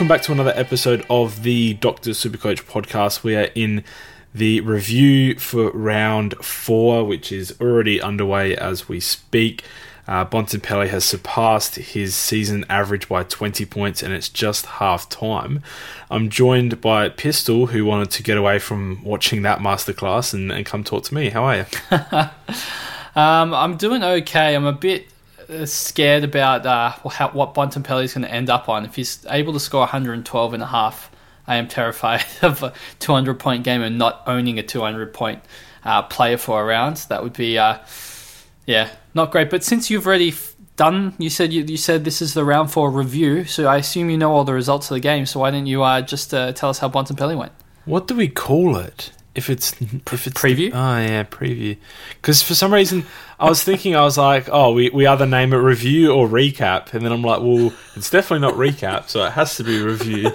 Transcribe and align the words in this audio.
Welcome 0.00 0.16
back 0.16 0.22
to 0.22 0.32
another 0.32 0.54
episode 0.56 1.04
of 1.10 1.42
the 1.42 1.74
Doctor 1.74 2.12
Supercoach 2.12 2.64
podcast. 2.64 3.22
We 3.22 3.36
are 3.36 3.50
in 3.54 3.84
the 4.34 4.62
review 4.62 5.38
for 5.38 5.70
round 5.72 6.42
four, 6.42 7.04
which 7.04 7.30
is 7.30 7.54
already 7.60 8.00
underway 8.00 8.56
as 8.56 8.88
we 8.88 8.98
speak. 8.98 9.62
Uh, 10.08 10.24
Bontempelli 10.24 10.88
has 10.88 11.04
surpassed 11.04 11.74
his 11.74 12.14
season 12.14 12.64
average 12.70 13.10
by 13.10 13.24
20 13.24 13.66
points, 13.66 14.02
and 14.02 14.14
it's 14.14 14.30
just 14.30 14.64
half 14.64 15.06
time. 15.10 15.62
I'm 16.10 16.30
joined 16.30 16.80
by 16.80 17.10
Pistol, 17.10 17.66
who 17.66 17.84
wanted 17.84 18.10
to 18.12 18.22
get 18.22 18.38
away 18.38 18.58
from 18.58 19.04
watching 19.04 19.42
that 19.42 19.58
masterclass 19.58 20.32
and, 20.32 20.50
and 20.50 20.64
come 20.64 20.82
talk 20.82 21.04
to 21.04 21.14
me. 21.14 21.28
How 21.28 21.44
are 21.44 21.56
you? 21.56 21.64
um, 23.20 23.52
I'm 23.52 23.76
doing 23.76 24.02
okay. 24.02 24.56
I'm 24.56 24.64
a 24.64 24.72
bit 24.72 25.08
scared 25.66 26.24
about 26.24 26.66
uh, 26.66 26.90
how, 27.10 27.30
what 27.30 27.54
Bontempelli 27.54 28.04
is 28.04 28.14
going 28.14 28.24
to 28.24 28.32
end 28.32 28.50
up 28.50 28.68
on. 28.68 28.84
If 28.84 28.96
he's 28.96 29.24
able 29.28 29.52
to 29.52 29.60
score 29.60 29.80
112 29.80 30.54
and 30.54 30.62
a 30.62 30.66
half, 30.66 31.10
I 31.46 31.56
am 31.56 31.68
terrified 31.68 32.24
of 32.42 32.62
a 32.62 32.72
200 33.00 33.38
point 33.38 33.64
game 33.64 33.82
and 33.82 33.98
not 33.98 34.22
owning 34.26 34.58
a 34.58 34.62
200 34.62 35.12
point 35.12 35.42
uh, 35.84 36.02
player 36.02 36.36
for 36.36 36.62
a 36.62 36.64
round. 36.64 36.98
That 37.08 37.22
would 37.22 37.32
be, 37.32 37.58
uh, 37.58 37.78
yeah, 38.66 38.90
not 39.14 39.32
great. 39.32 39.50
But 39.50 39.64
since 39.64 39.90
you've 39.90 40.06
already 40.06 40.34
done, 40.76 41.14
you 41.18 41.30
said 41.30 41.52
you, 41.52 41.64
you, 41.64 41.76
said 41.76 42.04
this 42.04 42.22
is 42.22 42.34
the 42.34 42.44
round 42.44 42.70
four 42.70 42.90
review, 42.90 43.44
so 43.44 43.66
I 43.66 43.78
assume 43.78 44.10
you 44.10 44.18
know 44.18 44.32
all 44.32 44.44
the 44.44 44.54
results 44.54 44.90
of 44.90 44.94
the 44.94 45.00
game. 45.00 45.26
So 45.26 45.40
why 45.40 45.50
didn't 45.50 45.66
you 45.66 45.82
uh, 45.82 46.02
just 46.02 46.32
uh, 46.32 46.52
tell 46.52 46.70
us 46.70 46.78
how 46.78 46.88
Bontempelli 46.88 47.36
went? 47.36 47.52
What 47.84 48.06
do 48.06 48.14
we 48.14 48.28
call 48.28 48.76
it? 48.76 49.10
If 49.34 49.48
it's 49.48 49.72
if 49.80 50.26
it's 50.26 50.36
preview, 50.36 50.72
oh 50.74 50.98
yeah, 51.00 51.22
preview. 51.24 51.76
Because 52.16 52.42
for 52.42 52.54
some 52.54 52.74
reason 52.74 53.04
I 53.38 53.48
was 53.48 53.62
thinking 53.62 53.94
I 53.94 54.02
was 54.02 54.18
like, 54.18 54.48
oh, 54.50 54.72
we, 54.72 54.90
we 54.90 55.06
either 55.06 55.26
name 55.26 55.52
it 55.52 55.58
review 55.58 56.12
or 56.12 56.28
recap, 56.28 56.92
and 56.94 57.04
then 57.04 57.12
I'm 57.12 57.22
like, 57.22 57.40
well, 57.40 57.72
it's 57.94 58.10
definitely 58.10 58.46
not 58.46 58.54
recap, 58.54 59.08
so 59.08 59.24
it 59.24 59.32
has 59.32 59.56
to 59.56 59.64
be 59.64 59.80
review. 59.80 60.30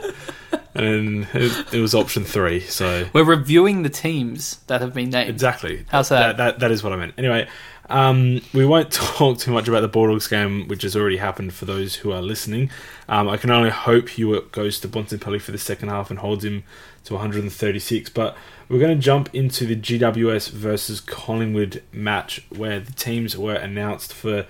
And 0.74 1.28
it, 1.34 1.74
it, 1.74 1.80
was 1.80 1.96
option 1.96 2.24
three. 2.24 2.60
So 2.60 3.08
we're 3.14 3.24
reviewing 3.24 3.84
the 3.84 3.90
teams 3.90 4.58
that 4.68 4.82
have 4.82 4.94
been 4.94 5.10
named. 5.10 5.30
Exactly. 5.30 5.86
How's 5.90 6.10
that? 6.10 6.38
That, 6.38 6.38
that, 6.38 6.60
that 6.60 6.72
is 6.72 6.84
what 6.84 6.94
I 6.94 6.96
meant. 6.98 7.14
Anyway, 7.18 7.48
um, 7.90 8.42
we 8.54 8.66
won't 8.66 8.92
talk 8.92 9.38
too 9.38 9.52
much 9.52 9.68
about 9.68 9.82
the 9.82 9.88
Bulldogs 9.88 10.28
game, 10.28 10.68
which 10.68 10.84
has 10.84 10.96
already 10.96 11.18
happened 11.18 11.54
for 11.54 11.66
those 11.66 11.96
who 11.96 12.12
are 12.12 12.22
listening. 12.22 12.70
Um, 13.08 13.30
I 13.30 13.38
can 13.38 13.52
only 13.52 13.70
hope 13.70 14.10
Hewett 14.10 14.52
goes 14.52 14.80
to 14.82 14.88
Bontempelli 14.88 15.42
for 15.42 15.52
the 15.52 15.58
second 15.58 15.90
half 15.90 16.10
and 16.10 16.20
holds 16.20 16.44
him 16.44 16.64
to 17.06 17.14
136. 17.14 18.10
But 18.10 18.36
we're 18.70 18.80
going 18.80 18.98
to 18.98 19.02
jump 19.02 19.34
into 19.34 19.66
the 19.66 19.76
GWS 19.76 20.52
versus 20.52 21.00
Collingwood 21.00 21.84
match 21.92 22.46
where 22.50 22.80
the 22.80 22.94
teams 22.94 23.38
were 23.38 23.56
announced 23.56 24.14
for 24.14 24.46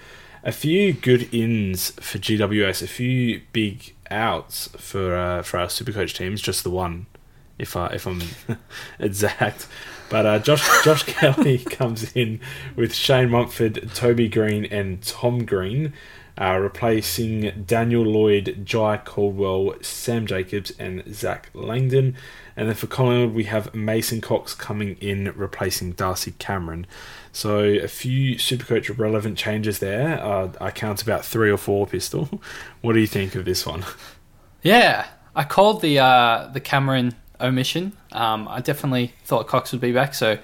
a 0.45 0.51
few 0.51 0.93
good 0.93 1.33
ins 1.33 1.89
for 1.91 2.19
GWS, 2.19 2.83
a 2.83 2.87
few 2.87 3.41
big 3.51 3.95
outs 4.11 4.69
for 4.77 5.15
uh, 5.15 5.41
for 5.41 5.57
our 5.57 5.67
Supercoach 5.67 6.15
teams, 6.15 6.41
just 6.41 6.63
the 6.63 6.69
one, 6.69 7.07
if 7.57 7.75
I 7.75 7.87
if 7.87 8.05
I'm 8.05 8.21
exact. 8.99 9.67
But 10.07 10.25
uh, 10.27 10.39
Josh 10.39 10.67
Josh 10.83 11.03
Kelly 11.03 11.57
comes 11.65 12.15
in 12.15 12.39
with 12.75 12.93
Shane 12.93 13.31
Mumford, 13.31 13.89
Toby 13.95 14.29
Green, 14.29 14.65
and 14.65 15.01
Tom 15.01 15.45
Green, 15.45 15.93
uh, 16.39 16.59
replacing 16.61 17.63
Daniel 17.65 18.03
Lloyd, 18.03 18.61
Jye 18.63 18.97
Caldwell, 18.97 19.73
Sam 19.81 20.27
Jacobs, 20.27 20.71
and 20.77 21.03
Zac 21.13 21.49
Langdon. 21.53 22.15
And 22.55 22.69
then 22.69 22.75
for 22.75 22.87
Collingwood, 22.87 23.33
we 23.33 23.45
have 23.45 23.73
Mason 23.73 24.21
Cox 24.21 24.53
coming 24.53 24.95
in, 25.01 25.33
replacing 25.35 25.93
Darcy 25.93 26.33
Cameron. 26.39 26.87
So 27.35 27.59
a 27.59 27.89
few 27.89 28.37
Supercoach 28.37 28.97
relevant 28.97 29.37
changes 29.37 29.79
there. 29.79 30.23
Uh, 30.23 30.53
I 30.61 30.71
count 30.71 31.01
about 31.01 31.25
three 31.25 31.51
or 31.51 31.57
four. 31.57 31.85
Pistol. 31.85 32.41
What 32.81 32.93
do 32.93 32.99
you 32.99 33.07
think 33.07 33.35
of 33.35 33.45
this 33.45 33.65
one? 33.65 33.83
Yeah, 34.61 35.07
I 35.35 35.43
called 35.43 35.81
the 35.81 35.99
uh, 35.99 36.49
the 36.53 36.61
Cameron 36.61 37.13
omission. 37.41 37.91
Um, 38.13 38.47
I 38.47 38.61
definitely 38.61 39.13
thought 39.25 39.47
Cox 39.47 39.73
would 39.73 39.81
be 39.81 39.91
back, 39.91 40.13
so 40.13 40.37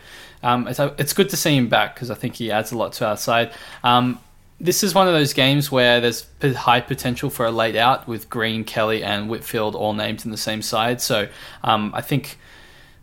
um, 0.44 0.68
it's, 0.68 0.80
it's 0.80 1.14
good 1.14 1.30
to 1.30 1.38
see 1.38 1.56
him 1.56 1.70
back 1.70 1.96
because 1.96 2.12
I 2.12 2.16
think 2.16 2.36
he 2.36 2.52
adds 2.52 2.72
a 2.72 2.78
lot 2.78 2.94
to 2.94 3.08
our 3.08 3.16
side. 3.16 3.54
Um, 3.84 4.20
this 4.60 4.84
is 4.84 4.94
one 4.94 5.08
of 5.08 5.14
those 5.14 5.34
games 5.34 5.72
where 5.72 6.02
there's 6.02 6.26
high 6.42 6.82
potential 6.82 7.30
for 7.30 7.46
a 7.46 7.52
late 7.52 7.76
out 7.76 8.08
with 8.08 8.30
Green, 8.30 8.64
Kelly, 8.64 9.02
and 9.02 9.30
Whitfield 9.30 9.76
all 9.76 9.94
named 9.94 10.26
in 10.26 10.32
the 10.32 10.38
same 10.38 10.62
side. 10.62 11.00
So 11.02 11.30
um, 11.64 11.92
I 11.96 12.02
think 12.02 12.38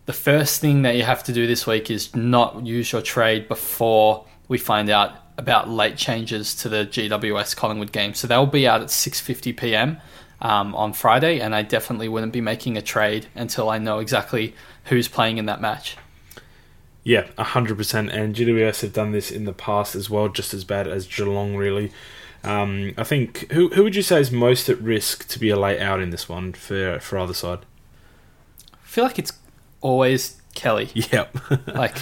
the 0.09 0.15
first 0.15 0.63
thing 0.63 0.81
that 0.83 0.97
you 0.97 1.03
have 1.03 1.23
to 1.23 1.35
do 1.35 1.47
this 1.47 1.67
week 1.67 1.91
is 1.91 2.17
not 2.17 2.65
use 2.65 2.93
your 2.93 3.03
trade 3.03 3.47
before 3.47 4.25
we 4.49 4.57
find 4.57 4.89
out 4.89 5.13
about 5.37 5.69
late 5.69 5.99
changes 5.99 6.55
to 6.55 6.71
the 6.71 6.87
GWS 6.87 7.55
Collingwood 7.55 7.93
game. 7.93 8.15
So 8.15 8.27
they'll 8.27 8.47
be 8.47 8.67
out 8.67 8.81
at 8.81 8.87
6:50 8.87 9.55
p.m. 9.55 9.99
Um, 10.41 10.75
on 10.75 10.95
Friday, 10.95 11.41
and 11.41 11.55
I 11.55 11.61
definitely 11.61 12.09
wouldn't 12.09 12.33
be 12.33 12.41
making 12.41 12.79
a 12.79 12.81
trade 12.81 13.27
until 13.35 13.69
I 13.69 13.77
know 13.77 13.99
exactly 13.99 14.55
who's 14.85 15.09
playing 15.09 15.37
in 15.37 15.45
that 15.45 15.61
match. 15.61 15.99
Yeah, 17.05 17.25
100%. 17.37 18.11
And 18.11 18.35
GWS 18.35 18.81
have 18.81 18.95
done 18.95 19.13
this 19.13 19.31
in 19.31 19.45
the 19.45 19.53
past 19.53 19.95
as 19.95 20.09
well, 20.09 20.31
just 20.31 20.55
as 20.55 20.65
bad 20.65 20.89
as 20.89 21.07
Geelong, 21.07 21.55
really. 21.55 21.93
Um, 22.45 22.95
I 22.97 23.05
think, 23.05 23.51
who, 23.53 23.69
who 23.71 23.83
would 23.83 23.97
you 23.97 24.03
say 24.03 24.21
is 24.21 24.31
most 24.31 24.71
at 24.71 24.81
risk 24.81 25.29
to 25.29 25.39
be 25.39 25.51
a 25.51 25.59
late 25.59 25.81
out 25.81 26.01
in 26.01 26.09
this 26.11 26.31
one 26.31 26.55
for, 26.55 26.99
for 26.99 27.19
either 27.19 27.35
side? 27.35 27.67
I 28.73 28.87
feel 28.87 29.05
like 29.05 29.19
it's 29.19 29.33
always 29.81 30.41
Kelly. 30.55 30.91
Yep. 30.95 31.39
like, 31.75 31.97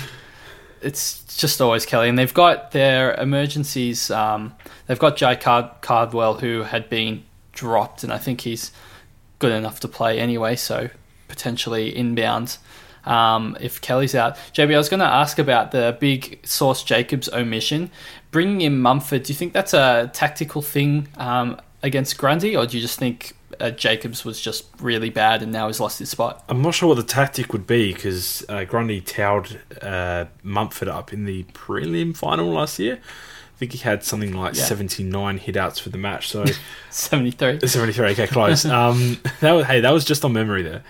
it's 0.81 1.37
just 1.37 1.61
always 1.61 1.87
Kelly. 1.87 2.09
And 2.09 2.19
they've 2.19 2.33
got 2.33 2.73
their 2.73 3.15
emergencies. 3.15 4.11
Um, 4.11 4.55
they've 4.87 4.99
got 4.99 5.17
Jye 5.17 5.37
Card- 5.37 5.81
Cardwell, 5.81 6.35
who 6.35 6.63
had 6.63 6.89
been 6.89 7.25
dropped, 7.53 8.05
and 8.05 8.13
I 8.13 8.19
think 8.19 8.43
he's 8.43 8.73
good 9.39 9.53
enough 9.53 9.81
to 9.81 9.89
play 9.89 10.19
anyway, 10.19 10.57
so 10.57 10.89
potentially 11.29 11.95
inbound 11.95 12.59
um, 13.07 13.57
if 13.61 13.81
Kelly's 13.81 14.15
out. 14.15 14.37
JB, 14.53 14.75
I 14.75 14.79
was 14.79 14.89
going 14.89 15.01
to 15.01 15.07
ask 15.07 15.39
about 15.39 15.71
the 15.71 15.97
big 16.01 16.41
Sauce 16.47 16.83
Jacobs 16.83 17.29
omission. 17.33 17.91
Bringing 18.31 18.61
in 18.63 18.81
Mumford, 18.81 19.23
do 19.23 19.33
you 19.33 19.39
think 19.39 19.53
that's 19.53 19.73
a 19.73 20.11
tactical 20.13 20.61
thing 20.61 21.09
um, 21.17 21.59
against 21.83 22.19
Grundy, 22.19 22.57
or 22.57 22.67
do 22.67 22.77
you 22.77 22.83
just 22.83 22.99
think 22.99 23.36
uh, 23.61 23.71
Jacobs 23.71 24.25
was 24.25 24.41
just 24.41 24.67
really 24.81 25.11
bad 25.11 25.43
and 25.43 25.53
now 25.53 25.67
he's 25.67 25.81
lost 25.81 25.99
his 25.99 26.11
spot? 26.11 26.45
I'm 26.49 26.63
not 26.63 26.75
sure 26.75 26.89
what 26.89 26.97
the 26.97 27.03
tactic 27.03 27.53
would 27.53 27.67
be 27.67 27.93
because 27.93 28.45
uh, 28.49 28.65
Grundy 28.65 29.01
towed 29.01 29.61
uh, 29.83 30.27
Mumford 30.43 30.89
up 30.89 31.13
in 31.13 31.25
the 31.25 31.45
prelim 31.45 32.17
final 32.17 32.49
last 32.49 32.79
year. 32.79 32.95
I 32.97 33.59
think 33.59 33.73
he 33.73 33.79
had 33.79 34.05
something 34.05 34.35
like 34.35 34.55
yeah. 34.55 34.65
79 34.65 35.39
hitouts 35.41 35.81
for 35.81 35.89
the 35.89 35.99
match. 35.99 36.29
So 36.29 36.45
73. 36.91 37.61
73. 37.67 38.11
Okay, 38.11 38.27
close. 38.27 38.65
um, 38.67 39.19
that 39.41 39.53
was, 39.53 39.67
hey, 39.67 39.81
that 39.81 39.91
was 39.93 40.05
just 40.05 40.25
on 40.25 40.33
memory 40.33 40.63
there. 40.63 40.83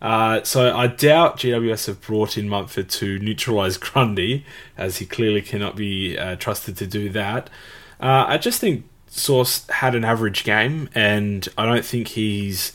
Uh, 0.00 0.42
so 0.42 0.76
I 0.76 0.88
doubt 0.88 1.38
GWS 1.38 1.86
have 1.86 2.00
brought 2.00 2.36
in 2.36 2.48
Mumford 2.48 2.88
to 2.90 3.20
neutralise 3.20 3.76
Grundy, 3.76 4.44
as 4.76 4.98
he 4.98 5.06
clearly 5.06 5.40
cannot 5.42 5.76
be 5.76 6.18
uh, 6.18 6.34
trusted 6.36 6.76
to 6.78 6.88
do 6.88 7.08
that. 7.10 7.48
Uh, 8.00 8.24
I 8.26 8.36
just 8.36 8.60
think 8.60 8.84
Sauce 9.14 9.68
had 9.68 9.94
an 9.94 10.04
average 10.04 10.42
game, 10.42 10.88
and 10.94 11.46
I 11.58 11.66
don't 11.66 11.84
think 11.84 12.08
he's 12.08 12.72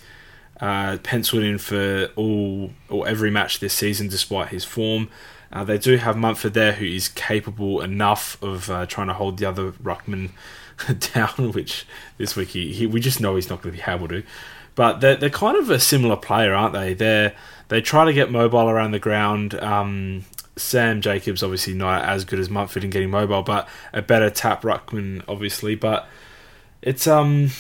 uh, 0.61 0.97
penciled 1.01 1.41
in 1.41 1.57
for 1.57 2.11
all 2.15 2.71
or 2.89 3.07
every 3.07 3.31
match 3.31 3.59
this 3.59 3.73
season, 3.73 4.07
despite 4.07 4.49
his 4.49 4.63
form. 4.63 5.09
Uh, 5.51 5.63
they 5.63 5.79
do 5.79 5.97
have 5.97 6.15
Mumford 6.15 6.53
there, 6.53 6.73
who 6.73 6.85
is 6.85 7.09
capable 7.09 7.81
enough 7.81 8.41
of 8.43 8.69
uh, 8.69 8.85
trying 8.85 9.07
to 9.07 9.13
hold 9.13 9.39
the 9.39 9.45
other 9.47 9.71
ruckman 9.71 10.29
down, 11.13 11.53
which 11.53 11.87
this 12.19 12.35
week 12.35 12.49
he, 12.49 12.71
he, 12.71 12.85
we 12.85 12.99
just 12.99 13.19
know 13.19 13.35
he's 13.35 13.49
not 13.49 13.63
going 13.63 13.75
to 13.75 13.83
be 13.83 13.91
able 13.91 14.07
to. 14.07 14.21
But 14.75 15.01
they're, 15.01 15.15
they're 15.15 15.31
kind 15.31 15.57
of 15.57 15.71
a 15.71 15.79
similar 15.79 16.15
player, 16.17 16.53
aren't 16.53 16.73
they? 16.73 16.93
They 16.93 17.33
they 17.69 17.81
try 17.81 18.05
to 18.05 18.13
get 18.13 18.29
mobile 18.29 18.69
around 18.69 18.91
the 18.91 18.99
ground. 18.99 19.55
Um, 19.55 20.25
Sam 20.55 21.01
Jacobs 21.01 21.41
obviously 21.41 21.73
not 21.73 22.03
as 22.03 22.25
good 22.25 22.37
as 22.37 22.47
Mumford 22.47 22.83
in 22.83 22.91
getting 22.91 23.09
mobile, 23.09 23.41
but 23.41 23.67
a 23.91 24.03
better 24.03 24.29
tap 24.29 24.61
ruckman 24.61 25.23
obviously. 25.27 25.73
But 25.73 26.07
it's 26.87 27.05
um 27.05 27.51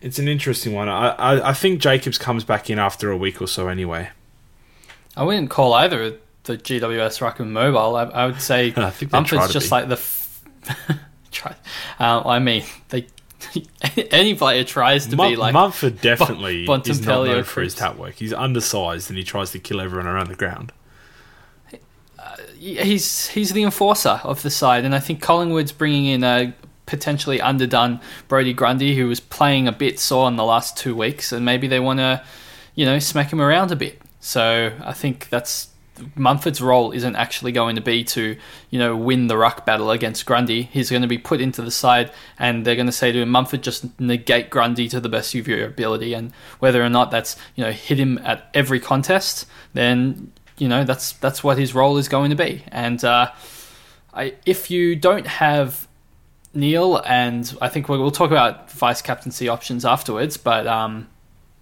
it's 0.00 0.18
an 0.18 0.28
interesting 0.28 0.72
one. 0.72 0.88
I, 0.88 1.08
I, 1.10 1.50
I 1.50 1.52
think 1.52 1.80
Jacobs 1.80 2.18
comes 2.18 2.44
back 2.44 2.70
in 2.70 2.78
after 2.78 3.10
a 3.10 3.16
week 3.16 3.42
or 3.42 3.48
so 3.48 3.68
anyway. 3.68 4.10
I 5.16 5.24
wouldn't 5.24 5.50
call 5.50 5.74
either 5.74 6.16
the 6.44 6.56
GWS 6.56 7.18
ruckman 7.20 7.48
mobile. 7.48 7.96
I, 7.96 8.04
I 8.04 8.26
would 8.26 8.40
say 8.40 8.72
I 8.76 8.92
Mumford's 9.10 9.52
just 9.52 9.66
be. 9.66 9.70
like 9.70 9.88
the. 9.88 9.94
F- 9.94 10.44
try. 11.32 11.54
Uh, 11.98 12.22
I 12.24 12.38
mean, 12.38 12.62
they 12.90 13.06
any 14.10 14.34
player 14.34 14.62
tries 14.62 15.06
to 15.08 15.16
be 15.16 15.34
like 15.36 15.52
Mumford 15.52 16.00
definitely 16.00 16.66
B- 16.66 16.72
is 16.86 17.04
not 17.04 17.24
known 17.24 17.44
for 17.44 17.62
his 17.62 17.74
tap 17.74 17.96
work. 17.96 18.14
He's 18.14 18.32
undersized 18.32 19.10
and 19.10 19.18
he 19.18 19.24
tries 19.24 19.50
to 19.52 19.58
kill 19.58 19.80
everyone 19.80 20.06
around 20.06 20.28
the 20.28 20.36
ground. 20.36 20.72
Uh, 22.18 22.36
he's 22.56 23.28
he's 23.28 23.52
the 23.52 23.62
enforcer 23.62 24.20
of 24.22 24.42
the 24.42 24.50
side, 24.50 24.84
and 24.84 24.94
I 24.94 25.00
think 25.00 25.20
Collingwood's 25.20 25.72
bringing 25.72 26.06
in 26.06 26.22
a 26.22 26.54
potentially 26.88 27.40
underdone 27.40 28.00
Brodie 28.26 28.54
Grundy, 28.54 28.96
who 28.96 29.06
was 29.06 29.20
playing 29.20 29.68
a 29.68 29.72
bit 29.72 30.00
sore 30.00 30.26
in 30.26 30.36
the 30.36 30.44
last 30.44 30.76
two 30.76 30.96
weeks, 30.96 31.30
and 31.30 31.44
maybe 31.44 31.68
they 31.68 31.78
want 31.78 32.00
to, 32.00 32.24
you 32.74 32.84
know, 32.84 32.98
smack 32.98 33.32
him 33.32 33.40
around 33.40 33.70
a 33.70 33.76
bit. 33.76 34.00
So 34.20 34.72
I 34.82 34.94
think 34.94 35.28
that's 35.28 35.68
Mumford's 36.14 36.60
role 36.60 36.92
isn't 36.92 37.16
actually 37.16 37.52
going 37.52 37.76
to 37.76 37.82
be 37.82 38.04
to, 38.04 38.36
you 38.70 38.78
know, 38.78 38.96
win 38.96 39.26
the 39.26 39.36
ruck 39.36 39.66
battle 39.66 39.90
against 39.90 40.26
Grundy. 40.26 40.62
He's 40.62 40.90
going 40.90 41.02
to 41.02 41.08
be 41.08 41.18
put 41.18 41.40
into 41.40 41.62
the 41.62 41.70
side, 41.70 42.12
and 42.38 42.64
they're 42.64 42.76
going 42.76 42.86
to 42.86 42.92
say 42.92 43.12
to 43.12 43.20
him, 43.20 43.30
Mumford, 43.30 43.62
just 43.62 43.98
negate 44.00 44.48
Grundy 44.48 44.88
to 44.88 45.00
the 45.00 45.08
best 45.08 45.34
of 45.34 45.48
your 45.48 45.66
ability. 45.66 46.14
And 46.14 46.32
whether 46.58 46.82
or 46.82 46.88
not 46.88 47.10
that's, 47.10 47.36
you 47.56 47.64
know, 47.64 47.72
hit 47.72 47.98
him 47.98 48.18
at 48.24 48.48
every 48.54 48.80
contest, 48.80 49.46
then, 49.74 50.32
you 50.56 50.68
know, 50.68 50.84
that's 50.84 51.12
that's 51.14 51.42
what 51.42 51.58
his 51.58 51.74
role 51.74 51.98
is 51.98 52.08
going 52.08 52.30
to 52.30 52.36
be. 52.36 52.62
And 52.68 53.04
uh, 53.04 53.32
I, 54.14 54.34
if 54.46 54.70
you 54.70 54.94
don't 54.94 55.26
have 55.26 55.87
Neale, 56.54 57.02
and 57.06 57.56
I 57.60 57.68
think 57.68 57.88
we'll, 57.88 58.00
we'll 58.00 58.10
talk 58.10 58.30
about 58.30 58.70
vice 58.70 59.02
captaincy 59.02 59.48
options 59.48 59.84
afterwards, 59.84 60.36
but. 60.36 60.66
Um, 60.66 61.08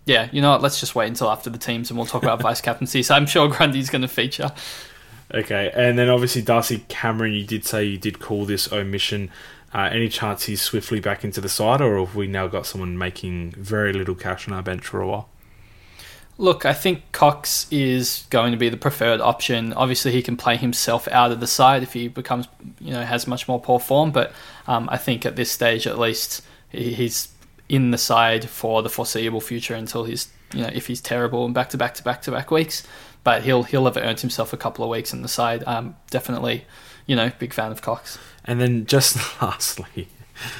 yeah, 0.07 0.29
you 0.31 0.41
know 0.41 0.53
what? 0.53 0.63
Let's 0.63 0.79
just 0.79 0.95
wait 0.95 1.09
until 1.09 1.29
after 1.29 1.51
the 1.51 1.59
teams 1.59 1.91
and 1.91 1.99
we'll 1.99 2.07
talk 2.07 2.23
about 2.23 2.41
vice 2.43 2.61
captaincy. 2.61 3.03
So 3.03 3.15
I'm 3.15 3.27
sure 3.27 3.49
Grundy's 3.49 3.91
going 3.91 4.03
to 4.03 4.09
feature. 4.09 4.53
Okay, 5.35 5.73
and 5.75 5.99
then 5.99 6.09
obviously 6.09 6.43
Darcy 6.43 6.85
Cameron, 6.89 7.33
you 7.33 7.45
did 7.45 7.65
say 7.65 7.85
you 7.85 7.99
did 7.99 8.21
call 8.21 8.47
this 8.47 8.73
omission. 8.73 9.31
Uh, 9.75 9.89
any 9.93 10.09
chance 10.09 10.45
he's 10.45 10.63
swiftly 10.63 11.01
back 11.01 11.25
into 11.25 11.41
the 11.41 11.49
side, 11.49 11.81
or 11.81 11.99
have 11.99 12.15
we 12.15 12.29
now 12.29 12.47
got 12.47 12.65
someone 12.65 12.97
making 12.97 13.51
very 13.59 13.93
little 13.93 14.15
cash 14.15 14.47
on 14.47 14.55
our 14.55 14.63
bench 14.63 14.87
for 14.87 15.01
a 15.01 15.09
while? 15.09 15.29
Look, 16.39 16.67
I 16.67 16.75
think 16.75 17.11
Cox 17.13 17.67
is 17.71 18.27
going 18.29 18.53
to 18.53 18.59
be 18.59 18.69
the 18.69 18.77
preferred 18.77 19.23
option. 19.23 19.73
Obviously, 19.73 20.13
he 20.13 20.23
can 20.23 20.37
play 20.37 20.57
himself 20.57 21.09
out 21.09 21.33
of 21.33 21.41
the 21.41 21.47
side 21.47 21.83
if 21.83 21.95
he 21.95 22.09
becomes, 22.09 22.47
you 22.79 22.93
know, 22.93 23.03
has 23.03 23.27
much 23.27 23.49
more 23.49 23.59
poor 23.59 23.81
form. 23.81 24.11
But 24.11 24.33
um, 24.67 24.89
I 24.93 24.99
think 24.99 25.25
at 25.25 25.37
this 25.37 25.51
stage, 25.51 25.87
at 25.87 25.99
least, 25.99 26.43
he's 26.71 27.29
in 27.69 27.91
the 27.91 27.99
side 27.99 28.49
for 28.49 28.83
the 28.83 28.89
foreseeable 28.89 29.41
future 29.41 29.75
until 29.75 30.05
he's 30.05 30.29
you 30.55 30.63
know 30.63 30.71
if 30.73 30.87
he's 30.87 31.01
terrible 31.01 31.45
and 31.45 31.53
back 31.55 31.69
to 31.71 31.77
back 31.77 31.95
to 31.95 32.03
back 32.03 32.23
to 32.23 32.31
back 32.31 32.51
weeks. 32.51 32.87
But 33.25 33.43
he'll 33.43 33.65
he'll 33.65 33.85
have 33.87 33.97
earned 33.97 34.21
himself 34.21 34.53
a 34.53 34.57
couple 34.57 34.85
of 34.85 34.91
weeks 34.91 35.13
in 35.13 35.23
the 35.23 35.29
side. 35.29 35.65
Um, 35.67 35.97
definitely, 36.11 36.65
you 37.07 37.17
know, 37.17 37.33
big 37.39 37.53
fan 37.53 37.73
of 37.73 37.83
Cox. 37.83 38.19
And 38.45 38.61
then 38.61 38.87
just 38.87 39.17
lastly, 39.43 40.09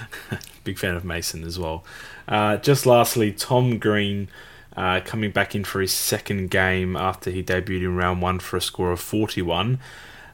big 0.65 0.79
fan 0.79 0.95
of 0.97 1.05
Mason 1.05 1.45
as 1.45 1.59
well. 1.59 1.85
Uh, 2.27 2.57
just 2.57 2.87
lastly, 2.87 3.33
Tom 3.33 3.79
Green. 3.79 4.29
Uh, 4.77 5.01
coming 5.03 5.31
back 5.31 5.55
in 5.55 5.65
for 5.65 5.81
his 5.81 5.93
second 5.93 6.51
game 6.51 6.97
after 6.97 7.31
he 7.31 7.43
debuted 7.43 7.83
in 7.83 7.97
round 7.97 8.21
one 8.21 8.39
for 8.39 8.59
a 8.59 8.61
score 8.61 8.93
of 8.93 9.01
41. 9.01 9.79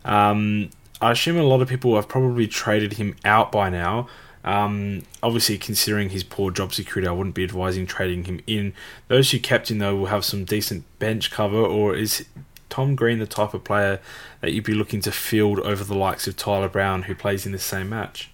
Um, 0.05 0.71
I 1.01 1.13
assume 1.13 1.37
a 1.37 1.45
lot 1.45 1.63
of 1.63 1.69
people 1.69 1.95
have 1.95 2.09
probably 2.09 2.49
traded 2.49 2.95
him 2.95 3.15
out 3.25 3.53
by 3.53 3.71
now, 3.71 4.09
um, 4.45 5.03
obviously, 5.23 5.57
considering 5.57 6.11
his 6.11 6.25
poor 6.25 6.51
job 6.51 6.75
security, 6.75 7.09
I 7.09 7.13
wouldn't 7.13 7.35
be 7.35 7.45
advising 7.45 7.87
trading 7.87 8.25
him 8.25 8.41
in. 8.47 8.75
Those 9.09 9.31
who 9.31 9.39
kept 9.39 9.71
him, 9.71 9.79
though, 9.79 9.95
will 9.95 10.07
have 10.07 10.25
some 10.25 10.45
decent 10.45 10.85
bench 10.99 11.31
cover, 11.31 11.59
or 11.59 11.95
is 11.95 12.25
Tom 12.69 12.97
Green 12.97 13.19
the 13.19 13.27
type 13.27 13.55
of 13.55 13.63
player 13.63 14.01
that 14.41 14.53
you'd 14.53 14.65
be 14.65 14.75
looking 14.75 15.01
to 15.03 15.13
field 15.13 15.61
over 15.61 15.85
the 15.85 15.95
likes 15.95 16.27
of 16.27 16.37
Tyler 16.37 16.69
Brown, 16.69 17.03
who 17.03 17.15
plays 17.15 17.47
in 17.47 17.53
the 17.53 17.59
same 17.59 17.89
match? 17.89 18.31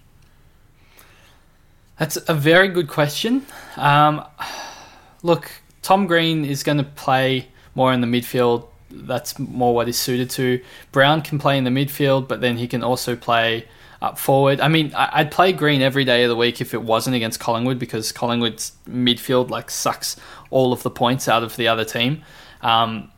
That's 1.99 2.17
a 2.29 2.35
very 2.35 2.69
good 2.69 2.89
question. 2.89 3.45
Um, 3.77 4.25
look, 5.23 5.51
Tom 5.83 6.07
Green 6.07 6.45
is 6.45 6.63
going 6.63 6.79
to 6.79 6.85
play 6.85 7.49
more 7.75 7.93
in 7.93 8.01
the 8.01 8.07
midfield. 8.07 8.67
That's 8.91 9.39
more 9.39 9.75
what 9.75 9.87
he's 9.87 9.99
suited 9.99 10.31
to. 10.31 10.63
Brown 10.93 11.23
can 11.23 11.39
play 11.39 11.59
in 11.59 11.65
the 11.65 11.71
midfield, 11.71 12.29
but 12.29 12.41
then 12.41 12.57
he 12.57 12.67
can 12.67 12.83
also 12.83 13.17
play 13.17 13.67
up 14.01 14.19
forward. 14.19 14.61
I 14.61 14.69
mean, 14.69 14.93
I'd 14.95 15.31
play 15.31 15.53
Green 15.53 15.83
every 15.83 16.05
day 16.05 16.23
of 16.23 16.29
the 16.29 16.37
week 16.37 16.61
if 16.61 16.73
it 16.73 16.83
wasn't 16.83 17.17
against 17.17 17.41
Collingwood 17.41 17.79
because 17.79 18.13
Collingwood's 18.13 18.73
midfield 18.89 19.51
like 19.51 19.71
sucks 19.71 20.17
all 20.51 20.73
of 20.73 20.83
the 20.83 20.91
points 20.91 21.29
out 21.29 21.43
of 21.43 21.57
the 21.57 21.69
other 21.69 21.85
team. 21.85 22.23
Um, 22.63 23.11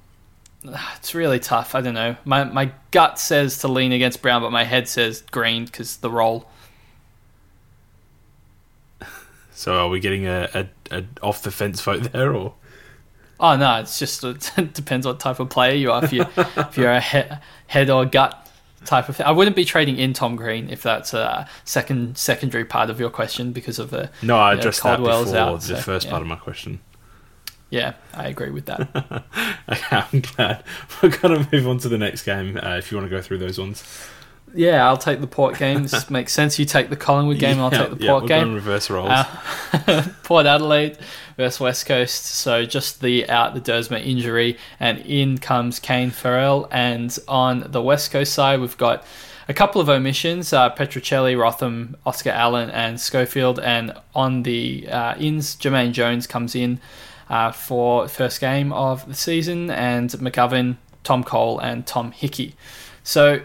it's 0.64 1.14
really 1.14 1.38
tough. 1.38 1.74
I 1.74 1.80
don't 1.80 1.94
know. 1.94 2.16
My 2.24 2.44
my 2.44 2.72
gut 2.90 3.18
says 3.18 3.58
to 3.58 3.68
lean 3.68 3.92
against 3.92 4.22
Brown, 4.22 4.42
but 4.42 4.52
my 4.52 4.64
head 4.64 4.88
says 4.88 5.22
Green 5.30 5.64
because 5.64 5.98
the 5.98 6.10
role. 6.10 6.48
So 9.52 9.74
are 9.74 9.88
we 9.90 10.00
getting 10.00 10.26
a, 10.26 10.48
a, 10.54 10.68
a 10.90 11.04
off 11.22 11.42
the 11.42 11.50
fence 11.50 11.80
vote 11.80 12.12
there, 12.12 12.34
or? 12.34 12.54
Oh 13.38 13.56
no, 13.56 13.80
it's 13.80 13.98
just 13.98 14.24
it 14.24 14.74
depends 14.74 15.06
what 15.06 15.20
type 15.20 15.40
of 15.40 15.48
player 15.48 15.74
you 15.74 15.92
are. 15.92 16.04
If 16.04 16.12
you 16.12 16.26
if 16.36 16.76
you're 16.76 16.92
a 16.92 17.00
he- 17.00 17.36
head 17.66 17.90
or 17.90 18.04
gut 18.04 18.48
type 18.84 19.08
of 19.08 19.16
thing. 19.16 19.26
I 19.26 19.32
wouldn't 19.32 19.56
be 19.56 19.64
trading 19.64 19.98
in 19.98 20.12
Tom 20.12 20.36
Green 20.36 20.68
if 20.70 20.82
that's 20.82 21.14
a 21.14 21.48
second 21.64 22.16
secondary 22.16 22.64
part 22.64 22.90
of 22.90 22.98
your 22.98 23.10
question 23.10 23.52
because 23.52 23.78
of 23.78 23.90
the 23.90 24.10
no. 24.22 24.36
I 24.36 24.54
addressed 24.54 24.84
know, 24.84 24.90
that 24.92 24.98
before 24.98 25.36
out, 25.36 25.60
the 25.60 25.76
so, 25.76 25.82
first 25.82 26.06
yeah. 26.06 26.10
part 26.10 26.22
of 26.22 26.28
my 26.28 26.36
question. 26.36 26.80
Yeah, 27.70 27.94
I 28.14 28.26
agree 28.26 28.50
with 28.50 28.66
that. 28.66 28.80
okay, 29.68 29.96
I'm 29.96 30.20
glad. 30.20 30.64
We're 31.02 31.16
going 31.16 31.44
to 31.44 31.48
move 31.52 31.68
on 31.68 31.78
to 31.78 31.88
the 31.88 31.98
next 31.98 32.24
game 32.24 32.58
uh, 32.60 32.76
if 32.76 32.90
you 32.90 32.98
want 32.98 33.08
to 33.08 33.16
go 33.16 33.22
through 33.22 33.38
those 33.38 33.60
ones. 33.60 33.84
Yeah, 34.54 34.86
I'll 34.86 34.96
take 34.96 35.20
the 35.20 35.26
Port 35.26 35.58
game. 35.58 35.82
This 35.82 36.10
makes 36.10 36.32
sense. 36.32 36.58
You 36.58 36.64
take 36.64 36.90
the 36.90 36.96
Collingwood 36.96 37.38
game, 37.38 37.58
yeah, 37.58 37.64
I'll 37.64 37.70
take 37.70 37.90
the 37.90 38.06
Port 38.06 38.28
yeah, 38.28 38.40
game. 38.40 38.54
reverse 38.54 38.90
roles. 38.90 39.10
Uh, 39.10 40.08
Port 40.22 40.46
Adelaide 40.46 40.98
versus 41.36 41.60
West 41.60 41.86
Coast. 41.86 42.24
So 42.26 42.64
just 42.64 43.00
the 43.00 43.28
out 43.28 43.54
the 43.54 43.60
Duursma 43.60 44.04
injury, 44.04 44.58
and 44.78 44.98
in 45.00 45.38
comes 45.38 45.78
Kane 45.78 46.10
Farrell. 46.10 46.68
And 46.70 47.16
on 47.28 47.66
the 47.70 47.82
West 47.82 48.10
Coast 48.10 48.32
side, 48.32 48.60
we've 48.60 48.76
got 48.76 49.04
a 49.48 49.54
couple 49.54 49.80
of 49.80 49.88
omissions: 49.88 50.52
uh, 50.52 50.74
Rotham, 50.78 51.96
Oscar 52.04 52.30
Allen, 52.30 52.70
and 52.70 53.00
Schofield. 53.00 53.58
And 53.60 53.92
on 54.14 54.42
the 54.42 54.88
uh, 54.88 55.14
ins, 55.18 55.56
Jamaine 55.56 55.92
Jones 55.92 56.26
comes 56.26 56.54
in 56.54 56.80
uh, 57.28 57.52
for 57.52 58.08
first 58.08 58.40
game 58.40 58.72
of 58.72 59.06
the 59.06 59.14
season, 59.14 59.70
and 59.70 60.10
McGovern, 60.10 60.76
Tom 61.04 61.24
Cole, 61.24 61.58
and 61.58 61.86
Tom 61.86 62.12
Hickey. 62.12 62.54
So 63.02 63.40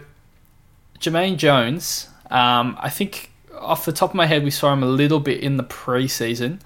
Jamaine 1.00 1.36
Jones, 1.36 2.08
um, 2.30 2.76
I 2.80 2.90
think 2.90 3.30
off 3.58 3.84
the 3.84 3.92
top 3.92 4.10
of 4.10 4.14
my 4.14 4.26
head, 4.26 4.44
we 4.44 4.50
saw 4.50 4.72
him 4.72 4.82
a 4.82 4.86
little 4.86 5.20
bit 5.20 5.40
in 5.40 5.56
the 5.56 5.64
preseason. 5.64 6.60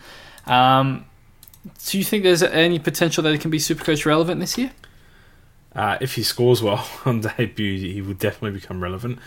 Um, 0.47 1.07
do 1.85 1.99
you 1.99 2.05
think 2.05 2.23
there's 2.23 2.43
any 2.43 2.79
potential 2.79 3.23
that 3.23 3.33
he 3.33 3.39
can 3.39 3.51
be 3.51 3.59
Supercoach 3.59 4.05
relevant 4.07 4.41
this 4.41 4.57
year? 4.57 4.73
Uh, 5.75 5.99
if 6.01 6.15
he 6.15 6.23
scores 6.23 6.63
well 6.63 6.87
on 7.05 7.21
debut, 7.21 7.79
he 7.79 8.01
will 8.03 8.15
definitely 8.15 8.59
become 8.59 8.83
relevant. 8.83 9.19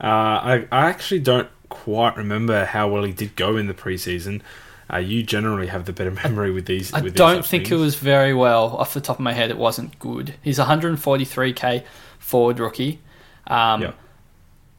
Uh, 0.00 0.06
I, 0.06 0.68
I 0.70 0.88
actually 0.88 1.20
don't 1.20 1.48
quite 1.68 2.16
remember 2.16 2.64
how 2.64 2.88
well 2.88 3.02
he 3.02 3.12
did 3.12 3.34
go 3.36 3.56
in 3.56 3.66
the 3.66 3.74
preseason. 3.74 4.42
Uh, 4.90 4.98
you 4.98 5.22
generally 5.22 5.66
have 5.66 5.84
the 5.84 5.92
better 5.92 6.10
memory 6.24 6.50
with 6.50 6.66
these. 6.66 6.92
I 6.92 7.00
with 7.00 7.14
don't 7.14 7.44
think 7.44 7.64
things. 7.64 7.80
it 7.80 7.82
was 7.82 7.96
very 7.96 8.32
well. 8.32 8.76
Off 8.76 8.94
the 8.94 9.00
top 9.00 9.16
of 9.16 9.20
my 9.20 9.32
head, 9.32 9.50
it 9.50 9.58
wasn't 9.58 9.98
good. 9.98 10.34
He's 10.42 10.58
143k 10.58 11.84
forward 12.18 12.60
rookie. 12.60 13.00
Um, 13.46 13.82
yeah 13.82 13.92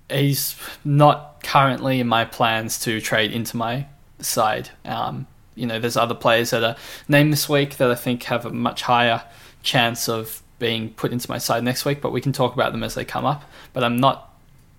he's 0.09 0.55
not 0.83 1.43
currently 1.43 1.99
in 1.99 2.07
my 2.07 2.25
plans 2.25 2.79
to 2.81 3.01
trade 3.01 3.31
into 3.31 3.57
my 3.57 3.87
side. 4.19 4.69
Um, 4.85 5.27
you 5.55 5.65
know, 5.65 5.79
there's 5.79 5.97
other 5.97 6.15
players 6.15 6.51
that 6.51 6.63
are 6.63 6.75
named 7.07 7.33
this 7.33 7.49
week 7.49 7.77
that 7.77 7.91
I 7.91 7.95
think 7.95 8.23
have 8.23 8.45
a 8.45 8.51
much 8.51 8.83
higher 8.83 9.23
chance 9.61 10.07
of 10.07 10.41
being 10.57 10.91
put 10.91 11.11
into 11.11 11.29
my 11.29 11.37
side 11.37 11.63
next 11.63 11.85
week, 11.85 12.01
but 12.01 12.11
we 12.11 12.21
can 12.21 12.33
talk 12.33 12.53
about 12.53 12.71
them 12.71 12.83
as 12.83 12.95
they 12.95 13.05
come 13.05 13.25
up. 13.25 13.43
But 13.73 13.83
I'm 13.83 13.97
not 13.97 14.33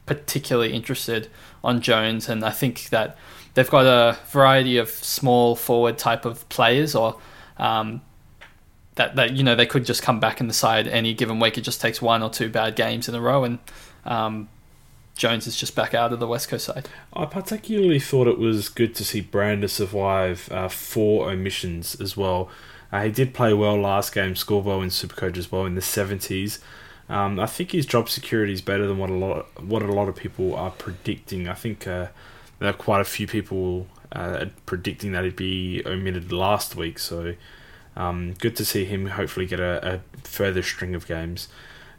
particularly 0.07 0.73
interested 0.73 1.29
on 1.63 1.81
Jones, 1.81 2.29
and 2.29 2.45
I 2.45 2.51
think 2.51 2.89
that 2.91 3.17
they've 3.55 3.69
got 3.69 3.87
a 3.87 4.19
variety 4.31 4.77
of 4.77 4.91
small 4.91 5.57
forward 5.57 5.99
type 5.99 6.25
of 6.25 6.49
players, 6.49 6.95
or 6.95 7.19
um, 7.59 8.03
that 8.95 9.17
that 9.17 9.33
you 9.35 9.43
know 9.43 9.55
they 9.55 9.67
could 9.67 9.85
just 9.85 10.03
come 10.03 10.21
back 10.21 10.41
in 10.41 10.49
the 10.49 10.55
side 10.55 10.87
any 10.87 11.15
given 11.15 11.41
week. 11.41 11.59
It 11.59 11.63
just 11.63 11.81
takes 11.81 12.01
one 12.01 12.23
or 12.23 12.31
two 12.31 12.49
bad 12.49 12.77
games 12.77 13.09
in 13.09 13.15
a 13.15 13.21
row, 13.21 13.45
and 13.45 13.59
um, 14.05 14.49
Jones 15.21 15.47
is 15.47 15.55
just 15.55 15.77
back 15.77 15.93
out 15.93 16.15
of 16.15 16.19
the 16.19 16.27
West 16.27 16.49
Coast 16.49 16.65
side. 16.65 16.89
I 17.13 17.27
particularly 17.27 18.01
thought 18.01 18.27
it 18.27 18.39
was 18.39 18.71
good 18.71 18.95
to 18.95 19.05
see 19.05 19.21
Brander 19.21 19.69
survive 19.69 20.51
uh, 20.51 20.71
four 20.71 21.31
omissions 21.31 21.95
as 22.01 22.17
well. 22.17 22.49
Uh, 22.91 23.03
he 23.03 23.11
did 23.11 23.35
play 23.35 23.53
well 23.53 23.79
last 23.79 24.15
game, 24.15 24.35
score 24.35 24.63
well 24.63 24.81
in 24.81 24.89
Supercoach 24.89 25.37
as 25.37 25.53
well 25.53 25.67
in 25.67 25.75
the 25.75 25.83
70s. 25.83 26.61
Um, 27.11 27.39
I 27.39 27.45
think 27.45 27.73
his 27.73 27.85
job 27.85 28.09
security 28.09 28.55
is 28.55 28.63
better 28.63 28.87
than 28.87 28.97
what 28.97 29.11
a 29.11 29.15
lot 29.15 29.63
what 29.63 29.83
a 29.83 29.93
lot 29.93 30.09
of 30.09 30.17
people 30.17 30.55
are 30.55 30.71
predicting. 30.71 31.49
I 31.49 31.55
think 31.55 31.87
uh, 31.87 32.07
there 32.59 32.71
are 32.71 32.73
quite 32.73 33.03
a 33.03 33.05
few 33.05 33.27
people 33.27 33.89
uh, 34.13 34.47
predicting 34.65 35.13
that 35.13 35.25
he'd 35.25 35.37
be 35.37 35.83
omitted 35.85 36.33
last 36.33 36.77
week. 36.77 36.99
So 36.99 37.35
um, 37.95 38.33
good 38.39 38.57
to 38.57 38.65
see 38.65 38.87
him 38.87 39.05
hopefully 39.05 39.45
get 39.45 39.61
a, 39.61 39.97
a 39.97 40.01
further 40.27 40.63
string 40.63 40.95
of 40.95 41.07
games. 41.07 41.49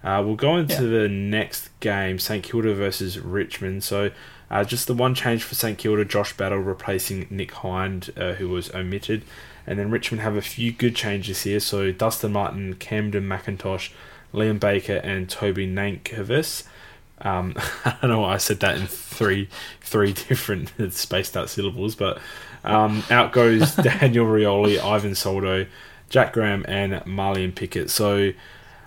Uh, 0.03 0.21
we'll 0.25 0.35
go 0.35 0.57
into 0.57 0.83
yeah. 0.83 1.01
the 1.01 1.07
next 1.09 1.69
game, 1.79 2.17
St 2.17 2.43
Kilda 2.43 2.73
versus 2.73 3.19
Richmond. 3.19 3.83
So, 3.83 4.11
uh, 4.49 4.63
just 4.63 4.87
the 4.87 4.93
one 4.93 5.13
change 5.13 5.43
for 5.43 5.55
St 5.55 5.77
Kilda, 5.77 6.05
Josh 6.05 6.35
Battle 6.35 6.57
replacing 6.57 7.27
Nick 7.29 7.51
Hind, 7.51 8.11
uh, 8.17 8.33
who 8.33 8.49
was 8.49 8.73
omitted. 8.73 9.23
And 9.67 9.77
then 9.77 9.91
Richmond 9.91 10.21
have 10.21 10.35
a 10.35 10.41
few 10.41 10.71
good 10.71 10.95
changes 10.95 11.43
here. 11.43 11.59
So, 11.59 11.91
Dustin 11.91 12.31
Martin, 12.31 12.75
Kamdyn 12.75 13.27
McIntosh, 13.27 13.91
Liam 14.33 14.59
Baker, 14.59 14.97
and 14.97 15.29
Toby 15.29 15.67
Nankervis. 15.67 16.63
Um, 17.21 17.55
I 17.85 17.97
don't 18.01 18.09
know 18.09 18.21
why 18.21 18.33
I 18.33 18.37
said 18.37 18.59
that 18.61 18.77
in 18.77 18.87
three 18.87 19.49
three 19.81 20.13
different 20.27 20.71
spaced 20.93 21.37
out 21.37 21.49
syllables, 21.49 21.95
but 21.95 22.19
um, 22.63 23.03
out 23.09 23.31
goes 23.31 23.75
Daniel 23.75 24.25
Rioli, 24.25 24.79
Ivan 24.79 25.15
Soldo, 25.15 25.67
Jack 26.09 26.33
Graham, 26.33 26.65
and 26.67 26.93
Marlion 27.05 27.53
Pickett. 27.53 27.89
So 27.89 28.31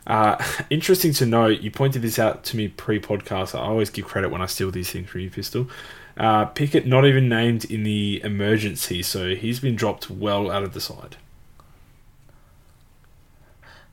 Uh, 0.06 0.42
interesting 0.70 1.12
to 1.14 1.26
note, 1.26 1.60
you 1.60 1.70
pointed 1.70 2.02
this 2.02 2.18
out 2.18 2.44
to 2.44 2.56
me 2.56 2.68
pre-podcast. 2.68 3.54
I 3.54 3.62
always 3.62 3.90
give 3.90 4.06
credit 4.06 4.30
when 4.30 4.42
I 4.42 4.46
steal 4.46 4.70
these 4.70 4.90
things 4.90 5.08
from 5.08 5.22
you, 5.22 5.30
Pistol. 5.30 5.68
Uh, 6.16 6.44
Pickett 6.44 6.86
not 6.86 7.04
even 7.04 7.28
named 7.28 7.64
in 7.64 7.82
the 7.82 8.20
emergency, 8.22 9.02
so 9.02 9.34
he's 9.34 9.58
been 9.58 9.74
dropped 9.74 10.08
well 10.08 10.50
out 10.50 10.62
of 10.62 10.72
the 10.72 10.80
side. 10.80 11.16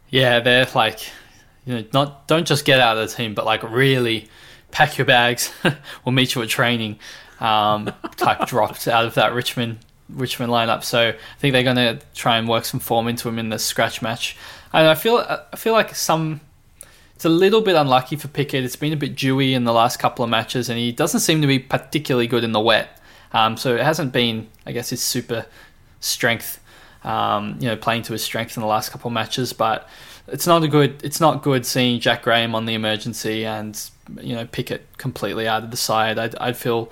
Yeah, 0.09 0.39
they're 0.41 0.67
like, 0.75 1.09
you 1.65 1.75
know, 1.75 1.85
not 1.93 2.27
don't 2.27 2.45
just 2.45 2.65
get 2.65 2.79
out 2.79 2.97
of 2.97 3.09
the 3.09 3.15
team, 3.15 3.33
but 3.33 3.45
like 3.45 3.63
really 3.63 4.27
pack 4.69 4.97
your 4.97 5.05
bags. 5.05 5.51
we'll 6.05 6.13
meet 6.13 6.35
you 6.35 6.41
at 6.41 6.49
training. 6.49 6.99
Um, 7.39 7.91
type 8.17 8.47
dropped 8.47 8.87
out 8.87 9.05
of 9.05 9.15
that 9.15 9.33
Richmond 9.33 9.79
Richmond 10.09 10.51
lineup. 10.51 10.83
So 10.83 11.09
I 11.09 11.39
think 11.39 11.53
they're 11.53 11.63
going 11.63 11.77
to 11.77 11.99
try 12.13 12.37
and 12.37 12.47
work 12.47 12.65
some 12.65 12.79
form 12.79 13.07
into 13.07 13.29
him 13.29 13.39
in 13.39 13.49
the 13.49 13.57
scratch 13.57 14.01
match. 14.01 14.35
And 14.73 14.87
I 14.87 14.95
feel 14.95 15.17
I 15.17 15.55
feel 15.55 15.73
like 15.73 15.93
some 15.95 16.41
it's 17.15 17.25
a 17.25 17.29
little 17.29 17.61
bit 17.61 17.75
unlucky 17.75 18.15
for 18.15 18.27
Pickett. 18.29 18.63
It's 18.63 18.75
been 18.75 18.93
a 18.93 18.97
bit 18.97 19.15
dewy 19.15 19.53
in 19.53 19.63
the 19.63 19.73
last 19.73 19.97
couple 19.97 20.23
of 20.23 20.31
matches, 20.31 20.69
and 20.69 20.79
he 20.79 20.91
doesn't 20.91 21.19
seem 21.19 21.41
to 21.41 21.47
be 21.47 21.59
particularly 21.59 22.25
good 22.25 22.43
in 22.43 22.51
the 22.51 22.59
wet. 22.59 22.99
Um, 23.31 23.57
so 23.57 23.75
it 23.75 23.81
hasn't 23.81 24.11
been, 24.11 24.47
I 24.65 24.71
guess, 24.71 24.89
his 24.89 25.03
super 25.03 25.45
strength. 25.99 26.59
Um, 27.03 27.57
you 27.59 27.67
know, 27.67 27.75
playing 27.75 28.03
to 28.03 28.13
his 28.13 28.23
strength 28.23 28.57
in 28.57 28.61
the 28.61 28.67
last 28.67 28.91
couple 28.91 29.09
of 29.09 29.13
matches, 29.13 29.53
but 29.53 29.87
it's 30.27 30.47
not 30.47 30.63
a 30.63 30.67
good. 30.67 31.03
It's 31.03 31.19
not 31.19 31.43
good 31.43 31.65
seeing 31.65 31.99
Jack 31.99 32.23
Graham 32.23 32.55
on 32.55 32.65
the 32.65 32.73
emergency 32.73 33.45
and 33.45 33.79
you 34.19 34.35
know 34.35 34.45
Pickett 34.45 34.97
completely 34.97 35.47
out 35.47 35.63
of 35.63 35.71
the 35.71 35.77
side. 35.77 36.17
I'd, 36.17 36.35
I'd 36.37 36.57
feel 36.57 36.91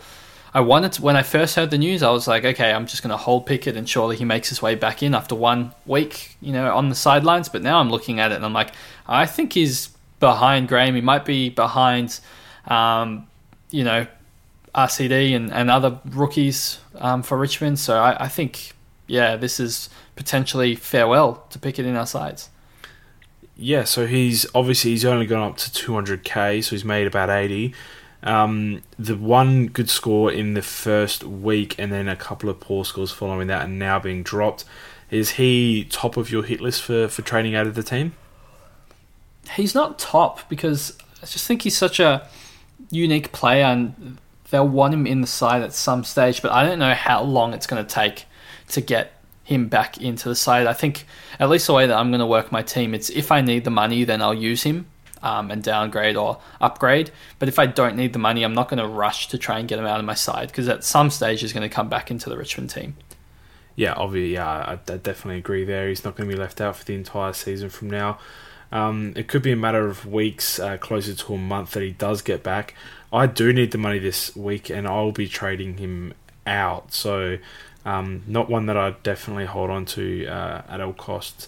I 0.54 0.62
wanted 0.62 0.94
to, 0.94 1.02
when 1.02 1.16
I 1.16 1.24
first 1.24 1.56
heard 1.56 1.70
the 1.70 1.78
news, 1.78 2.02
I 2.02 2.10
was 2.10 2.28
like, 2.28 2.44
okay, 2.44 2.72
I'm 2.72 2.88
just 2.88 3.04
going 3.04 3.12
to 3.12 3.18
hold 3.18 3.46
Pickett 3.46 3.78
and 3.78 3.88
surely 3.88 4.16
he 4.16 4.26
makes 4.26 4.50
his 4.50 4.62
way 4.62 4.76
back 4.76 5.04
in 5.04 5.14
after 5.14 5.36
one 5.36 5.74
week, 5.86 6.38
you 6.42 6.52
know, 6.52 6.76
on 6.76 6.90
the 6.90 6.96
sidelines. 6.96 7.50
But 7.50 7.62
now 7.62 7.80
I'm 7.80 7.92
looking 7.92 8.20
at 8.20 8.32
it 8.32 8.36
and 8.36 8.46
I'm 8.46 8.54
like, 8.54 8.72
I 9.08 9.26
think 9.26 9.54
he's 9.54 9.90
behind 10.20 10.68
Graham. 10.68 10.96
He 10.96 11.02
might 11.02 11.26
be 11.26 11.50
behind, 11.50 12.20
um, 12.66 13.28
you 13.70 13.84
know, 13.84 14.08
RCD 14.74 15.36
and, 15.36 15.52
and 15.54 15.70
other 15.70 16.00
rookies 16.06 16.80
um, 16.96 17.22
for 17.22 17.38
Richmond. 17.38 17.78
So 17.78 18.00
I, 18.00 18.26
I 18.26 18.28
think, 18.28 18.74
yeah, 19.08 19.36
this 19.36 19.60
is 19.60 19.90
potentially 20.16 20.76
farewell 20.76 21.46
to 21.52 21.60
Pickett 21.60 21.86
in 21.86 21.96
our 21.96 22.08
sides. 22.08 22.50
Yeah, 23.62 23.84
so 23.84 24.08
he's 24.08 24.46
obviously 24.56 24.92
he's 24.92 25.04
only 25.04 25.26
gone 25.26 25.52
up 25.52 25.58
to 25.58 25.70
200k, 25.70 26.64
so 26.64 26.72
he's 26.72 26.86
made 26.86 27.08
about 27.08 27.30
80. 27.30 27.74
Um, 28.22 28.82
the 28.98 29.16
one 29.16 29.68
good 29.68 29.90
score 29.90 30.32
in 30.32 30.54
the 30.54 30.62
first 30.62 31.24
week 31.24 31.76
and 31.80 31.92
then 31.92 32.10
a 32.10 32.16
couple 32.16 32.50
of 32.50 32.60
poor 32.60 32.84
scores 32.84 33.12
following 33.12 33.48
that 33.48 33.64
and 33.64 33.80
now 33.80 34.00
being 34.00 34.24
dropped. 34.24 34.66
Is 35.10 35.32
he 35.32 35.86
top 35.90 36.18
of 36.18 36.30
your 36.30 36.44
hit 36.44 36.62
list 36.62 36.84
for, 36.84 37.08
for 37.08 37.22
training 37.22 37.56
out 37.56 37.66
of 37.66 37.76
the 37.76 37.84
team? 37.84 38.14
He's 39.54 39.74
not 39.74 39.98
top 39.98 40.48
because 40.50 40.98
I 41.24 41.26
just 41.26 41.48
think 41.48 41.64
he's 41.64 41.78
such 41.78 42.00
a 42.00 42.28
unique 42.92 43.32
player 43.32 43.66
and 43.66 44.18
they'll 44.52 44.68
want 44.68 44.94
him 44.94 45.08
in 45.08 45.22
the 45.22 45.28
side 45.28 45.62
at 45.62 45.74
some 45.74 46.04
stage, 46.04 46.42
but 46.42 46.52
I 46.52 46.66
don't 46.66 46.80
know 46.80 46.94
how 46.94 47.24
long 47.24 47.54
it's 47.54 47.68
going 47.68 47.84
to 47.84 47.90
take 47.90 48.26
to 48.70 48.82
get 48.82 49.14
him 49.44 49.68
back 49.68 50.00
into 50.00 50.30
the 50.30 50.36
side. 50.36 50.68
I 50.68 50.74
think 50.74 51.06
at 51.40 51.50
least 51.50 51.68
the 51.68 51.74
way 51.74 51.88
that 51.88 51.98
I'm 51.98 52.10
going 52.10 52.20
to 52.20 52.26
work 52.26 52.52
my 52.52 52.62
team, 52.62 52.94
it's 52.94 53.10
if 53.10 53.32
I 53.32 53.42
need 53.42 53.64
the 53.64 53.72
money, 53.72 54.04
then 54.04 54.22
I'll 54.22 54.34
use 54.34 54.64
him 54.64 54.88
um, 55.22 55.52
and 55.52 55.64
downgrade 55.64 56.16
or 56.16 56.40
upgrade. 56.62 57.12
But 57.38 57.50
if 57.50 57.60
I 57.60 57.66
don't 57.66 57.96
need 57.96 58.14
the 58.14 58.20
money, 58.20 58.44
I'm 58.44 58.54
not 58.54 58.70
going 58.70 58.80
to 58.80 58.88
rush 58.88 59.28
to 59.30 59.38
try 59.38 59.60
and 59.60 59.68
get 59.68 59.80
him 59.80 59.86
out 59.86 60.00
of 60.00 60.06
my 60.06 60.14
side 60.14 60.48
because 60.48 60.68
at 60.68 60.84
some 60.84 61.10
stage 61.10 61.42
he's 61.42 61.54
going 61.54 61.68
to 61.68 61.74
come 61.74 61.90
back 61.90 62.12
into 62.12 62.30
the 62.30 62.38
Richmond 62.38 62.70
team. 62.70 62.96
Yeah, 63.76 63.94
obviously, 63.94 64.34
yeah, 64.34 64.48
I, 64.48 64.74
I 64.74 64.98
definitely 64.98 65.38
agree 65.38 65.64
there. 65.64 65.88
He's 65.88 66.04
not 66.04 66.16
going 66.16 66.30
to 66.30 66.36
be 66.36 66.40
left 66.40 66.60
out 66.60 66.76
for 66.76 66.84
the 66.84 66.96
entire 66.96 67.34
season 67.34 67.70
from 67.70 67.90
now. 67.90 68.20
Um, 68.72 69.14
it 69.16 69.28
could 69.28 69.42
be 69.42 69.52
a 69.52 69.56
matter 69.56 69.88
of 69.88 70.06
weeks, 70.06 70.60
uh, 70.60 70.78
closer 70.78 71.14
to 71.14 71.34
a 71.34 71.38
month, 71.38 71.72
that 71.72 71.84
he 71.84 71.92
does 71.92 72.22
get 72.22 72.44
back. 72.44 72.76
I 73.12 73.26
do 73.26 73.52
need 73.54 73.72
the 73.72 73.78
money 73.78 74.00
this 74.00 74.36
week, 74.36 74.70
and 74.70 74.88
I'll 74.88 75.12
be 75.12 75.28
trading 75.28 75.78
him 75.78 76.14
out. 76.46 76.94
So, 76.94 77.38
um, 77.86 78.24
not 78.28 78.50
one 78.50 78.68
that 78.68 78.78
I 78.78 78.92
definitely 79.02 79.46
hold 79.46 79.70
on 79.70 79.86
to 79.86 80.28
uh, 80.28 80.62
at 80.68 80.82
all 80.82 80.94
costs. 80.94 81.48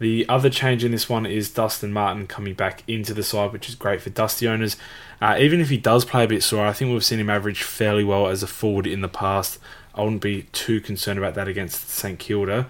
The 0.00 0.26
other 0.30 0.48
change 0.48 0.82
in 0.82 0.92
this 0.92 1.10
one 1.10 1.26
is 1.26 1.50
Dustin 1.50 1.92
Martin 1.92 2.26
coming 2.26 2.54
back 2.54 2.82
into 2.88 3.12
the 3.12 3.22
side, 3.22 3.52
which 3.52 3.68
is 3.68 3.74
great 3.74 4.00
for 4.00 4.08
Dusty 4.08 4.48
owners. 4.48 4.78
Uh, 5.20 5.36
even 5.38 5.60
if 5.60 5.68
he 5.68 5.76
does 5.76 6.06
play 6.06 6.24
a 6.24 6.26
bit 6.26 6.42
sore, 6.42 6.66
I 6.66 6.72
think 6.72 6.90
we've 6.90 7.04
seen 7.04 7.20
him 7.20 7.28
average 7.28 7.62
fairly 7.62 8.02
well 8.02 8.26
as 8.26 8.42
a 8.42 8.46
forward 8.46 8.86
in 8.86 9.02
the 9.02 9.08
past. 9.08 9.58
I 9.94 10.02
wouldn't 10.02 10.22
be 10.22 10.44
too 10.52 10.80
concerned 10.80 11.18
about 11.18 11.34
that 11.34 11.48
against 11.48 11.90
St 11.90 12.18
Kilda. 12.18 12.66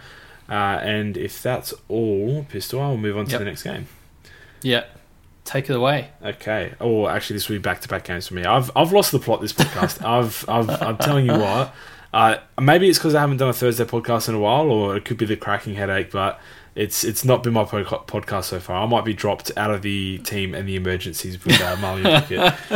Uh, 0.49 0.53
and 0.53 1.17
if 1.17 1.41
that's 1.41 1.73
all, 1.87 2.45
Pistol, 2.49 2.81
I'll 2.81 2.97
move 2.97 3.17
on 3.17 3.27
to 3.27 3.31
yep. 3.31 3.39
the 3.39 3.45
next 3.45 3.63
game. 3.63 3.87
Yeah, 4.63 4.87
take 5.45 5.71
it 5.71 5.77
away. 5.77 6.09
Okay. 6.25 6.75
Oh, 6.81 7.07
actually, 7.07 7.37
this 7.37 7.49
will 7.49 7.57
be 7.57 7.63
back-to-back 7.63 8.03
games 8.03 8.27
for 8.27 8.35
me. 8.35 8.45
I've 8.45 8.73
I've 8.75 8.91
lost 8.91 9.13
the 9.13 9.21
plot 9.21 9.41
this 9.41 9.53
podcast. 9.53 10.05
I've, 10.05 10.45
I've 10.49 10.83
I'm 10.83 10.99
telling 10.99 11.27
you 11.27 11.35
what. 11.39 11.73
Uh, 12.13 12.39
maybe 12.61 12.89
it's 12.89 12.99
because 12.99 13.15
I 13.15 13.21
haven't 13.21 13.37
done 13.37 13.51
a 13.51 13.53
Thursday 13.53 13.85
podcast 13.85 14.29
in 14.29 14.35
a 14.35 14.41
while, 14.41 14.69
or 14.69 14.97
it 14.97 15.05
could 15.05 15.17
be 15.17 15.27
the 15.27 15.37
cracking 15.37 15.75
headache. 15.75 16.11
But 16.11 16.41
it's 16.75 17.03
it's 17.05 17.25
not 17.25 17.43
been 17.43 17.53
my 17.53 17.65
podcast 17.65 18.45
so 18.45 18.61
far. 18.61 18.83
I 18.83 18.87
might 18.87 19.05
be 19.05 19.13
dropped 19.13 19.51
out 19.57 19.71
of 19.71 19.83
the 19.83 20.19
team 20.19 20.55
and 20.55 20.69
the 20.69 20.77
emergencies 20.77 21.43
with 21.45 21.61
uh, 21.61 21.77
Marley 21.77 22.03
Pickett. 22.03 22.53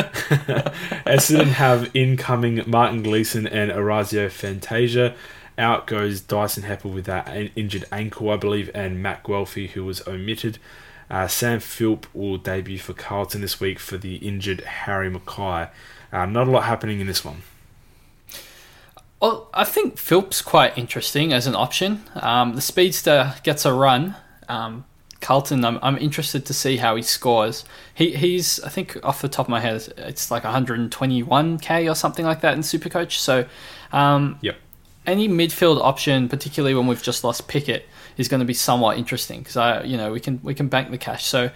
Essendon 1.07 1.47
have 1.47 1.95
incoming 1.95 2.63
Martin 2.67 3.03
Gleeson 3.03 3.47
and 3.47 3.71
Orazio 3.71 4.29
Fantasia. 4.29 5.15
Out 5.57 5.87
goes 5.87 6.21
Dyson 6.21 6.65
Heppell 6.65 6.93
with 6.93 7.05
that 7.05 7.29
injured 7.55 7.85
ankle, 7.93 8.31
I 8.31 8.37
believe, 8.37 8.71
and 8.75 9.01
Matt 9.01 9.23
Guelfi, 9.23 9.71
who 9.71 9.85
was 9.85 10.07
omitted. 10.09 10.59
Uh, 11.09 11.29
Sam 11.29 11.61
Philp 11.61 12.07
will 12.13 12.39
debut 12.39 12.79
for 12.79 12.93
Carlton 12.93 13.41
this 13.43 13.61
week 13.61 13.79
for 13.79 13.97
the 13.97 14.17
injured 14.17 14.63
Harry 14.63 15.09
McKay. 15.11 15.71
Uh, 16.13 16.27
not 16.27 16.49
a 16.49 16.51
lot 16.51 16.65
happening 16.65 16.99
in 16.99 17.07
this 17.07 17.25
one. 17.25 17.43
Well, 19.25 19.49
I 19.55 19.65
think 19.65 19.97
Philp's 19.97 20.43
quite 20.43 20.77
interesting 20.77 21.33
as 21.33 21.47
an 21.47 21.55
option. 21.55 22.03
Um, 22.15 22.57
the 22.57 22.61
speedster 22.61 23.35
gets 23.43 23.65
a 23.65 23.73
run. 23.73 24.17
Um, 24.51 24.85
Carlton, 25.23 25.65
I'm, 25.65 25.79
I'm 25.81 25.97
interested 25.97 26.45
to 26.45 26.53
see 26.53 26.77
how 26.77 26.95
he 26.95 27.01
scores. 27.01 27.65
He 27.95 28.15
he's 28.15 28.61
I 28.61 28.69
think 28.69 28.99
off 29.03 29.23
the 29.23 29.31
top 29.31 29.47
of 29.47 29.49
my 29.49 29.61
head, 29.61 29.95
it's 29.97 30.31
like 30.31 30.43
121k 30.43 31.91
or 31.91 31.95
something 31.95 32.27
like 32.27 32.43
that 32.43 32.53
in 32.53 32.61
Supercoach. 32.61 33.13
So, 33.13 33.47
um, 33.95 34.39
yep. 34.43 34.57
Any 35.07 35.27
midfield 35.27 35.81
option, 35.81 36.29
particularly 36.29 36.75
when 36.75 36.87
we've 36.87 37.03
just 37.03 37.25
lost 37.25 37.49
Pickett, 37.49 37.87
is 38.19 38.29
going 38.29 38.41
to 38.41 38.47
be 38.47 38.53
somewhat 38.53 38.99
interesting 38.99 39.39
because 39.39 39.57
I 39.57 39.85
you 39.85 39.97
know 39.97 40.13
we 40.13 40.21
can 40.21 40.39
we 40.43 40.53
can 40.55 40.69
bank 40.69 40.91
the 40.91 40.99
cash. 40.99 41.25
So. 41.25 41.51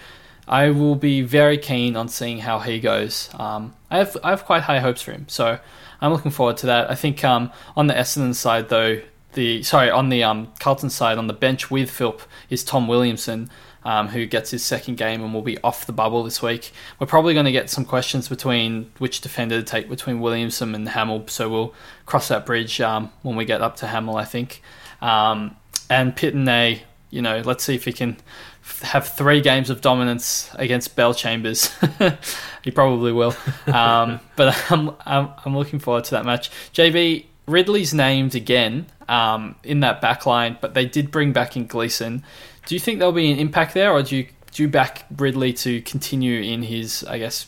I 0.50 0.70
will 0.70 0.94
be 0.94 1.20
very 1.20 1.58
keen 1.58 1.94
on 1.94 2.08
seeing 2.08 2.38
how 2.38 2.60
he 2.60 2.80
goes. 2.80 3.28
Um, 3.34 3.74
I 3.90 3.98
have 3.98 4.16
I 4.24 4.30
have 4.30 4.46
quite 4.46 4.62
high 4.62 4.78
hopes 4.78 5.02
for 5.02 5.12
him. 5.12 5.26
So 5.28 5.58
I'm 6.00 6.12
looking 6.12 6.30
forward 6.30 6.56
to 6.58 6.66
that. 6.66 6.90
I 6.90 6.94
think 6.94 7.24
um, 7.24 7.50
on 7.76 7.86
the 7.86 7.94
Essendon 7.94 8.34
side, 8.34 8.68
though, 8.68 9.00
the 9.34 9.62
sorry 9.62 9.90
on 9.90 10.08
the 10.08 10.22
um, 10.22 10.52
Carlton 10.58 10.90
side 10.90 11.18
on 11.18 11.26
the 11.26 11.32
bench 11.32 11.70
with 11.70 11.90
Philp 11.90 12.22
is 12.50 12.64
Tom 12.64 12.88
Williamson. 12.88 13.50
Um, 13.84 14.08
who 14.08 14.26
gets 14.26 14.50
his 14.50 14.62
second 14.62 14.96
game 14.96 15.22
and 15.22 15.32
will 15.32 15.40
be 15.40 15.56
off 15.62 15.86
the 15.86 15.92
bubble 15.92 16.22
this 16.22 16.42
week. 16.42 16.72
We're 16.98 17.06
probably 17.06 17.32
going 17.32 17.46
to 17.46 17.52
get 17.52 17.70
some 17.70 17.86
questions 17.86 18.28
between 18.28 18.90
which 18.98 19.22
defender 19.22 19.60
to 19.60 19.62
take 19.62 19.88
between 19.88 20.20
Williamson 20.20 20.74
and 20.74 20.86
Hamill, 20.86 21.28
so 21.28 21.48
we'll 21.48 21.74
cross 22.04 22.28
that 22.28 22.44
bridge 22.44 22.82
um, 22.82 23.10
when 23.22 23.36
we 23.36 23.46
get 23.46 23.62
up 23.62 23.76
to 23.76 23.86
Hamill, 23.86 24.16
I 24.16 24.24
think. 24.24 24.62
Um, 25.00 25.56
and 25.88 26.14
Pittonet, 26.14 26.80
you 27.08 27.22
know, 27.22 27.40
let's 27.40 27.64
see 27.64 27.76
if 27.76 27.84
he 27.84 27.92
can 27.92 28.18
have 28.82 29.08
three 29.08 29.40
games 29.40 29.70
of 29.70 29.80
dominance 29.80 30.50
against 30.54 30.96
Bellchambers. 30.96 31.72
he 32.62 32.70
probably 32.70 33.12
will. 33.12 33.34
Um, 33.66 34.20
but 34.36 34.56
I'm, 34.70 34.90
I'm, 35.04 35.30
I'm 35.44 35.56
looking 35.56 35.78
forward 35.78 36.04
to 36.04 36.10
that 36.12 36.24
match. 36.24 36.50
JB 36.72 37.24
Ridley's 37.46 37.94
named 37.94 38.34
again 38.34 38.86
um, 39.08 39.56
in 39.64 39.80
that 39.80 40.00
back 40.00 40.26
line, 40.26 40.58
but 40.60 40.74
they 40.74 40.86
did 40.86 41.10
bring 41.10 41.32
back 41.32 41.56
in 41.56 41.66
Gleeson. 41.66 42.24
Do 42.66 42.74
you 42.74 42.78
think 42.78 42.98
there'll 42.98 43.12
be 43.12 43.30
an 43.32 43.38
impact 43.38 43.74
there, 43.74 43.90
or 43.90 44.02
do 44.02 44.16
you 44.16 44.26
do 44.52 44.62
you 44.62 44.68
back 44.68 45.06
Ridley 45.16 45.52
to 45.54 45.80
continue 45.82 46.40
in 46.40 46.62
his, 46.62 47.04
I 47.04 47.18
guess, 47.18 47.46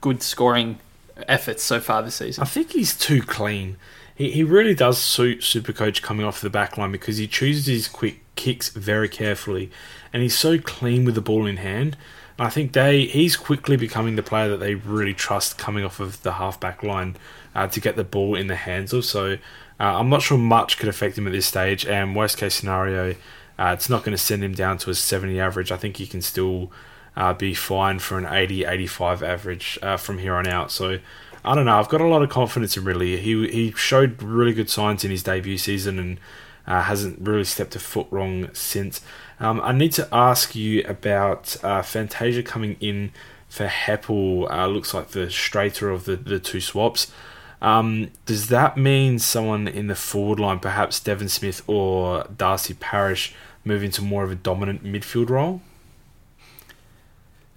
good 0.00 0.22
scoring 0.22 0.78
efforts 1.26 1.62
so 1.62 1.80
far 1.80 2.02
this 2.02 2.16
season? 2.16 2.42
I 2.42 2.46
think 2.46 2.72
he's 2.72 2.96
too 2.96 3.22
clean. 3.22 3.76
He, 4.14 4.30
he 4.30 4.44
really 4.44 4.74
does 4.74 4.98
suit 4.98 5.40
Supercoach 5.40 6.02
coming 6.02 6.26
off 6.26 6.40
the 6.40 6.50
back 6.50 6.76
line 6.76 6.92
because 6.92 7.18
he 7.18 7.26
chooses 7.26 7.66
his 7.66 7.88
quick 7.88 8.20
kicks 8.34 8.68
very 8.68 9.08
carefully 9.08 9.70
and 10.12 10.22
he's 10.22 10.36
so 10.36 10.58
clean 10.58 11.04
with 11.04 11.14
the 11.14 11.20
ball 11.20 11.46
in 11.46 11.58
hand. 11.58 11.96
I 12.38 12.50
think 12.50 12.72
they 12.72 13.04
he's 13.06 13.36
quickly 13.36 13.76
becoming 13.76 14.16
the 14.16 14.22
player 14.22 14.48
that 14.48 14.58
they 14.58 14.74
really 14.74 15.14
trust 15.14 15.58
coming 15.58 15.84
off 15.84 15.98
of 15.98 16.22
the 16.22 16.34
halfback 16.34 16.82
line 16.82 17.16
uh, 17.54 17.66
to 17.66 17.80
get 17.80 17.96
the 17.96 18.04
ball 18.04 18.36
in 18.36 18.46
the 18.46 18.56
hands 18.56 18.92
of. 18.92 19.04
So 19.04 19.32
uh, 19.80 19.98
I'm 19.98 20.08
not 20.08 20.22
sure 20.22 20.38
much 20.38 20.78
could 20.78 20.88
affect 20.88 21.18
him 21.18 21.26
at 21.26 21.32
this 21.32 21.46
stage. 21.46 21.84
And 21.84 22.14
worst 22.14 22.38
case 22.38 22.54
scenario, 22.54 23.16
uh, 23.58 23.72
it's 23.74 23.90
not 23.90 24.04
going 24.04 24.16
to 24.16 24.22
send 24.22 24.44
him 24.44 24.54
down 24.54 24.78
to 24.78 24.90
a 24.90 24.94
70 24.94 25.40
average. 25.40 25.72
I 25.72 25.76
think 25.76 25.96
he 25.96 26.06
can 26.06 26.22
still 26.22 26.70
uh, 27.16 27.34
be 27.34 27.54
fine 27.54 27.98
for 27.98 28.18
an 28.18 28.26
80 28.26 28.64
85 28.64 29.22
average 29.22 29.78
uh, 29.82 29.96
from 29.96 30.18
here 30.18 30.34
on 30.34 30.46
out. 30.46 30.70
So 30.70 30.98
I 31.44 31.56
don't 31.56 31.66
know. 31.66 31.78
I've 31.78 31.88
got 31.88 32.00
a 32.00 32.06
lot 32.06 32.22
of 32.22 32.30
confidence 32.30 32.76
in 32.76 32.84
Ridley. 32.84 33.16
He 33.16 33.48
he 33.48 33.72
showed 33.72 34.22
really 34.22 34.52
good 34.52 34.70
signs 34.70 35.04
in 35.04 35.10
his 35.10 35.24
debut 35.24 35.58
season 35.58 35.98
and 35.98 36.20
Uh, 36.68 36.82
hasn't 36.82 37.18
really 37.26 37.44
stepped 37.44 37.74
a 37.76 37.78
foot 37.78 38.06
wrong 38.10 38.50
since. 38.52 39.00
Um, 39.40 39.60
I 39.62 39.72
need 39.72 39.92
to 39.92 40.08
ask 40.12 40.54
you 40.54 40.84
about 40.88 41.56
uh, 41.62 41.82
Fantasia 41.82 42.42
coming 42.42 42.76
in 42.80 43.12
for 43.48 43.66
Heppell. 43.66 44.50
Uh, 44.50 44.66
looks 44.66 44.92
like 44.92 45.08
the 45.08 45.30
straighter 45.30 45.90
of 45.90 46.04
the, 46.04 46.16
the 46.16 46.38
two 46.38 46.60
swaps. 46.60 47.12
Um, 47.60 48.10
does 48.26 48.48
that 48.48 48.76
mean 48.76 49.18
someone 49.18 49.66
in 49.66 49.88
the 49.88 49.94
forward 49.94 50.38
line, 50.38 50.60
perhaps 50.60 51.00
Devon 51.00 51.28
Smith 51.28 51.62
or 51.66 52.24
Darcy 52.36 52.74
Parish, 52.74 53.34
move 53.64 53.82
into 53.82 54.02
more 54.02 54.24
of 54.24 54.30
a 54.30 54.36
dominant 54.36 54.84
midfield 54.84 55.30
role? 55.30 55.60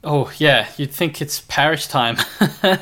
Oh 0.04 0.32
yeah, 0.38 0.68
you'd 0.78 0.92
think 0.92 1.22
it's 1.22 1.42
Parish 1.42 1.86
time 1.86 2.18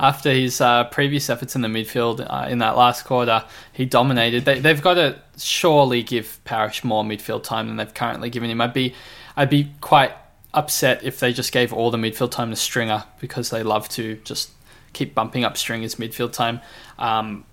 after 0.00 0.32
his 0.32 0.60
uh, 0.60 0.84
previous 0.84 1.30
efforts 1.30 1.54
in 1.54 1.62
the 1.62 1.68
midfield 1.68 2.26
uh, 2.28 2.48
in 2.48 2.58
that 2.58 2.76
last 2.76 3.04
quarter. 3.04 3.44
He 3.72 3.84
dominated. 3.84 4.44
They, 4.44 4.60
have 4.60 4.82
got 4.82 4.94
to 4.94 5.16
surely 5.38 6.02
give 6.02 6.40
Parish 6.44 6.82
more 6.82 7.04
midfield 7.04 7.44
time 7.44 7.68
than 7.68 7.76
they've 7.76 7.94
currently 7.94 8.28
given 8.28 8.50
him. 8.50 8.60
I'd 8.60 8.72
be, 8.72 8.92
I'd 9.36 9.50
be 9.50 9.70
quite 9.80 10.12
upset 10.52 11.04
if 11.04 11.20
they 11.20 11.32
just 11.32 11.52
gave 11.52 11.72
all 11.72 11.92
the 11.92 11.98
midfield 11.98 12.32
time 12.32 12.50
to 12.50 12.56
Stringer 12.56 13.04
because 13.20 13.50
they 13.50 13.62
love 13.62 13.88
to 13.90 14.16
just 14.24 14.50
keep 14.92 15.14
bumping 15.14 15.44
up 15.44 15.56
Stringer's 15.56 15.94
midfield 15.94 16.32
time. 16.32 16.60
Um, 16.98 17.44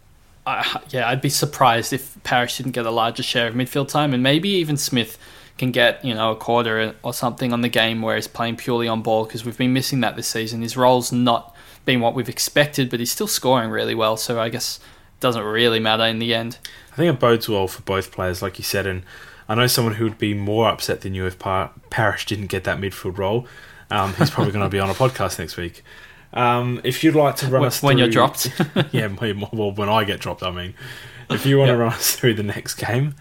I, 0.47 0.81
yeah, 0.89 1.07
I'd 1.07 1.21
be 1.21 1.29
surprised 1.29 1.93
if 1.93 2.17
Parish 2.23 2.57
didn't 2.57 2.71
get 2.71 2.87
a 2.87 2.91
larger 2.91 3.21
share 3.21 3.47
of 3.47 3.53
midfield 3.53 3.89
time, 3.89 4.15
and 4.15 4.23
maybe 4.23 4.49
even 4.49 4.77
Smith 4.77 5.19
can 5.61 5.71
get 5.71 6.03
you 6.03 6.13
know 6.13 6.31
a 6.31 6.35
quarter 6.35 6.95
or 7.03 7.13
something 7.13 7.53
on 7.53 7.61
the 7.61 7.69
game 7.69 8.01
where 8.01 8.15
he's 8.15 8.27
playing 8.27 8.57
purely 8.57 8.87
on 8.87 9.03
ball 9.03 9.25
because 9.25 9.45
we've 9.45 9.57
been 9.57 9.73
missing 9.73 10.01
that 10.01 10.15
this 10.15 10.27
season. 10.27 10.63
His 10.63 10.75
role's 10.75 11.11
not 11.11 11.55
been 11.85 12.01
what 12.01 12.15
we've 12.15 12.27
expected, 12.27 12.89
but 12.89 12.99
he's 12.99 13.11
still 13.11 13.27
scoring 13.27 13.69
really 13.69 13.93
well. 13.93 14.17
So 14.17 14.41
I 14.41 14.49
guess 14.49 14.77
it 14.77 15.19
doesn't 15.19 15.43
really 15.43 15.79
matter 15.79 16.03
in 16.03 16.17
the 16.17 16.33
end. 16.33 16.57
I 16.91 16.95
think 16.95 17.13
it 17.13 17.19
bodes 17.19 17.47
well 17.47 17.67
for 17.67 17.83
both 17.83 18.11
players, 18.11 18.41
like 18.41 18.57
you 18.57 18.63
said, 18.63 18.87
and 18.87 19.03
I 19.47 19.53
know 19.53 19.67
someone 19.67 19.95
who 19.95 20.03
would 20.03 20.17
be 20.17 20.33
more 20.33 20.67
upset 20.67 21.01
than 21.01 21.13
you 21.13 21.27
if 21.27 21.37
Par- 21.37 21.71
Parish 21.91 22.25
didn't 22.25 22.47
get 22.47 22.63
that 22.63 22.79
midfield 22.79 23.19
role. 23.19 23.47
Um, 23.91 24.13
he's 24.15 24.31
probably 24.31 24.51
going 24.51 24.65
to 24.65 24.69
be 24.69 24.79
on 24.79 24.89
a 24.89 24.93
podcast 24.93 25.37
next 25.37 25.57
week. 25.57 25.83
Um, 26.33 26.81
if 26.83 27.03
you'd 27.03 27.15
like 27.15 27.35
to 27.37 27.47
run 27.47 27.61
when, 27.61 27.67
us 27.67 27.83
when 27.83 27.97
you're 27.99 28.09
dropped, 28.09 28.51
yeah, 28.91 29.07
well, 29.51 29.71
when 29.73 29.89
I 29.89 30.05
get 30.05 30.19
dropped, 30.21 30.41
I 30.41 30.49
mean, 30.49 30.73
if 31.29 31.45
you 31.45 31.59
want 31.59 31.67
yep. 31.67 31.75
to 31.75 31.79
run 31.79 31.93
us 31.93 32.15
through 32.15 32.35
the 32.35 32.43
next 32.43 32.75
game, 32.75 33.15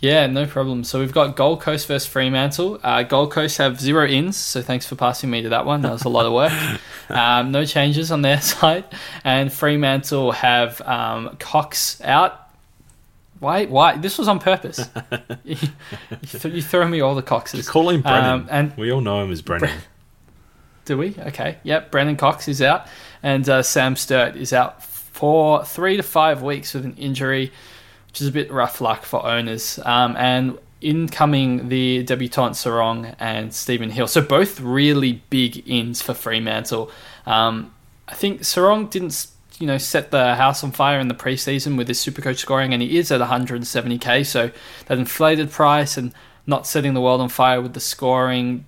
yeah, 0.00 0.26
no 0.26 0.46
problem. 0.46 0.82
So 0.84 0.98
we've 0.98 1.12
got 1.12 1.36
Gold 1.36 1.60
Coast 1.60 1.86
versus 1.86 2.08
Fremantle. 2.08 2.80
Uh, 2.82 3.02
Gold 3.02 3.32
Coast 3.32 3.58
have 3.58 3.78
zero 3.78 4.06
ins, 4.06 4.36
so 4.36 4.62
thanks 4.62 4.86
for 4.86 4.96
passing 4.96 5.30
me 5.30 5.42
to 5.42 5.50
that 5.50 5.66
one. 5.66 5.82
That 5.82 5.92
was 5.92 6.04
a 6.04 6.08
lot 6.08 6.26
of 6.26 6.32
work. 6.32 6.52
Um, 7.10 7.50
no 7.50 7.64
changes 7.64 8.12
on 8.12 8.22
their 8.22 8.40
side, 8.40 8.84
and 9.24 9.52
Fremantle 9.52 10.30
have 10.30 10.80
um, 10.82 11.36
Cox 11.40 12.00
out. 12.02 12.48
Why? 13.40 13.66
Why? 13.66 13.96
This 13.96 14.16
was 14.16 14.28
on 14.28 14.38
purpose. 14.38 14.88
you, 15.42 15.56
you, 16.44 16.62
throw 16.62 16.86
me 16.86 17.00
all 17.00 17.16
the 17.16 17.22
Coxes. 17.22 17.68
Call 17.68 17.90
him 17.90 18.02
Brennan. 18.02 18.24
Um, 18.30 18.48
and 18.48 18.76
we 18.76 18.92
all 18.92 19.00
know 19.00 19.24
him 19.24 19.32
as 19.32 19.42
Brennan. 19.42 19.76
Do 20.84 20.98
we? 20.98 21.16
Okay. 21.18 21.58
Yep. 21.64 21.90
Brennan 21.90 22.14
Cox 22.14 22.46
is 22.46 22.62
out, 22.62 22.86
and 23.24 23.48
uh, 23.48 23.64
Sam 23.64 23.96
Sturt 23.96 24.36
is 24.36 24.52
out 24.52 24.80
for 24.84 25.64
three 25.64 25.96
to 25.96 26.04
five 26.04 26.42
weeks 26.42 26.74
with 26.74 26.84
an 26.84 26.94
injury 26.94 27.50
which 28.10 28.20
is 28.20 28.26
a 28.26 28.32
bit 28.32 28.50
rough 28.52 28.80
luck 28.80 29.04
for 29.04 29.24
owners. 29.24 29.78
Um, 29.84 30.16
and 30.16 30.58
incoming 30.80 31.68
the 31.68 32.02
debutant 32.02 32.54
Serong 32.54 33.14
and 33.18 33.52
Stephen 33.54 33.90
Hill. 33.90 34.06
So 34.06 34.20
both 34.22 34.60
really 34.60 35.22
big 35.30 35.62
ins 35.68 36.02
for 36.02 36.14
Fremantle. 36.14 36.90
Um, 37.26 37.72
I 38.08 38.14
think 38.14 38.40
Serong 38.40 38.90
didn't 38.90 39.26
you 39.58 39.66
know 39.66 39.78
set 39.78 40.10
the 40.10 40.34
house 40.36 40.64
on 40.64 40.72
fire 40.72 40.98
in 40.98 41.08
the 41.08 41.14
preseason 41.14 41.76
with 41.76 41.86
his 41.86 41.98
Supercoach 41.98 42.38
scoring, 42.38 42.72
and 42.72 42.82
he 42.82 42.98
is 42.98 43.12
at 43.12 43.20
170k. 43.20 44.26
So 44.26 44.50
that 44.86 44.98
inflated 44.98 45.50
price 45.50 45.96
and 45.96 46.12
not 46.46 46.66
setting 46.66 46.94
the 46.94 47.00
world 47.00 47.20
on 47.20 47.28
fire 47.28 47.60
with 47.60 47.74
the 47.74 47.80
scoring 47.80 48.66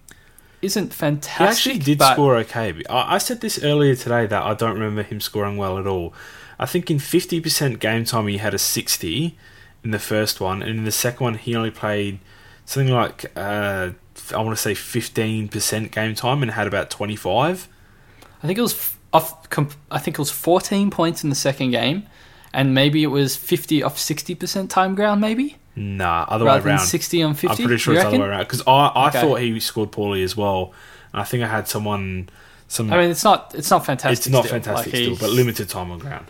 isn't 0.60 0.94
fantastic. 0.94 1.72
He 1.72 1.78
actually 1.78 1.96
did 1.96 2.02
score 2.02 2.36
okay. 2.36 2.74
I 2.88 3.18
said 3.18 3.40
this 3.40 3.62
earlier 3.64 3.96
today 3.96 4.26
that 4.26 4.42
I 4.42 4.54
don't 4.54 4.74
remember 4.74 5.02
him 5.02 5.20
scoring 5.20 5.56
well 5.56 5.78
at 5.78 5.88
all. 5.88 6.14
I 6.62 6.66
think 6.66 6.92
in 6.92 6.98
50% 6.98 7.80
game 7.80 8.04
time 8.04 8.28
he 8.28 8.38
had 8.38 8.54
a 8.54 8.58
60 8.58 9.36
in 9.82 9.90
the 9.90 9.98
first 9.98 10.40
one, 10.40 10.62
and 10.62 10.78
in 10.78 10.84
the 10.84 10.92
second 10.92 11.24
one 11.24 11.34
he 11.34 11.56
only 11.56 11.72
played 11.72 12.20
something 12.64 12.94
like 12.94 13.32
uh, 13.34 13.90
I 14.32 14.36
want 14.36 14.56
to 14.56 14.62
say 14.62 14.72
15% 14.72 15.90
game 15.90 16.14
time 16.14 16.40
and 16.40 16.52
had 16.52 16.68
about 16.68 16.88
25. 16.88 17.68
I 18.42 18.46
think 18.46 18.58
it 18.58 18.62
was 18.62 18.94
off. 19.12 19.48
I 19.90 19.98
think 19.98 20.16
it 20.16 20.20
was 20.20 20.30
14 20.30 20.90
points 20.90 21.24
in 21.24 21.30
the 21.30 21.36
second 21.36 21.72
game, 21.72 22.06
and 22.52 22.72
maybe 22.72 23.02
it 23.02 23.08
was 23.08 23.34
50 23.34 23.82
off 23.82 23.96
60% 23.96 24.68
time 24.68 24.94
ground, 24.94 25.20
maybe. 25.20 25.56
Nah, 25.74 26.26
other 26.28 26.44
Rather 26.44 26.64
way 26.64 26.70
around. 26.74 26.86
60 26.86 27.22
on 27.24 27.34
50. 27.34 27.48
I'm 27.48 27.56
pretty 27.56 27.78
sure 27.78 27.94
it's 27.94 28.04
other 28.04 28.20
way 28.20 28.26
around 28.26 28.44
because 28.44 28.62
I, 28.68 28.86
I 28.86 29.08
okay. 29.08 29.20
thought 29.20 29.40
he 29.40 29.58
scored 29.58 29.90
poorly 29.90 30.22
as 30.22 30.36
well, 30.36 30.72
and 31.12 31.22
I 31.22 31.24
think 31.24 31.42
I 31.42 31.48
had 31.48 31.66
someone. 31.66 32.28
Some, 32.68 32.92
I 32.92 32.98
mean, 32.98 33.10
it's 33.10 33.24
not 33.24 33.52
it's 33.56 33.70
not 33.70 33.84
fantastic. 33.84 34.18
It's 34.18 34.28
not 34.28 34.44
still. 34.44 34.60
fantastic 34.60 34.92
like 34.92 35.02
still, 35.02 35.16
but 35.16 35.30
limited 35.34 35.68
time 35.68 35.90
on 35.90 35.98
ground. 35.98 36.26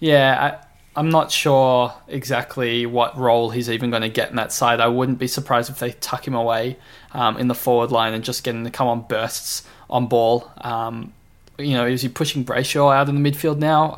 Yeah, 0.00 0.58
I, 0.58 0.66
I'm 0.96 1.10
not 1.10 1.30
sure 1.30 1.94
exactly 2.08 2.86
what 2.86 3.16
role 3.16 3.50
he's 3.50 3.70
even 3.70 3.90
going 3.90 4.02
to 4.02 4.08
get 4.08 4.30
in 4.30 4.36
that 4.36 4.52
side. 4.52 4.80
I 4.80 4.88
wouldn't 4.88 5.18
be 5.18 5.28
surprised 5.28 5.70
if 5.70 5.78
they 5.78 5.92
tuck 5.92 6.26
him 6.26 6.34
away 6.34 6.78
um, 7.12 7.36
in 7.36 7.48
the 7.48 7.54
forward 7.54 7.92
line 7.92 8.12
and 8.12 8.24
just 8.24 8.42
get 8.42 8.54
him 8.54 8.64
to 8.64 8.70
come 8.70 8.88
on 8.88 9.02
bursts 9.02 9.62
on 9.88 10.08
ball. 10.08 10.50
Um, 10.58 11.12
you 11.58 11.74
know, 11.74 11.86
is 11.86 12.02
he 12.02 12.08
pushing 12.08 12.44
Brayshaw 12.44 12.94
out 12.94 13.08
in 13.08 13.22
the 13.22 13.30
midfield 13.30 13.58
now? 13.58 13.92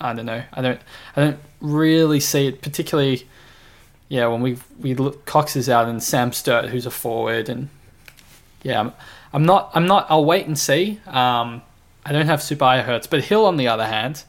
I, 0.00 0.10
I 0.10 0.12
don't 0.12 0.26
know. 0.26 0.42
I 0.52 0.62
don't. 0.62 0.80
I 1.16 1.24
don't 1.24 1.38
really 1.60 2.20
see 2.20 2.46
it 2.46 2.60
particularly. 2.62 3.26
Yeah, 4.08 4.26
when 4.28 4.42
we 4.42 4.58
we 4.78 4.94
look, 4.94 5.24
Cox 5.24 5.56
is 5.56 5.68
out 5.68 5.88
and 5.88 6.02
Sam 6.02 6.32
Sturt, 6.32 6.66
who's 6.66 6.86
a 6.86 6.90
forward, 6.90 7.48
and 7.48 7.70
yeah, 8.62 8.80
I'm, 8.80 8.92
I'm 9.32 9.44
not. 9.46 9.70
I'm 9.74 9.86
not. 9.86 10.06
I'll 10.10 10.24
wait 10.24 10.46
and 10.46 10.58
see. 10.58 11.00
Um, 11.06 11.62
I 12.04 12.12
don't 12.12 12.26
have 12.26 12.46
high 12.58 12.82
hurts, 12.82 13.06
but 13.06 13.24
Hill 13.24 13.46
on 13.46 13.56
the 13.56 13.68
other 13.68 13.86
hand, 13.86 14.22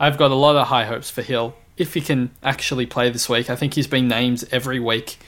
I've 0.00 0.16
got 0.16 0.30
a 0.30 0.34
lot 0.34 0.56
of 0.56 0.68
high 0.68 0.84
hopes 0.84 1.10
for 1.10 1.22
Hill 1.22 1.54
if 1.76 1.94
he 1.94 2.00
can 2.00 2.30
actually 2.42 2.86
play 2.86 3.10
this 3.10 3.28
week. 3.28 3.50
I 3.50 3.56
think 3.56 3.74
he's 3.74 3.86
been 3.86 4.08
named 4.08 4.44
every 4.50 4.80
week 4.80 5.18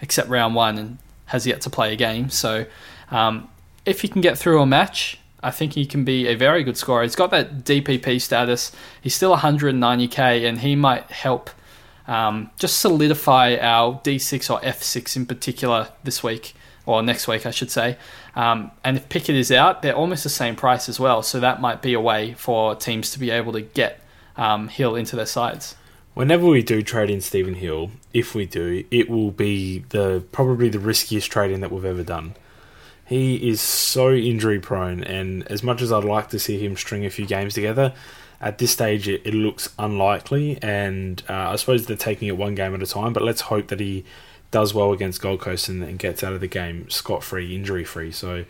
except 0.00 0.28
round 0.28 0.54
one 0.54 0.78
and 0.78 0.98
has 1.26 1.46
yet 1.46 1.60
to 1.62 1.70
play 1.70 1.92
a 1.92 1.96
game. 1.96 2.30
So 2.30 2.66
um, 3.10 3.48
if 3.84 4.00
he 4.02 4.08
can 4.08 4.20
get 4.20 4.38
through 4.38 4.60
a 4.60 4.66
match, 4.66 5.18
I 5.42 5.50
think 5.50 5.72
he 5.74 5.86
can 5.86 6.04
be 6.04 6.26
a 6.26 6.34
very 6.34 6.64
good 6.64 6.76
scorer. 6.76 7.02
He's 7.02 7.16
got 7.16 7.30
that 7.30 7.64
DPP 7.64 8.20
status. 8.20 8.72
He's 9.00 9.14
still 9.14 9.34
190k, 9.36 10.46
and 10.46 10.58
he 10.58 10.76
might 10.76 11.10
help 11.10 11.50
um, 12.06 12.50
just 12.58 12.78
solidify 12.80 13.56
our 13.56 14.00
D6 14.00 14.52
or 14.52 14.60
F6 14.60 15.16
in 15.16 15.26
particular 15.26 15.88
this 16.04 16.22
week 16.22 16.54
or 16.84 17.02
next 17.02 17.28
week, 17.28 17.46
I 17.46 17.50
should 17.50 17.70
say. 17.70 17.96
Um, 18.34 18.70
and 18.84 18.96
if 18.96 19.08
Pickett 19.08 19.36
is 19.36 19.52
out, 19.52 19.82
they're 19.82 19.94
almost 19.94 20.24
the 20.24 20.30
same 20.30 20.56
price 20.56 20.88
as 20.88 20.98
well. 20.98 21.22
So 21.22 21.40
that 21.40 21.60
might 21.60 21.82
be 21.82 21.94
a 21.94 22.00
way 22.00 22.34
for 22.34 22.74
teams 22.74 23.10
to 23.12 23.18
be 23.18 23.30
able 23.30 23.52
to 23.52 23.60
get 23.60 23.99
um, 24.36 24.68
Hill 24.68 24.96
into 24.96 25.16
their 25.16 25.26
sides. 25.26 25.76
Whenever 26.14 26.46
we 26.46 26.62
do 26.62 26.82
trade 26.82 27.08
in 27.08 27.20
Stephen 27.20 27.54
Hill, 27.54 27.90
if 28.12 28.34
we 28.34 28.44
do, 28.44 28.84
it 28.90 29.08
will 29.08 29.30
be 29.30 29.80
the 29.90 30.24
probably 30.32 30.68
the 30.68 30.80
riskiest 30.80 31.30
trading 31.30 31.60
that 31.60 31.70
we've 31.70 31.84
ever 31.84 32.02
done. 32.02 32.34
He 33.06 33.48
is 33.48 33.60
so 33.60 34.12
injury 34.12 34.60
prone, 34.60 35.02
and 35.02 35.46
as 35.48 35.62
much 35.62 35.82
as 35.82 35.92
I'd 35.92 36.04
like 36.04 36.28
to 36.30 36.38
see 36.38 36.64
him 36.64 36.76
string 36.76 37.04
a 37.04 37.10
few 37.10 37.26
games 37.26 37.54
together, 37.54 37.92
at 38.40 38.58
this 38.58 38.70
stage 38.70 39.08
it, 39.08 39.22
it 39.24 39.34
looks 39.34 39.68
unlikely. 39.78 40.58
And 40.62 41.22
uh, 41.28 41.50
I 41.50 41.56
suppose 41.56 41.86
they're 41.86 41.96
taking 41.96 42.28
it 42.28 42.36
one 42.36 42.54
game 42.54 42.74
at 42.74 42.82
a 42.82 42.86
time, 42.86 43.12
but 43.12 43.22
let's 43.22 43.42
hope 43.42 43.68
that 43.68 43.80
he 43.80 44.04
does 44.50 44.74
well 44.74 44.92
against 44.92 45.20
Gold 45.20 45.40
Coast 45.40 45.68
and, 45.68 45.82
and 45.82 45.98
gets 45.98 46.24
out 46.24 46.32
of 46.32 46.40
the 46.40 46.48
game 46.48 46.88
scot 46.90 47.22
free, 47.22 47.54
injury 47.54 47.84
free. 47.84 48.10
So 48.10 48.44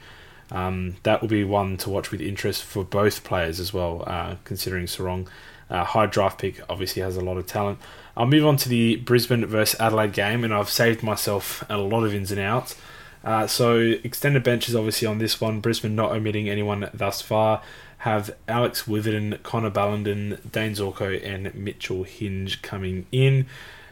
um, 0.51 0.97
that 1.03 1.21
will 1.21 1.29
be 1.29 1.45
one 1.45 1.77
to 1.79 1.91
watch 1.91 2.11
with 2.11 2.21
interest 2.21 2.63
for 2.63 2.85
both 2.85 3.23
players 3.25 3.61
as 3.61 3.73
well, 3.73 4.05
uh, 4.07 4.37
considering 4.45 4.87
Serong 4.87 5.29
uh, 5.71 5.85
high 5.85 6.07
draft 6.07 6.41
pick 6.41 6.61
obviously 6.69 7.03
has 7.03 7.17
a 7.17 7.21
lot 7.21 7.37
of 7.37 7.47
talent. 7.47 7.79
I'll 8.17 8.27
move 8.27 8.45
on 8.45 8.57
to 8.59 8.69
the 8.69 8.97
Brisbane 8.97 9.47
versus 9.47 9.81
Adelaide 9.81 10.13
game, 10.13 10.45
and 10.45 10.53
I've 10.53 10.69
saved 10.69 11.03
myself 11.03 11.65
a 11.71 11.79
lot 11.79 12.05
of 12.05 12.15
ins 12.15 12.33
and 12.33 12.41
outs. 12.41 12.77
Uh, 13.23 13.47
so 13.47 13.79
extended 13.79 14.43
benches 14.43 14.75
obviously 14.75 15.07
on 15.07 15.19
this 15.19 15.41
one. 15.41 15.61
Brisbane 15.61 15.95
not 15.95 16.13
omitting 16.13 16.49
anyone 16.49 16.91
thus 16.93 17.21
far. 17.21 17.63
Have 17.99 18.35
Alex 18.49 18.87
Witherden, 18.87 19.39
Connor 19.43 19.71
Ballenden, 19.71 20.39
Dane 20.51 20.73
Zorko, 20.73 21.23
and 21.23 21.55
Mitchell 21.55 22.05
Hinge 22.05 22.63
coming 22.63 23.07
in 23.13 23.47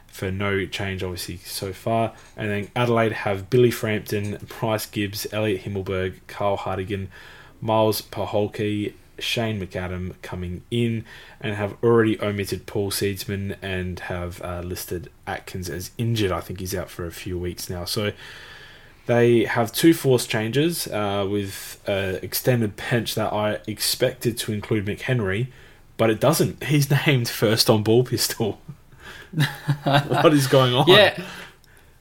for 0.06 0.30
no 0.30 0.64
change 0.64 1.02
obviously 1.02 1.36
so 1.36 1.72
far. 1.72 2.14
And 2.36 2.50
then 2.50 2.70
Adelaide 2.74 3.12
have 3.12 3.50
Billy 3.50 3.70
Frampton, 3.70 4.38
Bryce 4.58 4.86
Gibbs, 4.86 5.26
Elliot 5.32 5.62
Himmelberg, 5.62 6.14
Carl 6.26 6.56
Hartigan, 6.56 7.08
Myles 7.60 8.00
Poholke, 8.02 8.94
Shane 9.18 9.60
McAdam 9.60 10.14
coming 10.22 10.62
in 10.70 11.04
and 11.40 11.54
have 11.54 11.76
already 11.82 12.20
omitted 12.20 12.66
Paul 12.66 12.90
Seedsman 12.90 13.56
and 13.62 14.00
have 14.00 14.42
uh, 14.42 14.60
listed 14.60 15.10
Atkins 15.26 15.68
as 15.68 15.90
injured. 15.98 16.32
I 16.32 16.40
think 16.40 16.60
he's 16.60 16.74
out 16.74 16.90
for 16.90 17.06
a 17.06 17.12
few 17.12 17.38
weeks 17.38 17.68
now. 17.68 17.84
So 17.84 18.12
they 19.08 19.44
have 19.44 19.72
two 19.72 19.94
force 19.94 20.26
changes 20.26 20.86
uh, 20.86 21.26
with 21.28 21.82
uh, 21.88 22.18
extended 22.22 22.76
bench 22.76 23.14
that 23.14 23.32
I 23.32 23.58
expected 23.66 24.36
to 24.38 24.52
include 24.52 24.84
McHenry, 24.84 25.48
but 25.96 26.10
it 26.10 26.20
doesn't. 26.20 26.62
He's 26.64 26.90
named 27.06 27.28
first 27.28 27.70
on 27.70 27.82
ball 27.82 28.04
pistol. 28.04 28.60
what 29.84 30.32
is 30.34 30.46
going 30.46 30.74
on? 30.74 30.86
Yeah. 30.88 31.22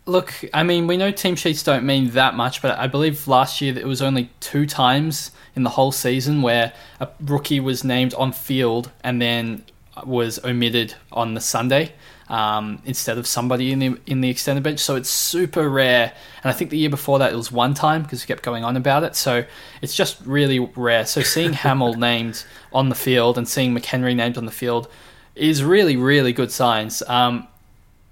Look, 0.05 0.33
I 0.53 0.63
mean, 0.63 0.87
we 0.87 0.97
know 0.97 1.11
team 1.11 1.35
sheets 1.35 1.63
don't 1.63 1.85
mean 1.85 2.11
that 2.11 2.33
much, 2.35 2.61
but 2.61 2.77
I 2.77 2.87
believe 2.87 3.27
last 3.27 3.61
year 3.61 3.77
it 3.77 3.85
was 3.85 4.01
only 4.01 4.29
two 4.39 4.65
times 4.65 5.31
in 5.57 5.63
the 5.63 5.71
whole 5.71 5.91
season 5.91 6.41
where 6.41 6.71
a 7.01 7.09
rookie 7.19 7.59
was 7.59 7.83
named 7.83 8.13
on 8.13 8.31
field 8.31 8.91
and 9.03 9.21
then 9.21 9.65
was 10.05 10.39
omitted 10.45 10.93
on 11.11 11.33
the 11.33 11.41
Sunday 11.41 11.91
um, 12.29 12.79
instead 12.85 13.17
of 13.17 13.25
somebody 13.25 13.71
in 13.71 13.79
the 13.79 13.97
in 14.05 14.21
the 14.21 14.29
extended 14.29 14.63
bench. 14.63 14.79
So 14.79 14.95
it's 14.95 15.09
super 15.09 15.67
rare. 15.67 16.13
And 16.43 16.49
I 16.49 16.53
think 16.53 16.69
the 16.69 16.77
year 16.77 16.91
before 16.91 17.17
that 17.19 17.33
it 17.33 17.35
was 17.35 17.51
one 17.51 17.73
time 17.73 18.03
because 18.03 18.23
we 18.23 18.27
kept 18.27 18.43
going 18.43 18.63
on 18.63 18.77
about 18.77 19.03
it. 19.03 19.15
So 19.15 19.45
it's 19.81 19.95
just 19.95 20.23
really 20.25 20.59
rare. 20.59 21.05
So 21.05 21.21
seeing 21.21 21.53
Hamill 21.63 21.95
named 21.95 22.45
on 22.71 22.89
the 22.89 22.95
field 22.95 23.37
and 23.37 23.47
seeing 23.47 23.75
McHenry 23.75 24.15
named 24.15 24.37
on 24.37 24.45
the 24.45 24.51
field 24.51 24.87
is 25.35 25.63
really 25.63 25.97
really 25.97 26.33
good 26.33 26.51
signs. 26.51 27.01
Um, 27.07 27.47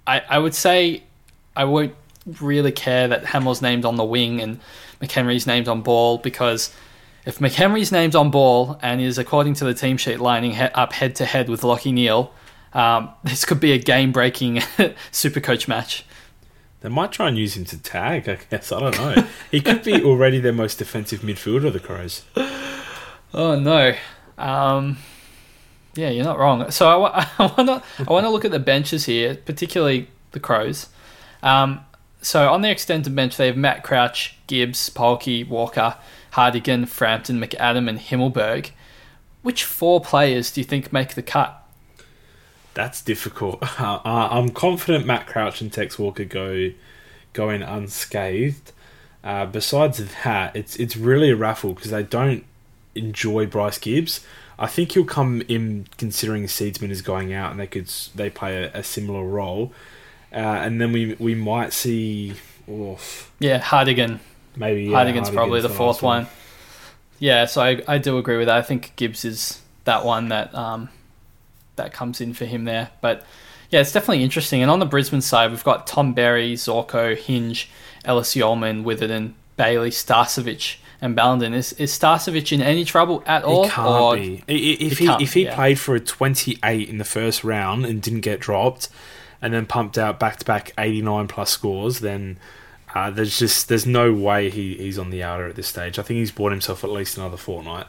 I 0.07 0.21
I 0.27 0.39
would 0.39 0.55
say 0.55 1.03
I 1.55 1.65
won't 1.65 1.93
really 2.41 2.71
care 2.71 3.07
that 3.07 3.25
Hamill's 3.25 3.61
named 3.61 3.85
on 3.85 3.97
the 3.97 4.03
wing 4.03 4.41
and 4.41 4.59
McHenry's 4.99 5.45
named 5.45 5.67
on 5.67 5.81
ball 5.81 6.17
because 6.17 6.73
if 7.25 7.39
McHenry's 7.39 7.91
named 7.91 8.15
on 8.15 8.31
ball 8.31 8.79
and 8.81 9.01
is, 9.01 9.17
according 9.17 9.55
to 9.55 9.65
the 9.65 9.73
team 9.73 9.97
sheet, 9.97 10.19
lining 10.19 10.51
he- 10.51 10.61
up 10.61 10.93
head 10.93 11.15
to 11.15 11.25
head 11.25 11.49
with 11.49 11.61
Lachie 11.61 11.93
Neale, 11.93 12.31
um, 12.73 13.09
this 13.23 13.45
could 13.45 13.59
be 13.59 13.71
a 13.71 13.77
game 13.77 14.11
breaking 14.11 14.61
super 15.11 15.39
coach 15.39 15.67
match. 15.67 16.05
They 16.81 16.89
might 16.89 17.11
try 17.11 17.27
and 17.29 17.37
use 17.37 17.57
him 17.57 17.65
to 17.65 17.81
tag, 17.81 18.29
I 18.29 18.37
guess. 18.49 18.71
I 18.71 18.79
don't 18.79 18.97
know. 18.97 19.25
he 19.49 19.59
could 19.59 19.83
be 19.83 20.03
already 20.03 20.39
their 20.39 20.53
most 20.53 20.77
defensive 20.77 21.21
midfielder, 21.21 21.71
the 21.73 21.79
Crows. 21.79 22.23
Oh, 23.33 23.59
no. 23.59 23.93
Um, 24.37 24.97
yeah, 25.95 26.09
you're 26.09 26.23
not 26.23 26.39
wrong. 26.39 26.71
So 26.71 27.03
I, 27.03 27.27
I 27.37 27.45
want 27.47 27.67
to 27.67 27.83
I 28.07 28.11
want 28.11 28.25
to 28.25 28.29
look 28.29 28.45
at 28.45 28.51
the 28.51 28.59
benches 28.59 29.05
here, 29.05 29.35
particularly 29.35 30.07
the 30.31 30.39
Crows. 30.39 30.87
Um, 31.43 31.81
so 32.21 32.49
on 32.51 32.61
their 32.61 32.71
extended 32.71 33.13
bench, 33.13 33.35
they 33.35 33.47
have 33.47 33.57
Matt 33.57 33.83
Crouch, 33.83 34.37
Gibbs, 34.47 34.89
Polkey, 34.89 35.45
Walker, 35.45 35.97
Hartigan, 36.35 36.85
Frampton, 36.85 37.39
McAdam, 37.39 37.87
and 37.87 37.99
Himmelberg. 37.99 38.71
Which 39.41 39.63
four 39.63 40.01
players 40.01 40.51
do 40.51 40.59
you 40.59 40.65
think 40.65 40.91
make 40.91 41.13
the 41.13 41.21
cut? 41.21 41.63
That's 42.73 43.01
difficult. 43.01 43.63
Uh, 43.79 43.99
I'm 44.31 44.49
confident 44.49 45.05
Matt 45.05 45.27
Crouch 45.27 45.61
and 45.61 45.71
Tex 45.71 45.97
Walker 45.97 46.25
go 46.25 46.71
going 47.33 47.61
unscathed. 47.61 48.71
Uh, 49.23 49.45
besides 49.45 50.03
that, 50.23 50.55
it's 50.55 50.75
it's 50.75 50.95
really 50.97 51.31
a 51.31 51.35
raffle 51.35 51.73
because 51.73 51.91
they 51.91 52.03
don't 52.03 52.43
enjoy 52.93 53.45
Bryce 53.45 53.77
Gibbs. 53.77 54.25
I 54.57 54.67
think 54.67 54.93
he'll 54.93 55.05
come 55.05 55.41
in 55.47 55.87
considering 55.97 56.45
Seedsman 56.45 56.89
is 56.89 57.01
going 57.01 57.33
out 57.33 57.51
and 57.51 57.59
they 57.59 57.67
could 57.67 57.91
they 58.15 58.29
play 58.29 58.63
a, 58.63 58.71
a 58.73 58.83
similar 58.83 59.23
role. 59.23 59.71
Uh, 60.31 60.37
and 60.37 60.81
then 60.81 60.91
we 60.91 61.15
we 61.19 61.35
might 61.35 61.73
see. 61.73 62.33
Oof, 62.69 63.31
Yeah, 63.39 63.59
Hartigan. 63.59 64.19
Maybe 64.55 64.85
yeah, 64.85 64.95
Hartigan's 64.95 65.29
probably 65.29 65.61
the 65.61 65.69
fourth 65.69 66.01
one. 66.01 66.27
Yeah, 67.19 67.45
so 67.45 67.61
I, 67.61 67.81
I 67.87 67.97
do 67.97 68.17
agree 68.17 68.37
with 68.37 68.47
that. 68.47 68.57
I 68.57 68.61
think 68.61 68.93
Gibbs 68.95 69.23
is 69.23 69.61
that 69.85 70.03
one 70.03 70.29
that 70.29 70.53
um, 70.53 70.89
that 71.75 71.93
comes 71.93 72.21
in 72.21 72.33
for 72.33 72.45
him 72.45 72.65
there. 72.65 72.89
But 73.01 73.25
yeah, 73.69 73.81
it's 73.81 73.91
definitely 73.91 74.23
interesting. 74.23 74.61
And 74.61 74.69
on 74.69 74.79
the 74.79 74.85
Brisbane 74.85 75.21
side, 75.21 75.51
we've 75.51 75.63
got 75.63 75.87
Tom 75.87 76.13
Berry, 76.13 76.53
Zorko, 76.53 77.17
Hinge, 77.17 77.69
Ellis 78.03 78.35
Yeoman, 78.35 78.83
Witherden, 78.83 79.35
Bailey, 79.57 79.89
Starcevic, 79.89 80.77
and 81.01 81.15
Ballenden. 81.15 81.53
Is 81.53 81.73
is 81.73 81.97
Starcevic 81.97 82.51
in 82.51 82.61
any 82.61 82.85
trouble 82.85 83.23
at 83.25 83.43
all? 83.43 83.63
He 83.63 83.69
can't 83.69 83.87
or- 83.87 84.15
be. 84.15 84.43
If 84.47 84.99
he 84.99 85.07
if 85.07 85.33
he 85.33 85.45
yeah. 85.45 85.55
played 85.55 85.79
for 85.79 85.95
a 85.95 85.99
28 85.99 86.89
in 86.89 86.97
the 86.97 87.05
first 87.05 87.43
round 87.43 87.85
and 87.85 88.01
didn't 88.01 88.21
get 88.21 88.39
dropped, 88.39 88.89
and 89.41 89.53
then 89.53 89.65
pumped 89.65 89.97
out 89.97 90.19
back 90.19 90.37
to 90.37 90.45
back 90.45 90.73
89 90.77 91.27
plus 91.27 91.51
scores, 91.51 91.99
then 91.99 92.37
uh, 92.95 93.09
there's 93.11 93.37
just 93.37 93.67
there's 93.67 93.85
no 93.85 94.13
way 94.13 94.49
he, 94.49 94.75
he's 94.75 94.97
on 94.97 95.09
the 95.09 95.21
outer 95.21 95.47
at 95.47 95.55
this 95.55 95.67
stage. 95.67 95.99
I 95.99 96.01
think 96.01 96.19
he's 96.19 96.31
bought 96.31 96.51
himself 96.51 96.83
at 96.83 96.89
least 96.89 97.17
another 97.17 97.35
fortnight. 97.35 97.87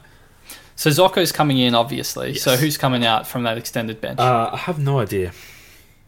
So 0.75 0.89
Zorko's 0.91 1.31
coming 1.31 1.57
in, 1.57 1.73
obviously. 1.73 2.35
So 2.35 2.57
who's 2.57 2.77
coming 2.77 3.03
out 3.05 3.25
from 3.25 3.43
that 3.43 3.57
extended 3.57 3.99
bench? 3.99 4.19
Uh, 4.19 4.51
I 4.53 4.57
have 4.57 4.77
no 4.77 4.99
idea. 4.99 5.31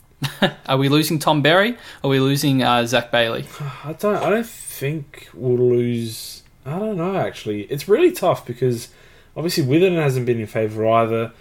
Are 0.67 0.77
we 0.77 0.89
losing 0.89 1.17
Tom 1.17 1.41
Berry? 1.41 1.77
Are 2.03 2.09
we 2.09 2.19
losing 2.19 2.62
uh, 2.62 2.85
Zac 2.85 3.09
Bailey? 3.09 3.45
I 3.83 3.93
don't. 3.93 4.17
I 4.17 4.29
don't 4.29 4.45
think 4.45 5.29
we'll 5.33 5.57
lose. 5.57 6.43
I 6.65 6.77
don't 6.77 6.97
know. 6.97 7.15
Actually, 7.15 7.63
it's 7.63 7.88
really 7.88 8.12
tough 8.12 8.45
because 8.45 8.89
obviously 9.35 9.63
Witherden 9.63 9.95
hasn't 9.95 10.25
been 10.25 10.41
in 10.41 10.47
favour 10.47 10.85
either. 10.88 11.31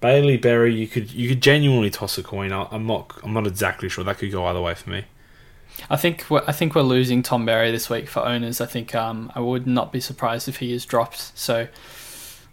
Bailey 0.00 0.36
Berry, 0.36 0.72
you 0.72 0.86
could 0.86 1.10
you 1.10 1.28
could 1.28 1.42
genuinely 1.42 1.90
toss 1.90 2.16
a 2.16 2.22
coin. 2.22 2.52
I'm 2.52 2.86
not. 2.86 3.12
I'm 3.24 3.32
not 3.32 3.48
exactly 3.48 3.88
sure. 3.88 4.04
That 4.04 4.18
could 4.18 4.30
go 4.30 4.46
either 4.46 4.60
way 4.60 4.74
for 4.74 4.90
me. 4.90 5.04
I 5.90 5.96
think 5.96 6.26
we're, 6.28 6.42
I 6.46 6.52
think 6.52 6.74
we're 6.74 6.82
losing 6.82 7.22
Tom 7.22 7.46
Berry 7.46 7.70
this 7.70 7.88
week 7.88 8.08
for 8.08 8.20
owners. 8.20 8.60
I 8.60 8.66
think 8.66 8.94
um, 8.94 9.32
I 9.34 9.40
would 9.40 9.66
not 9.66 9.92
be 9.92 10.00
surprised 10.00 10.48
if 10.48 10.58
he 10.58 10.72
is 10.72 10.84
dropped. 10.84 11.36
So 11.38 11.68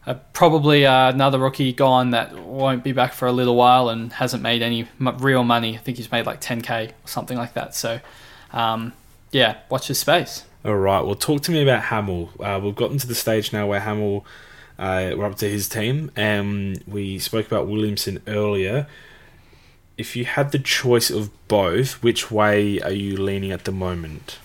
uh, 0.07 0.15
probably 0.33 0.85
uh, 0.85 1.09
another 1.09 1.39
rookie 1.39 1.73
gone 1.73 2.11
that 2.11 2.37
won't 2.37 2.83
be 2.83 2.91
back 2.91 3.13
for 3.13 3.27
a 3.27 3.31
little 3.31 3.55
while 3.55 3.89
and 3.89 4.13
hasn't 4.13 4.43
made 4.43 4.61
any 4.61 4.87
m- 4.99 5.17
real 5.17 5.43
money. 5.43 5.75
I 5.75 5.79
think 5.79 5.97
he's 5.97 6.11
made 6.11 6.25
like 6.25 6.41
10k 6.41 6.89
or 6.89 7.07
something 7.07 7.37
like 7.37 7.53
that. 7.53 7.75
So 7.75 7.99
um, 8.53 8.93
yeah, 9.31 9.57
watch 9.69 9.87
his 9.87 9.99
space. 9.99 10.45
All 10.63 10.75
right. 10.75 11.03
Well, 11.03 11.15
talk 11.15 11.41
to 11.43 11.51
me 11.51 11.61
about 11.61 11.83
Hamill. 11.83 12.31
Uh, 12.39 12.59
we've 12.63 12.75
gotten 12.75 12.97
to 12.97 13.07
the 13.07 13.15
stage 13.15 13.53
now 13.53 13.67
where 13.67 13.79
Hamill, 13.79 14.25
uh, 14.79 15.11
we're 15.15 15.25
up 15.25 15.35
to 15.37 15.49
his 15.49 15.69
team, 15.69 16.09
and 16.15 16.83
we 16.87 17.19
spoke 17.19 17.45
about 17.45 17.67
Williamson 17.67 18.21
earlier. 18.27 18.87
If 19.97 20.15
you 20.15 20.25
had 20.25 20.51
the 20.51 20.59
choice 20.59 21.09
of 21.09 21.29
both, 21.47 22.03
which 22.03 22.29
way 22.29 22.81
are 22.81 22.91
you 22.91 23.15
leaning 23.15 23.51
at 23.51 23.63
the 23.63 23.71
moment? 23.71 24.39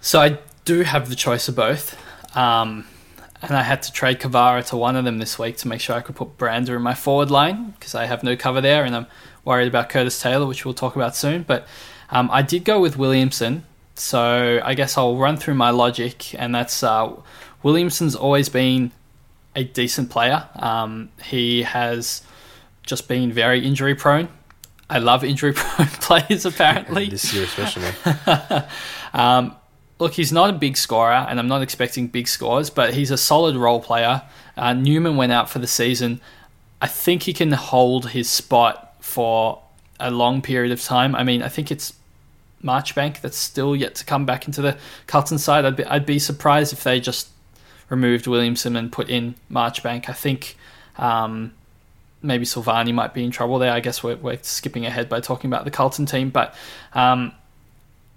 So 0.00 0.20
I 0.20 0.38
do 0.64 0.82
have 0.82 1.08
the 1.08 1.16
choice 1.16 1.48
of 1.48 1.56
both. 1.56 1.98
Um, 2.36 2.86
and 3.42 3.56
I 3.56 3.62
had 3.62 3.82
to 3.82 3.92
trade 3.92 4.20
Kavara 4.20 4.64
to 4.68 4.76
one 4.76 4.96
of 4.96 5.04
them 5.04 5.18
this 5.18 5.38
week 5.38 5.56
to 5.58 5.68
make 5.68 5.80
sure 5.80 5.96
I 5.96 6.00
could 6.00 6.16
put 6.16 6.38
Brander 6.38 6.76
in 6.76 6.82
my 6.82 6.94
forward 6.94 7.30
line 7.30 7.70
because 7.72 7.94
I 7.94 8.06
have 8.06 8.22
no 8.22 8.36
cover 8.36 8.60
there 8.60 8.84
and 8.84 8.96
I'm 8.96 9.06
worried 9.44 9.68
about 9.68 9.90
Curtis 9.90 10.20
Taylor, 10.20 10.46
which 10.46 10.64
we'll 10.64 10.74
talk 10.74 10.96
about 10.96 11.14
soon. 11.14 11.42
But 11.42 11.66
um, 12.10 12.30
I 12.32 12.42
did 12.42 12.64
go 12.64 12.80
with 12.80 12.96
Williamson. 12.96 13.64
So 13.96 14.60
I 14.64 14.74
guess 14.74 14.96
I'll 14.96 15.16
run 15.16 15.36
through 15.36 15.54
my 15.54 15.70
logic, 15.70 16.34
and 16.34 16.54
that's 16.54 16.82
uh, 16.82 17.12
Williamson's 17.62 18.16
always 18.16 18.48
been 18.48 18.90
a 19.54 19.62
decent 19.62 20.10
player. 20.10 20.48
Um, 20.56 21.10
he 21.22 21.62
has 21.62 22.22
just 22.84 23.08
being 23.08 23.32
very 23.32 23.64
injury 23.66 23.94
prone. 23.94 24.28
I 24.88 24.98
love 24.98 25.24
injury 25.24 25.52
prone 25.56 25.86
players, 25.86 26.44
apparently. 26.44 27.08
This 27.10 27.32
year, 27.32 27.44
especially. 27.44 27.90
Um, 29.14 29.54
look, 30.00 30.14
he's 30.14 30.32
not 30.32 30.50
a 30.50 30.52
big 30.52 30.76
scorer, 30.76 31.12
and 31.12 31.38
I'm 31.38 31.46
not 31.46 31.62
expecting 31.62 32.08
big 32.08 32.26
scores, 32.26 32.68
but 32.68 32.94
he's 32.94 33.12
a 33.12 33.16
solid 33.16 33.54
role 33.54 33.80
player. 33.80 34.22
Uh, 34.56 34.72
Newman 34.72 35.16
went 35.16 35.30
out 35.30 35.48
for 35.48 35.60
the 35.60 35.68
season. 35.68 36.20
I 36.82 36.88
think 36.88 37.22
he 37.22 37.32
can 37.32 37.52
hold 37.52 38.10
his 38.10 38.28
spot 38.28 38.96
for 39.00 39.62
a 40.00 40.10
long 40.10 40.42
period 40.42 40.72
of 40.72 40.82
time. 40.82 41.14
I 41.14 41.22
mean, 41.22 41.42
I 41.42 41.48
think 41.48 41.70
it's 41.70 41.94
Marchbank 42.62 43.20
that's 43.20 43.36
still 43.36 43.76
yet 43.76 43.94
to 43.96 44.04
come 44.04 44.26
back 44.26 44.46
into 44.46 44.60
the 44.62 44.76
Carlton 45.06 45.38
side. 45.38 45.64
I'd 45.64 45.76
be, 45.76 45.84
I'd 45.84 46.06
be 46.06 46.18
surprised 46.18 46.72
if 46.72 46.82
they 46.82 46.98
just 46.98 47.28
removed 47.88 48.26
Williamson 48.26 48.76
and 48.76 48.90
put 48.90 49.08
in 49.08 49.36
Marchbank. 49.50 50.08
I 50.08 50.12
think 50.12 50.56
um, 50.96 51.52
maybe 52.24 52.44
Silvagni 52.44 52.92
might 52.92 53.14
be 53.14 53.22
in 53.22 53.30
trouble 53.30 53.58
there. 53.58 53.72
I 53.72 53.80
guess 53.80 54.02
we're, 54.02 54.16
we're 54.16 54.38
skipping 54.42 54.86
ahead 54.86 55.08
by 55.08 55.20
talking 55.20 55.50
about 55.50 55.64
the 55.64 55.70
Carlton 55.70 56.06
team, 56.06 56.30
but 56.30 56.54
um, 56.94 57.32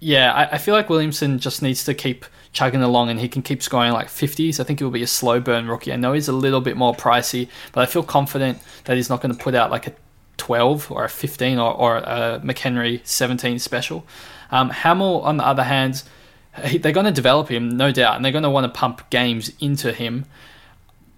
yeah, 0.00 0.32
I, 0.32 0.54
I 0.54 0.58
feel 0.58 0.74
like 0.74 0.88
Williamson 0.88 1.38
just 1.38 1.62
needs 1.62 1.84
to 1.84 1.94
keep 1.94 2.24
chugging 2.52 2.82
along 2.82 3.10
and 3.10 3.20
he 3.20 3.28
can 3.28 3.42
keep 3.42 3.62
scoring 3.62 3.92
like 3.92 4.08
50s. 4.08 4.58
I 4.58 4.64
think 4.64 4.78
he'll 4.78 4.90
be 4.90 5.02
a 5.02 5.06
slow 5.06 5.40
burn 5.40 5.68
rookie. 5.68 5.92
I 5.92 5.96
know 5.96 6.12
he's 6.12 6.28
a 6.28 6.32
little 6.32 6.60
bit 6.60 6.76
more 6.76 6.94
pricey, 6.94 7.48
but 7.72 7.82
I 7.82 7.86
feel 7.86 8.02
confident 8.02 8.58
that 8.84 8.96
he's 8.96 9.10
not 9.10 9.20
going 9.20 9.34
to 9.34 9.40
put 9.40 9.54
out 9.54 9.70
like 9.70 9.86
a 9.86 9.94
12 10.38 10.90
or 10.90 11.04
a 11.04 11.08
15 11.08 11.58
or, 11.58 11.72
or 11.72 11.96
a 11.98 12.40
McHenry 12.42 13.06
17 13.06 13.58
special. 13.58 14.06
Um, 14.50 14.70
Hamill, 14.70 15.20
on 15.22 15.36
the 15.36 15.46
other 15.46 15.64
hand, 15.64 16.02
they're 16.80 16.92
going 16.92 17.06
to 17.06 17.12
develop 17.12 17.48
him, 17.48 17.76
no 17.76 17.92
doubt, 17.92 18.16
and 18.16 18.24
they're 18.24 18.32
going 18.32 18.44
to 18.44 18.50
want 18.50 18.72
to 18.72 18.78
pump 18.78 19.10
games 19.10 19.52
into 19.60 19.92
him. 19.92 20.24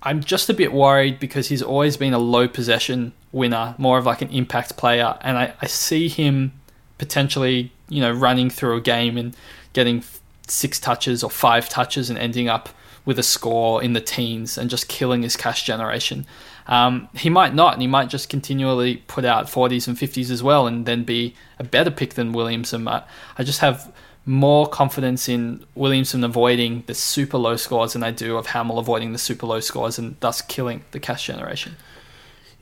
I'm 0.03 0.23
just 0.23 0.49
a 0.49 0.55
bit 0.55 0.73
worried 0.73 1.21
because 1.21 1.49
he's 1.49 1.63
always 1.63 1.97
been 1.97 2.15
a 2.15 2.19
low 2.19 2.49
possession 2.49 3.13
winner, 3.33 3.75
more 3.79 3.99
of 3.99 4.07
like 4.07 4.23
an 4.23 4.31
impact 4.31 4.77
player, 4.77 5.19
and 5.21 5.37
I, 5.37 5.55
I 5.61 5.67
see 5.67 6.09
him 6.09 6.53
potentially, 6.99 7.73
you 7.89 8.01
know, 8.01 8.11
running 8.13 8.51
through 8.51 8.77
a 8.77 8.81
game 8.81 9.17
and 9.17 9.37
getting 9.73 10.03
six 10.47 10.81
touches 10.81 11.23
or 11.23 11.31
five 11.31 11.69
touches 11.69 12.11
and 12.11 12.19
ending 12.19 12.49
up 12.49 12.71
with 13.05 13.19
a 13.19 13.23
score 13.23 13.83
in 13.83 13.93
the 13.93 14.01
teens 14.01 14.59
and 14.59 14.69
just 14.69 14.89
killing 14.89 15.23
his 15.23 15.37
cash 15.37 15.65
generation. 15.65 16.27
Um, 16.67 17.09
he 17.15 17.31
might 17.31 17.55
not, 17.55 17.73
and 17.73 17.83
he 17.83 17.89
might 17.89 18.09
just 18.09 18.29
continually 18.29 18.99
put 19.09 19.25
out 19.25 19.47
40s 19.47 19.89
and 19.89 19.97
50s 19.97 20.31
as 20.31 20.43
well, 20.43 20.67
and 20.67 20.87
then 20.87 21.05
be 21.05 21.35
a 21.59 21.65
better 21.65 21.91
pick 21.91 22.15
than 22.15 22.33
Williamson. 22.33 22.87
I, 22.87 23.03
I 23.37 23.43
just 23.43 23.61
have 23.61 23.93
more 24.27 24.67
confidence 24.69 25.29
in 25.29 25.65
Williamson 25.75 26.23
avoiding 26.25 26.85
the 26.87 26.95
super 26.95 27.39
low 27.39 27.57
scores 27.57 27.95
than 27.95 28.03
I 28.03 28.11
do 28.11 28.37
of 28.37 28.49
Hamill 28.49 28.79
avoiding 28.79 29.13
the 29.13 29.19
super 29.19 29.47
low 29.47 29.61
scores 29.61 29.99
and 29.99 30.17
thus 30.21 30.41
killing 30.43 30.85
the 30.91 31.01
cash 31.01 31.27
generation. 31.27 31.77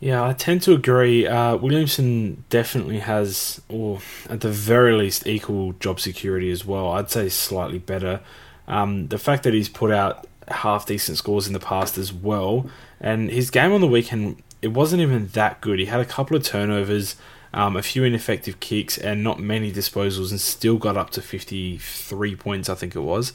Yeah, 0.00 0.24
I 0.24 0.32
tend 0.32 0.62
to 0.62 0.74
agree. 0.74 1.26
Uh, 1.26 1.56
Williamson 1.56 2.44
definitely 2.50 3.00
has, 3.00 3.60
or 3.68 3.98
at 4.30 4.40
the 4.42 4.50
very 4.50 4.92
least, 4.92 5.26
equal 5.26 5.72
job 5.74 5.98
security 5.98 6.52
as 6.52 6.64
well. 6.64 6.92
I'd 6.92 7.10
say 7.10 7.28
slightly 7.28 7.78
better. 7.78 8.20
Um, 8.68 9.08
the 9.08 9.18
fact 9.18 9.42
that 9.42 9.54
he's 9.54 9.68
put 9.68 9.90
out 9.90 10.28
half 10.46 10.86
decent 10.86 11.18
scores 11.18 11.48
in 11.48 11.52
the 11.52 11.58
past 11.58 11.98
as 11.98 12.12
well, 12.12 12.70
and 13.00 13.28
his 13.28 13.50
game 13.50 13.72
on 13.72 13.80
the 13.80 13.88
weekend, 13.88 14.40
it 14.62 14.68
wasn't 14.68 15.02
even 15.02 15.28
that 15.28 15.60
good. 15.60 15.80
He 15.80 15.86
had 15.86 16.00
a 16.00 16.04
couple 16.04 16.36
of 16.36 16.44
turnovers, 16.44 17.16
um, 17.58 17.76
a 17.76 17.82
few 17.82 18.04
ineffective 18.04 18.60
kicks, 18.60 18.96
and 18.96 19.24
not 19.24 19.40
many 19.40 19.72
disposals, 19.72 20.30
and 20.30 20.40
still 20.40 20.78
got 20.78 20.96
up 20.96 21.10
to 21.10 21.20
53 21.20 22.36
points, 22.36 22.68
I 22.68 22.74
think 22.74 22.94
it 22.94 23.00
was. 23.00 23.32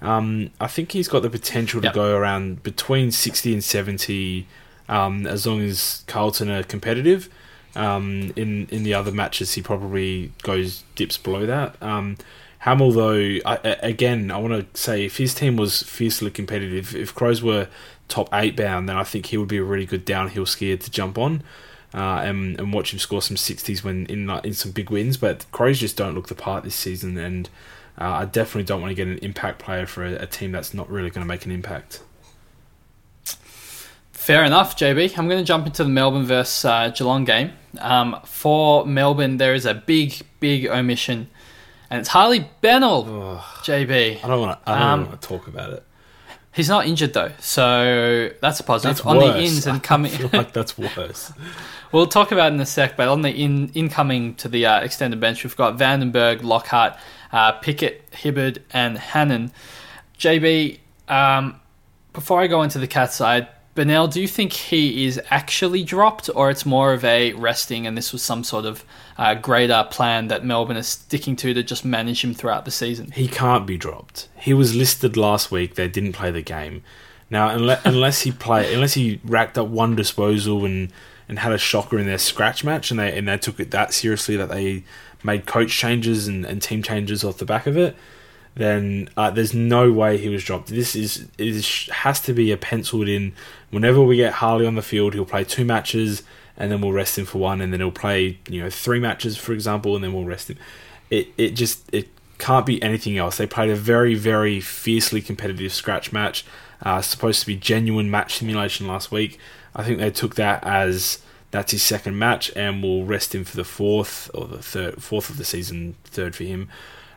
Um, 0.00 0.50
I 0.60 0.66
think 0.66 0.90
he's 0.92 1.06
got 1.06 1.22
the 1.22 1.30
potential 1.30 1.80
to 1.80 1.86
Yep. 1.86 1.94
go 1.94 2.16
around 2.16 2.62
between 2.64 3.12
60 3.12 3.52
and 3.52 3.62
70 3.62 4.48
um, 4.88 5.26
as 5.28 5.46
long 5.46 5.60
as 5.60 6.02
Carlton 6.08 6.50
are 6.50 6.64
competitive. 6.64 7.28
Um, 7.76 8.32
in 8.36 8.66
in 8.70 8.82
the 8.82 8.94
other 8.94 9.12
matches, 9.12 9.54
he 9.54 9.62
probably 9.62 10.32
goes 10.42 10.82
dips 10.96 11.16
below 11.16 11.46
that. 11.46 11.76
Um, 11.80 12.16
Hamill, 12.58 12.92
though, 12.92 13.38
I, 13.46 13.56
again, 13.82 14.30
I 14.30 14.38
want 14.38 14.74
to 14.74 14.80
say 14.80 15.04
if 15.04 15.16
his 15.18 15.34
team 15.34 15.56
was 15.56 15.82
fiercely 15.82 16.30
competitive, 16.30 16.94
if 16.94 17.14
Crows 17.14 17.42
were 17.42 17.68
top 18.08 18.28
eight 18.32 18.56
bound, 18.56 18.88
then 18.88 18.96
I 18.96 19.04
think 19.04 19.26
he 19.26 19.36
would 19.36 19.48
be 19.48 19.56
a 19.58 19.64
really 19.64 19.86
good 19.86 20.04
downhill 20.04 20.44
skier 20.44 20.78
to 20.78 20.90
jump 20.90 21.16
on. 21.16 21.42
Uh, 21.94 22.22
and, 22.24 22.58
and 22.58 22.72
watch 22.72 22.92
him 22.94 22.98
score 22.98 23.20
some 23.20 23.36
60s 23.36 23.84
when 23.84 24.06
in 24.06 24.30
in 24.44 24.54
some 24.54 24.72
big 24.72 24.88
wins, 24.88 25.18
but 25.18 25.44
Crows 25.52 25.78
just 25.78 25.94
don't 25.96 26.14
look 26.14 26.28
the 26.28 26.34
part 26.34 26.64
this 26.64 26.74
season, 26.74 27.18
and 27.18 27.50
uh, 28.00 28.04
I 28.08 28.24
definitely 28.24 28.62
don't 28.64 28.80
want 28.80 28.92
to 28.92 28.94
get 28.94 29.06
an 29.08 29.18
impact 29.18 29.58
player 29.58 29.84
for 29.86 30.02
a, 30.04 30.14
a 30.22 30.26
team 30.26 30.52
that's 30.52 30.72
not 30.72 30.88
really 30.88 31.10
going 31.10 31.20
to 31.22 31.28
make 31.28 31.44
an 31.44 31.50
impact. 31.52 32.02
Fair 34.12 34.44
enough, 34.44 34.76
JB. 34.76 35.18
I'm 35.18 35.28
going 35.28 35.40
to 35.40 35.44
jump 35.44 35.66
into 35.66 35.82
the 35.82 35.90
Melbourne 35.90 36.24
versus 36.24 36.64
uh, 36.64 36.88
Geelong 36.96 37.24
game. 37.24 37.52
Um, 37.80 38.20
for 38.24 38.86
Melbourne, 38.86 39.36
there 39.36 39.52
is 39.54 39.66
a 39.66 39.74
big, 39.74 40.14
big 40.38 40.66
omission, 40.68 41.28
and 41.90 41.98
it's 42.00 42.08
Harley 42.08 42.48
Bennell. 42.60 43.04
JB. 43.64 44.24
I 44.24 44.28
don't 44.28 44.40
want 44.40 44.64
to. 44.64 44.70
I 44.70 44.78
don't 44.78 44.88
Um, 44.88 45.06
want 45.08 45.20
to 45.20 45.28
talk 45.28 45.46
about 45.48 45.72
it. 45.72 45.82
He's 46.54 46.68
not 46.68 46.86
injured 46.86 47.14
though, 47.14 47.32
so 47.40 48.30
that's 48.40 48.60
a 48.60 48.62
positive. 48.62 48.96
That's 48.98 49.06
on 49.06 49.16
worse. 49.16 49.34
the 49.34 49.40
ins 49.42 49.66
and 49.66 49.76
I 49.78 49.80
coming, 49.80 50.12
feel 50.12 50.30
like 50.32 50.52
that's 50.52 50.76
worse. 50.78 51.32
we'll 51.92 52.06
talk 52.06 52.32
about 52.32 52.52
in 52.52 52.60
a 52.60 52.66
sec. 52.66 52.96
But 52.96 53.08
on 53.08 53.22
the 53.22 53.30
in 53.30 53.68
incoming 53.70 54.34
to 54.36 54.48
the 54.48 54.66
uh, 54.66 54.80
extended 54.80 55.20
bench, 55.20 55.44
we've 55.44 55.56
got 55.56 55.78
Vandenberg, 55.78 56.42
Lockhart, 56.42 56.96
uh, 57.32 57.52
Pickett, 57.52 58.02
Hibbard, 58.12 58.62
and 58.72 58.98
Hannon. 58.98 59.52
JB, 60.18 60.78
um, 61.08 61.60
before 62.12 62.40
I 62.40 62.46
go 62.46 62.62
into 62.62 62.78
the 62.78 62.86
cat 62.86 63.12
side, 63.12 63.48
Bennell, 63.74 64.06
do 64.06 64.20
you 64.20 64.28
think 64.28 64.52
he 64.52 65.06
is 65.06 65.20
actually 65.30 65.82
dropped, 65.82 66.28
or 66.34 66.50
it's 66.50 66.66
more 66.66 66.92
of 66.92 67.04
a 67.04 67.32
resting, 67.32 67.86
and 67.86 67.96
this 67.96 68.12
was 68.12 68.22
some 68.22 68.44
sort 68.44 68.66
of 68.66 68.84
uh, 69.16 69.34
greater 69.34 69.86
plan 69.90 70.28
that 70.28 70.44
Melbourne 70.44 70.76
is 70.76 70.88
sticking 70.88 71.36
to 71.36 71.54
to 71.54 71.62
just 71.62 71.82
manage 71.82 72.22
him 72.22 72.34
throughout 72.34 72.66
the 72.66 72.70
season? 72.70 73.10
He 73.12 73.28
can't 73.28 73.66
be 73.66 73.78
dropped. 73.78 74.28
He 74.36 74.52
was 74.52 74.74
listed 74.74 75.16
last 75.16 75.50
week. 75.50 75.76
They 75.76 75.88
didn't 75.88 76.12
play 76.12 76.30
the 76.30 76.42
game. 76.42 76.82
Now, 77.30 77.48
unless, 77.48 77.80
unless 77.86 78.20
he 78.22 78.30
play, 78.30 78.74
unless 78.74 78.92
he 78.92 79.20
racked 79.24 79.56
up 79.56 79.68
one 79.68 79.96
disposal 79.96 80.66
and, 80.66 80.92
and 81.32 81.38
had 81.38 81.50
a 81.50 81.56
shocker 81.56 81.98
in 81.98 82.04
their 82.04 82.18
scratch 82.18 82.62
match, 82.62 82.90
and 82.90 83.00
they 83.00 83.16
and 83.16 83.26
they 83.26 83.38
took 83.38 83.58
it 83.58 83.70
that 83.70 83.94
seriously 83.94 84.36
that 84.36 84.50
they 84.50 84.84
made 85.24 85.46
coach 85.46 85.70
changes 85.70 86.28
and, 86.28 86.44
and 86.44 86.60
team 86.60 86.82
changes 86.82 87.24
off 87.24 87.38
the 87.38 87.46
back 87.46 87.66
of 87.66 87.74
it, 87.74 87.96
then 88.54 89.08
uh, 89.16 89.30
there's 89.30 89.54
no 89.54 89.90
way 89.90 90.18
he 90.18 90.28
was 90.28 90.44
dropped. 90.44 90.68
This 90.68 90.94
is 90.94 91.26
is 91.38 91.88
has 91.90 92.20
to 92.20 92.34
be 92.34 92.52
a 92.52 92.58
penciled 92.58 93.08
in. 93.08 93.32
Whenever 93.70 94.02
we 94.02 94.16
get 94.16 94.34
Harley 94.34 94.66
on 94.66 94.74
the 94.74 94.82
field, 94.82 95.14
he'll 95.14 95.24
play 95.24 95.42
two 95.42 95.64
matches, 95.64 96.22
and 96.54 96.70
then 96.70 96.82
we'll 96.82 96.92
rest 96.92 97.16
him 97.16 97.24
for 97.24 97.38
one, 97.38 97.62
and 97.62 97.72
then 97.72 97.80
he'll 97.80 97.90
play 97.90 98.38
you 98.46 98.62
know 98.62 98.68
three 98.68 99.00
matches, 99.00 99.38
for 99.38 99.54
example, 99.54 99.94
and 99.94 100.04
then 100.04 100.12
we'll 100.12 100.26
rest 100.26 100.50
him. 100.50 100.58
It 101.08 101.28
it 101.38 101.52
just 101.52 101.82
it 101.94 102.10
can't 102.36 102.66
be 102.66 102.82
anything 102.82 103.16
else. 103.16 103.38
They 103.38 103.46
played 103.46 103.70
a 103.70 103.74
very 103.74 104.14
very 104.14 104.60
fiercely 104.60 105.22
competitive 105.22 105.72
scratch 105.72 106.12
match, 106.12 106.44
uh, 106.82 107.00
supposed 107.00 107.40
to 107.40 107.46
be 107.46 107.56
genuine 107.56 108.10
match 108.10 108.36
simulation 108.36 108.86
last 108.86 109.10
week. 109.10 109.38
I 109.74 109.82
think 109.84 109.98
they 109.98 110.10
took 110.10 110.34
that 110.36 110.64
as 110.64 111.18
that's 111.50 111.72
his 111.72 111.82
second 111.82 112.18
match, 112.18 112.50
and 112.56 112.82
we'll 112.82 113.04
rest 113.04 113.34
him 113.34 113.44
for 113.44 113.56
the 113.56 113.64
fourth 113.64 114.30
or 114.34 114.46
the 114.46 114.62
third, 114.62 115.02
fourth 115.02 115.28
of 115.30 115.36
the 115.36 115.44
season, 115.44 115.96
third 116.04 116.34
for 116.34 116.44
him 116.44 116.68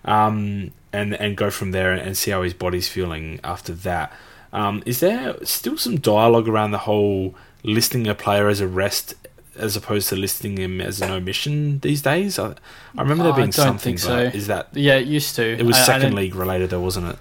um, 0.03 0.71
and 0.93 1.13
and 1.15 1.35
go 1.37 1.49
from 1.49 1.71
there 1.71 1.91
and 1.93 2.15
see 2.17 2.31
how 2.31 2.41
his 2.43 2.53
body's 2.53 2.87
feeling 2.87 3.39
after 3.43 3.73
that. 3.73 4.13
Um, 4.53 4.83
is 4.85 4.99
there 4.99 5.35
still 5.43 5.77
some 5.77 5.97
dialogue 5.99 6.47
around 6.47 6.71
the 6.71 6.77
whole 6.79 7.35
listing 7.63 8.07
a 8.07 8.15
player 8.15 8.47
as 8.47 8.61
a 8.61 8.67
rest 8.67 9.15
as 9.57 9.75
opposed 9.75 10.09
to 10.09 10.15
listing 10.15 10.57
him 10.57 10.79
as 10.79 11.01
an 11.01 11.11
omission 11.11 11.79
these 11.79 12.01
days? 12.01 12.37
I, 12.39 12.55
I 12.97 13.01
remember 13.01 13.23
there 13.23 13.31
Oh, 13.33 13.35
I 13.35 13.37
being 13.37 13.49
don't 13.49 13.65
something. 13.65 13.97
so. 13.97 14.17
Is 14.17 14.47
that 14.47 14.67
Yeah, 14.73 14.95
it 14.95 15.07
used 15.07 15.35
to. 15.37 15.43
it 15.43 15.65
was 15.65 15.75
I- 15.77 15.81
I 15.81 15.85
second 15.85 16.01
don't- 16.11 16.15
league 16.15 16.35
related, 16.35 16.69
though, 16.69 16.79
wasn't 16.81 17.07
it? 17.07 17.17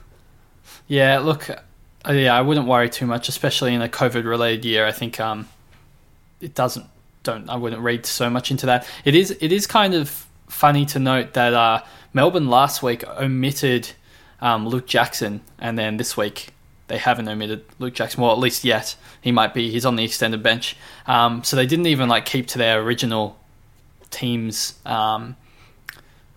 Yeah, 0.86 1.18
look, 1.20 1.48
yeah, 2.08 2.36
I 2.36 2.40
wouldn't 2.40 2.66
worry 2.66 2.90
too 2.90 3.06
much, 3.06 3.28
especially 3.28 3.74
in 3.74 3.82
a 3.82 3.88
COVID-related 3.88 4.64
year. 4.64 4.86
I 4.86 4.92
think 4.92 5.20
um, 5.20 5.48
it 6.40 6.54
doesn't. 6.54 6.86
Don't 7.22 7.48
I 7.48 7.56
wouldn't 7.56 7.80
read 7.80 8.04
so 8.04 8.28
much 8.28 8.50
into 8.50 8.66
that. 8.66 8.86
It 9.04 9.14
is. 9.14 9.30
It 9.40 9.52
is 9.52 9.66
kind 9.66 9.94
of 9.94 10.26
funny 10.48 10.84
to 10.86 10.98
note 10.98 11.32
that 11.32 11.54
uh, 11.54 11.82
Melbourne 12.12 12.48
last 12.48 12.82
week 12.82 13.04
omitted 13.08 13.90
um, 14.40 14.68
Luke 14.68 14.86
Jackson, 14.86 15.40
and 15.58 15.78
then 15.78 15.96
this 15.96 16.16
week 16.16 16.50
they 16.88 16.98
haven't 16.98 17.26
omitted 17.28 17.64
Luke 17.78 17.94
Jackson. 17.94 18.22
Well, 18.22 18.32
at 18.32 18.38
least 18.38 18.64
yet 18.64 18.96
he 19.22 19.32
might 19.32 19.54
be. 19.54 19.70
He's 19.70 19.86
on 19.86 19.96
the 19.96 20.04
extended 20.04 20.42
bench. 20.42 20.76
Um, 21.06 21.42
so 21.42 21.56
they 21.56 21.66
didn't 21.66 21.86
even 21.86 22.08
like 22.08 22.26
keep 22.26 22.46
to 22.48 22.58
their 22.58 22.80
original 22.82 23.38
teams. 24.10 24.74
Um, 24.84 25.36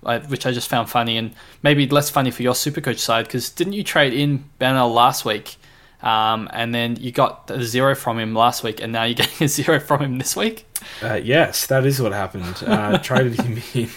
I- 0.05 0.19
which 0.19 0.45
I 0.45 0.51
just 0.51 0.67
found 0.69 0.89
funny 0.89 1.17
and 1.17 1.33
maybe 1.63 1.87
less 1.87 2.09
funny 2.09 2.31
for 2.31 2.43
your 2.43 2.53
Supercoach 2.53 2.99
side 2.99 3.25
because 3.25 3.49
didn't 3.49 3.73
you 3.73 3.83
trade 3.83 4.13
in 4.13 4.45
Banner 4.59 4.85
last 4.85 5.25
week, 5.25 5.55
um, 6.01 6.47
and 6.53 6.73
then 6.73 6.95
you 6.97 7.11
got 7.11 7.49
a 7.49 7.63
zero 7.63 7.95
from 7.95 8.19
him 8.19 8.33
last 8.35 8.63
week, 8.63 8.81
and 8.81 8.93
now 8.93 9.03
you're 9.03 9.15
getting 9.23 9.45
a 9.45 9.47
zero 9.49 9.79
from 9.79 10.01
him 10.01 10.17
this 10.19 10.35
week? 10.35 10.65
Uh, 11.01 11.15
yes, 11.15 11.65
that 11.67 11.85
is 11.85 12.01
what 12.01 12.11
happened. 12.13 12.63
Uh, 12.65 12.97
traded 12.99 13.41
him 13.41 13.61
in 13.73 13.89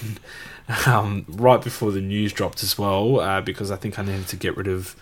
um, 0.86 1.24
right 1.28 1.60
before 1.62 1.92
the 1.92 2.00
news 2.00 2.32
dropped 2.32 2.62
as 2.62 2.78
well, 2.78 3.20
uh, 3.20 3.40
because 3.40 3.70
I 3.70 3.76
think 3.76 3.98
I 3.98 4.02
needed 4.02 4.28
to 4.28 4.36
get 4.36 4.56
rid 4.56 4.68
of 4.68 4.96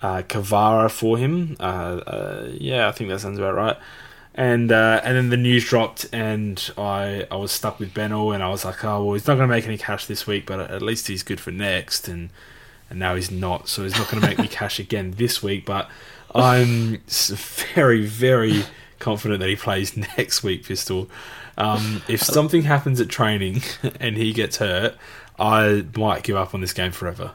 uh, 0.00 0.22
Kavara 0.22 0.90
for 0.90 1.18
him. 1.18 1.56
Uh, 1.60 1.62
uh, 1.62 2.48
yeah, 2.52 2.88
I 2.88 2.92
think 2.92 3.10
that 3.10 3.20
sounds 3.20 3.38
about 3.38 3.54
right. 3.54 3.76
And 4.34 4.72
uh, 4.72 5.00
and 5.04 5.16
then 5.16 5.28
the 5.28 5.36
news 5.36 5.68
dropped, 5.68 6.06
and 6.12 6.70
I 6.78 7.26
I 7.30 7.36
was 7.36 7.52
stuck 7.52 7.78
with 7.78 7.92
Benno, 7.92 8.30
and 8.30 8.42
I 8.42 8.48
was 8.48 8.64
like, 8.64 8.82
oh 8.82 9.04
well, 9.04 9.14
he's 9.14 9.26
not 9.26 9.34
going 9.34 9.46
to 9.48 9.54
make 9.54 9.66
any 9.66 9.76
cash 9.76 10.06
this 10.06 10.26
week, 10.26 10.46
but 10.46 10.58
at 10.58 10.80
least 10.80 11.08
he's 11.08 11.22
good 11.22 11.38
for 11.38 11.50
next, 11.50 12.08
and 12.08 12.30
and 12.88 12.98
now 12.98 13.14
he's 13.14 13.30
not, 13.30 13.68
so 13.68 13.82
he's 13.82 13.96
not 13.96 14.10
going 14.10 14.22
to 14.22 14.28
make 14.28 14.38
me 14.38 14.48
cash 14.50 14.78
again 14.78 15.12
this 15.18 15.42
week. 15.42 15.66
But 15.66 15.90
I'm 16.34 16.98
very 17.06 18.06
very 18.06 18.64
confident 19.00 19.40
that 19.40 19.48
he 19.50 19.56
plays 19.56 19.96
next 20.16 20.42
week, 20.42 20.64
Pistol. 20.64 21.10
Um, 21.58 22.02
if 22.08 22.22
something 22.22 22.62
happens 22.62 23.00
at 23.00 23.10
training 23.10 23.62
and 24.00 24.16
he 24.16 24.32
gets 24.32 24.56
hurt, 24.56 24.96
I 25.38 25.84
might 25.94 26.22
give 26.22 26.36
up 26.36 26.54
on 26.54 26.62
this 26.62 26.72
game 26.72 26.92
forever. 26.92 27.32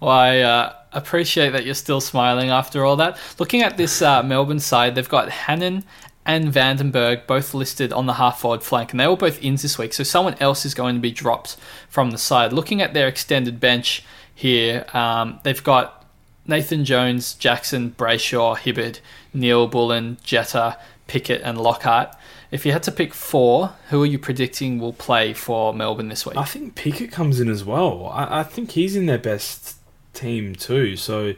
Well, 0.00 0.10
I 0.10 0.38
uh, 0.40 0.72
appreciate 0.92 1.50
that 1.50 1.64
you're 1.64 1.74
still 1.74 2.00
smiling 2.00 2.50
after 2.50 2.84
all 2.84 2.96
that. 2.96 3.18
Looking 3.38 3.62
at 3.62 3.76
this 3.76 4.00
uh, 4.00 4.22
Melbourne 4.22 4.60
side, 4.60 4.94
they've 4.94 5.08
got 5.08 5.28
Hannon 5.28 5.84
and 6.24 6.52
Vandenberg 6.52 7.26
both 7.26 7.54
listed 7.54 7.92
on 7.92 8.06
the 8.06 8.14
half 8.14 8.40
forward 8.40 8.62
flank, 8.62 8.92
and 8.92 9.00
they 9.00 9.06
were 9.06 9.16
both 9.16 9.42
ins 9.42 9.62
this 9.62 9.78
week. 9.78 9.94
So 9.94 10.04
someone 10.04 10.34
else 10.40 10.66
is 10.66 10.74
going 10.74 10.94
to 10.94 11.00
be 11.00 11.10
dropped 11.10 11.56
from 11.88 12.10
the 12.10 12.18
side. 12.18 12.52
Looking 12.52 12.82
at 12.82 12.92
their 12.92 13.08
extended 13.08 13.58
bench 13.58 14.04
here, 14.34 14.84
um, 14.92 15.40
they've 15.42 15.64
got 15.64 16.04
Nathan 16.46 16.84
Jones, 16.84 17.34
Jackson, 17.34 17.92
Brayshaw, 17.92 18.58
Hibbard, 18.58 19.00
Neil 19.32 19.66
Bullen, 19.66 20.18
Jetta, 20.22 20.78
Pickett, 21.06 21.40
and 21.42 21.58
Lockhart. 21.58 22.14
If 22.50 22.64
you 22.64 22.72
had 22.72 22.82
to 22.84 22.92
pick 22.92 23.14
four, 23.14 23.74
who 23.88 24.02
are 24.02 24.06
you 24.06 24.18
predicting 24.18 24.78
will 24.78 24.92
play 24.92 25.32
for 25.32 25.74
Melbourne 25.74 26.08
this 26.08 26.24
week? 26.26 26.36
I 26.36 26.44
think 26.44 26.74
Pickett 26.74 27.10
comes 27.10 27.40
in 27.40 27.48
as 27.48 27.64
well. 27.64 28.10
I, 28.12 28.40
I 28.40 28.42
think 28.42 28.72
he's 28.72 28.96
in 28.96 29.06
their 29.06 29.18
best 29.18 29.77
team 30.18 30.54
too. 30.54 30.96
So, 30.96 31.34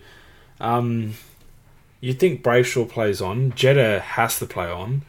um, 0.60 1.14
you 2.00 2.14
think 2.14 2.42
Brayshaw 2.42 2.88
plays 2.88 3.20
on? 3.20 3.52
Jetta 3.52 4.00
has 4.00 4.38
to 4.38 4.46
play 4.46 4.70
on. 4.70 5.02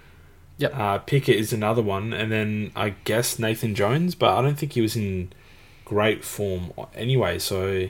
Yep. 0.58 0.76
Uh, 0.76 0.98
Pickett 1.00 1.38
is 1.38 1.54
another 1.54 1.82
one, 1.82 2.14
and 2.14 2.32
then 2.32 2.72
I 2.76 2.96
guess 3.06 3.40
Nathan 3.40 3.74
Jones, 3.74 4.14
but 4.14 4.38
I 4.38 4.42
don't 4.42 4.56
think 4.56 4.74
he 4.74 4.82
was 4.82 4.96
in 4.96 5.32
great 5.86 6.24
form 6.24 6.72
anyway. 6.94 7.40
So, 7.40 7.90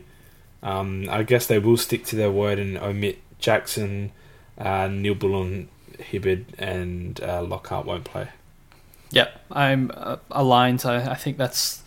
um, 0.63 1.07
I 1.09 1.23
guess 1.23 1.47
they 1.47 1.59
will 1.59 1.77
stick 1.77 2.05
to 2.05 2.15
their 2.15 2.31
word 2.31 2.59
and 2.59 2.77
omit 2.77 3.19
Jackson, 3.39 4.11
uh, 4.57 4.87
Neil 4.87 5.15
Bullen, 5.15 5.67
Hibbard, 5.99 6.45
and 6.57 7.19
uh, 7.21 7.41
Lockhart 7.43 7.85
won't 7.85 8.05
play. 8.05 8.29
Yep, 9.11 9.41
I'm 9.51 9.91
uh, 9.93 10.17
aligned. 10.29 10.85
I, 10.85 11.11
I 11.11 11.15
think 11.15 11.37
that's. 11.37 11.83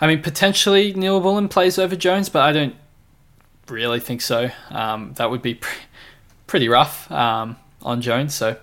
I 0.00 0.06
mean, 0.06 0.22
potentially 0.22 0.92
Neil 0.92 1.20
Bullen 1.20 1.48
plays 1.48 1.78
over 1.78 1.96
Jones, 1.96 2.28
but 2.28 2.42
I 2.42 2.52
don't 2.52 2.76
really 3.68 4.00
think 4.00 4.20
so. 4.20 4.50
Um, 4.70 5.12
that 5.14 5.30
would 5.30 5.42
be 5.42 5.54
pre- 5.64 5.82
pretty 6.46 6.68
rough 6.68 7.10
um, 7.10 7.56
on 7.82 8.00
Jones. 8.00 8.34
So, 8.34 8.56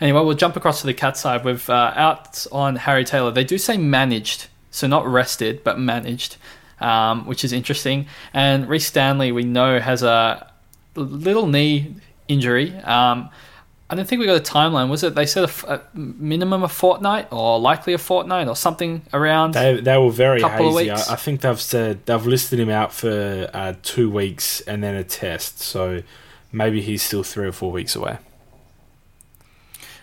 Anyway, 0.00 0.22
we'll 0.22 0.34
jump 0.34 0.56
across 0.56 0.80
to 0.80 0.86
the 0.86 0.94
cat 0.94 1.16
side. 1.16 1.44
We've 1.44 1.68
uh, 1.68 1.92
out 1.94 2.46
on 2.50 2.76
Harry 2.76 3.04
Taylor. 3.04 3.30
They 3.30 3.44
do 3.44 3.58
say 3.58 3.76
managed, 3.76 4.46
so 4.70 4.86
not 4.86 5.06
rested, 5.06 5.62
but 5.62 5.78
managed, 5.78 6.38
um, 6.80 7.26
which 7.26 7.44
is 7.44 7.52
interesting. 7.52 8.06
And 8.32 8.66
Rhys 8.66 8.86
Stanley, 8.86 9.30
we 9.30 9.44
know, 9.44 9.78
has 9.78 10.02
a 10.02 10.50
little 10.94 11.46
knee 11.46 11.96
injury. 12.28 12.74
Um, 12.78 13.28
I 13.90 13.96
don't 13.96 14.06
think 14.06 14.20
we 14.20 14.26
got 14.26 14.36
a 14.36 14.52
timeline. 14.52 14.88
Was 14.88 15.02
it 15.02 15.16
they 15.16 15.26
said 15.26 15.50
a 15.66 15.80
minimum 15.94 16.62
a 16.62 16.68
fortnight 16.68 17.26
or 17.32 17.58
likely 17.58 17.92
a 17.92 17.98
fortnight 17.98 18.46
or 18.46 18.54
something 18.54 19.02
around? 19.12 19.54
They, 19.54 19.80
they 19.80 19.98
were 19.98 20.12
very 20.12 20.40
hazy. 20.40 20.92
I. 20.92 20.94
I 20.94 21.16
think 21.16 21.40
they've 21.40 21.60
said 21.60 22.06
they've 22.06 22.24
listed 22.24 22.60
him 22.60 22.70
out 22.70 22.92
for 22.92 23.50
uh, 23.52 23.74
two 23.82 24.08
weeks 24.08 24.60
and 24.60 24.84
then 24.84 24.94
a 24.94 25.02
test. 25.02 25.58
So 25.58 26.04
maybe 26.52 26.80
he's 26.80 27.02
still 27.02 27.24
three 27.24 27.48
or 27.48 27.52
four 27.52 27.72
weeks 27.72 27.96
away. 27.96 28.18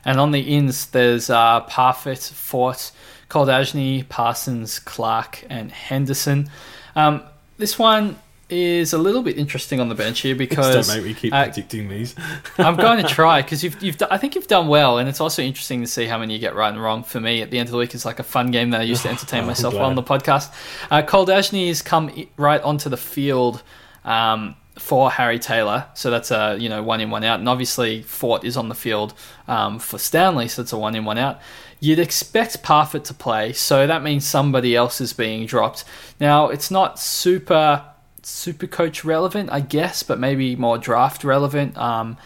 And 0.04 0.20
on 0.20 0.32
the 0.32 0.42
ins, 0.42 0.88
there's 0.88 1.30
uh, 1.30 1.62
Parfitt, 1.62 2.20
Fort, 2.20 2.92
Kolodjashnij, 3.30 4.10
Parsons, 4.10 4.80
Clark, 4.80 5.46
and 5.50 5.72
Henderson. 5.72 6.50
Um, 6.94 7.24
this 7.58 7.80
one 7.80 8.20
is 8.50 8.94
a 8.94 8.98
little 8.98 9.22
bit 9.24 9.38
interesting 9.38 9.80
on 9.80 9.90
the 9.90 9.96
bench 9.96 10.22
here 10.22 10.36
because 10.36 10.88
don't 10.88 10.98
make 10.98 11.06
me 11.06 11.14
keep 11.14 11.34
uh, 11.34 11.44
predicting 11.44 11.90
these. 11.90 12.16
I'm 12.58 12.76
going 12.76 12.98
to 13.04 13.08
try 13.08 13.42
because 13.42 13.64
you've, 13.64 13.82
you've 13.84 14.02
I 14.10 14.18
think 14.18 14.36
you've 14.36 14.48
done 14.48 14.68
well, 14.68 14.98
and 14.98 15.10
it's 15.10 15.20
also 15.20 15.42
interesting 15.42 15.82
to 15.82 15.88
see 15.88 16.06
how 16.06 16.18
many 16.18 16.34
you 16.34 16.40
get 16.40 16.56
right 16.56 16.72
and 16.72 16.82
wrong. 16.82 17.04
For 17.04 17.20
me, 17.20 17.42
at 17.42 17.52
the 17.52 17.60
end 17.60 17.68
of 17.68 17.72
the 17.72 17.78
week, 17.78 17.94
it's 17.94 18.06
like 18.06 18.20
a 18.20 18.24
fun 18.24 18.52
game 18.52 18.70
that 18.70 18.82
I 18.82 18.84
used 18.84 19.04
to 19.04 19.10
entertain 19.10 19.42
I'm 19.42 19.48
myself 19.48 19.76
on 19.76 19.96
the 19.96 20.04
podcast. 20.04 20.54
Uh, 20.90 21.02
Kolodjashnij 21.02 21.68
has 21.68 21.82
come 21.82 22.28
right 22.38 22.62
onto 22.62 22.90
the 22.90 22.98
field 22.98 23.64
um, 24.06 24.56
for 24.78 25.12
Harry 25.12 25.40
Taylor, 25.40 25.88
so 25.94 26.10
that's 26.10 26.32
a 26.32 26.58
you 26.58 26.70
know 26.70 26.82
one 26.82 27.02
in 27.02 27.10
one 27.10 27.26
out, 27.26 27.40
and 27.40 27.50
obviously 27.50 28.02
Fort 28.04 28.46
is 28.46 28.56
on 28.56 28.70
the 28.70 28.76
field 28.76 29.14
um, 29.50 29.78
for 29.80 29.98
Stanley, 29.98 30.48
so 30.48 30.62
it's 30.62 30.72
a 30.72 30.78
one 30.78 30.96
in 30.96 31.04
one 31.04 31.18
out. 31.18 31.42
You'd 31.80 32.00
expect 32.00 32.64
Parfitt 32.64 33.04
to 33.06 33.14
play, 33.14 33.54
so 33.54 33.86
that 33.86 34.02
means 34.02 34.26
somebody 34.26 34.76
else 34.76 35.00
is 35.02 35.14
being 35.14 35.46
dropped. 35.46 35.84
Now 36.20 36.48
it's 36.48 36.72
not 36.72 36.98
super 36.98 37.84
super 38.28 38.68
coach 38.68 39.06
relevant, 39.06 39.50
I 39.52 39.62
guess, 39.62 40.04
but 40.04 40.20
maybe 40.20 40.56
more 40.56 40.78
draft 40.78 41.24
relevant. 41.24 41.78
Um, 41.78 42.18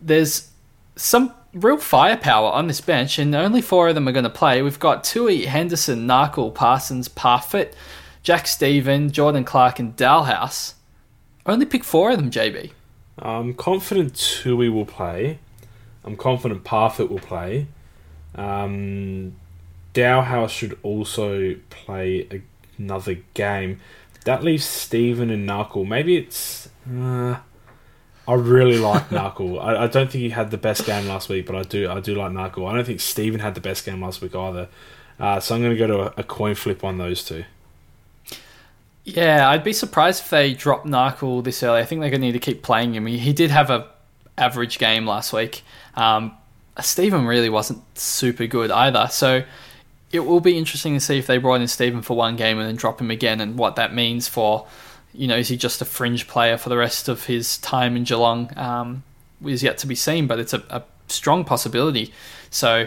there's 0.00 0.50
some 0.96 1.34
real 1.52 1.76
firepower 1.76 2.50
on 2.50 2.66
this 2.66 2.80
bench, 2.80 3.18
and 3.18 3.34
only 3.34 3.60
four 3.60 3.88
of 3.88 3.94
them 3.94 4.08
are 4.08 4.12
going 4.12 4.24
to 4.24 4.30
play. 4.30 4.62
We've 4.62 4.78
got 4.78 5.04
Tuohy, 5.04 5.44
Henderson, 5.44 6.06
Narkle, 6.06 6.54
Parsons, 6.54 7.08
Parfitt, 7.08 7.74
Jack 8.22 8.46
Steven, 8.46 9.10
Jordan 9.10 9.44
Clark, 9.44 9.78
and 9.78 9.94
Dahlhaus. 9.96 10.74
Only 11.46 11.66
pick 11.66 11.84
four 11.84 12.10
of 12.10 12.16
them, 12.16 12.30
JB. 12.30 12.72
I'm 13.18 13.54
confident 13.54 14.14
Tuohy 14.14 14.72
will 14.72 14.86
play. 14.86 15.38
I'm 16.04 16.16
confident 16.16 16.64
Parfitt 16.64 17.10
will 17.10 17.18
play. 17.18 17.66
Um, 18.34 19.36
Dahlhaus 19.92 20.50
should 20.50 20.78
also 20.82 21.56
play 21.70 22.42
another 22.78 23.18
game. 23.34 23.80
That 24.24 24.42
leaves 24.42 24.64
Steven 24.64 25.30
and 25.30 25.48
Narkle. 25.48 25.86
Maybe 25.86 26.16
it's. 26.16 26.68
Uh, 26.90 27.36
I 28.26 28.34
really 28.34 28.78
like 28.78 29.08
Narkle. 29.10 29.62
I, 29.62 29.84
I 29.84 29.86
don't 29.86 30.10
think 30.10 30.22
he 30.22 30.30
had 30.30 30.50
the 30.50 30.58
best 30.58 30.86
game 30.86 31.06
last 31.06 31.28
week, 31.28 31.46
but 31.46 31.54
I 31.54 31.62
do 31.62 31.90
I 31.90 32.00
do 32.00 32.14
like 32.14 32.32
Narkle. 32.32 32.68
I 32.68 32.74
don't 32.74 32.84
think 32.84 33.00
Steven 33.00 33.40
had 33.40 33.54
the 33.54 33.60
best 33.60 33.84
game 33.84 34.02
last 34.02 34.20
week 34.20 34.34
either. 34.34 34.68
Uh, 35.18 35.40
so 35.40 35.54
I'm 35.54 35.62
going 35.62 35.72
to 35.72 35.78
go 35.78 35.86
to 35.86 36.00
a, 36.00 36.14
a 36.18 36.22
coin 36.24 36.54
flip 36.54 36.82
on 36.82 36.98
those 36.98 37.24
two. 37.24 37.44
Yeah, 39.04 39.48
I'd 39.50 39.62
be 39.62 39.74
surprised 39.74 40.24
if 40.24 40.30
they 40.30 40.54
drop 40.54 40.84
Narkle 40.84 41.44
this 41.44 41.62
early. 41.62 41.80
I 41.80 41.84
think 41.84 42.00
they're 42.00 42.10
going 42.10 42.22
to 42.22 42.26
need 42.26 42.32
to 42.32 42.38
keep 42.38 42.62
playing 42.62 42.94
him. 42.94 43.06
He, 43.06 43.18
he 43.18 43.32
did 43.32 43.50
have 43.50 43.70
a 43.70 43.88
average 44.38 44.78
game 44.78 45.06
last 45.06 45.32
week. 45.32 45.62
Um, 45.94 46.36
Steven 46.80 47.26
really 47.26 47.50
wasn't 47.50 47.82
super 47.96 48.46
good 48.46 48.70
either. 48.70 49.06
So 49.10 49.44
it 50.14 50.24
will 50.24 50.40
be 50.40 50.56
interesting 50.56 50.94
to 50.94 51.00
see 51.00 51.18
if 51.18 51.26
they 51.26 51.38
brought 51.38 51.60
in 51.60 51.68
Steven 51.68 52.00
for 52.02 52.16
one 52.16 52.36
game 52.36 52.58
and 52.58 52.68
then 52.68 52.76
drop 52.76 53.00
him 53.00 53.10
again, 53.10 53.40
and 53.40 53.58
what 53.58 53.76
that 53.76 53.92
means 53.94 54.28
for, 54.28 54.66
you 55.12 55.26
know, 55.26 55.36
is 55.36 55.48
he 55.48 55.56
just 55.56 55.82
a 55.82 55.84
fringe 55.84 56.26
player 56.28 56.56
for 56.56 56.68
the 56.68 56.76
rest 56.76 57.08
of 57.08 57.26
his 57.26 57.58
time 57.58 57.96
in 57.96 58.04
Geelong? 58.04 58.50
Um, 58.56 59.02
is 59.44 59.62
yet 59.62 59.76
to 59.78 59.86
be 59.86 59.94
seen, 59.94 60.26
but 60.26 60.38
it's 60.38 60.54
a, 60.54 60.62
a 60.70 60.82
strong 61.08 61.44
possibility. 61.44 62.12
So 62.50 62.86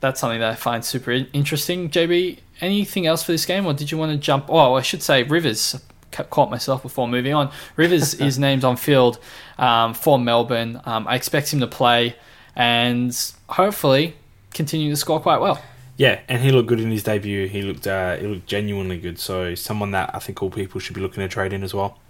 that's 0.00 0.20
something 0.20 0.38
that 0.40 0.50
I 0.52 0.54
find 0.54 0.84
super 0.84 1.10
interesting. 1.32 1.90
JB, 1.90 2.38
anything 2.60 3.06
else 3.06 3.22
for 3.24 3.32
this 3.32 3.46
game, 3.46 3.66
or 3.66 3.72
did 3.72 3.90
you 3.90 3.98
want 3.98 4.12
to 4.12 4.18
jump? 4.18 4.46
Oh, 4.48 4.74
I 4.74 4.82
should 4.82 5.02
say 5.02 5.22
Rivers. 5.24 5.80
ca- 6.12 6.24
Caught 6.24 6.50
myself 6.50 6.82
before 6.82 7.08
moving 7.08 7.34
on. 7.34 7.50
Rivers 7.76 8.14
is 8.28 8.38
named 8.38 8.64
on 8.64 8.76
field 8.76 9.18
um, 9.58 9.94
for 9.94 10.18
Melbourne. 10.18 10.80
Um, 10.84 11.08
I 11.08 11.16
expect 11.16 11.52
him 11.52 11.60
to 11.60 11.66
play 11.66 12.14
and 12.54 13.16
hopefully 13.48 14.14
continue 14.52 14.90
to 14.90 14.96
score 14.96 15.18
quite 15.18 15.40
well. 15.40 15.60
Yeah, 16.02 16.18
and 16.26 16.42
he 16.42 16.50
looked 16.50 16.68
good 16.68 16.80
in 16.80 16.90
his 16.90 17.04
debut. 17.04 17.46
He 17.46 17.62
looked 17.62 17.86
uh, 17.86 18.16
he 18.16 18.26
looked 18.26 18.48
genuinely 18.48 18.98
good. 18.98 19.20
So 19.20 19.54
someone 19.54 19.92
that 19.92 20.12
I 20.12 20.18
think 20.18 20.42
all 20.42 20.50
people 20.50 20.80
should 20.80 20.96
be 20.96 21.00
looking 21.00 21.22
to 21.22 21.28
trade 21.28 21.52
in 21.52 21.62
as 21.62 21.72
well. 21.72 22.00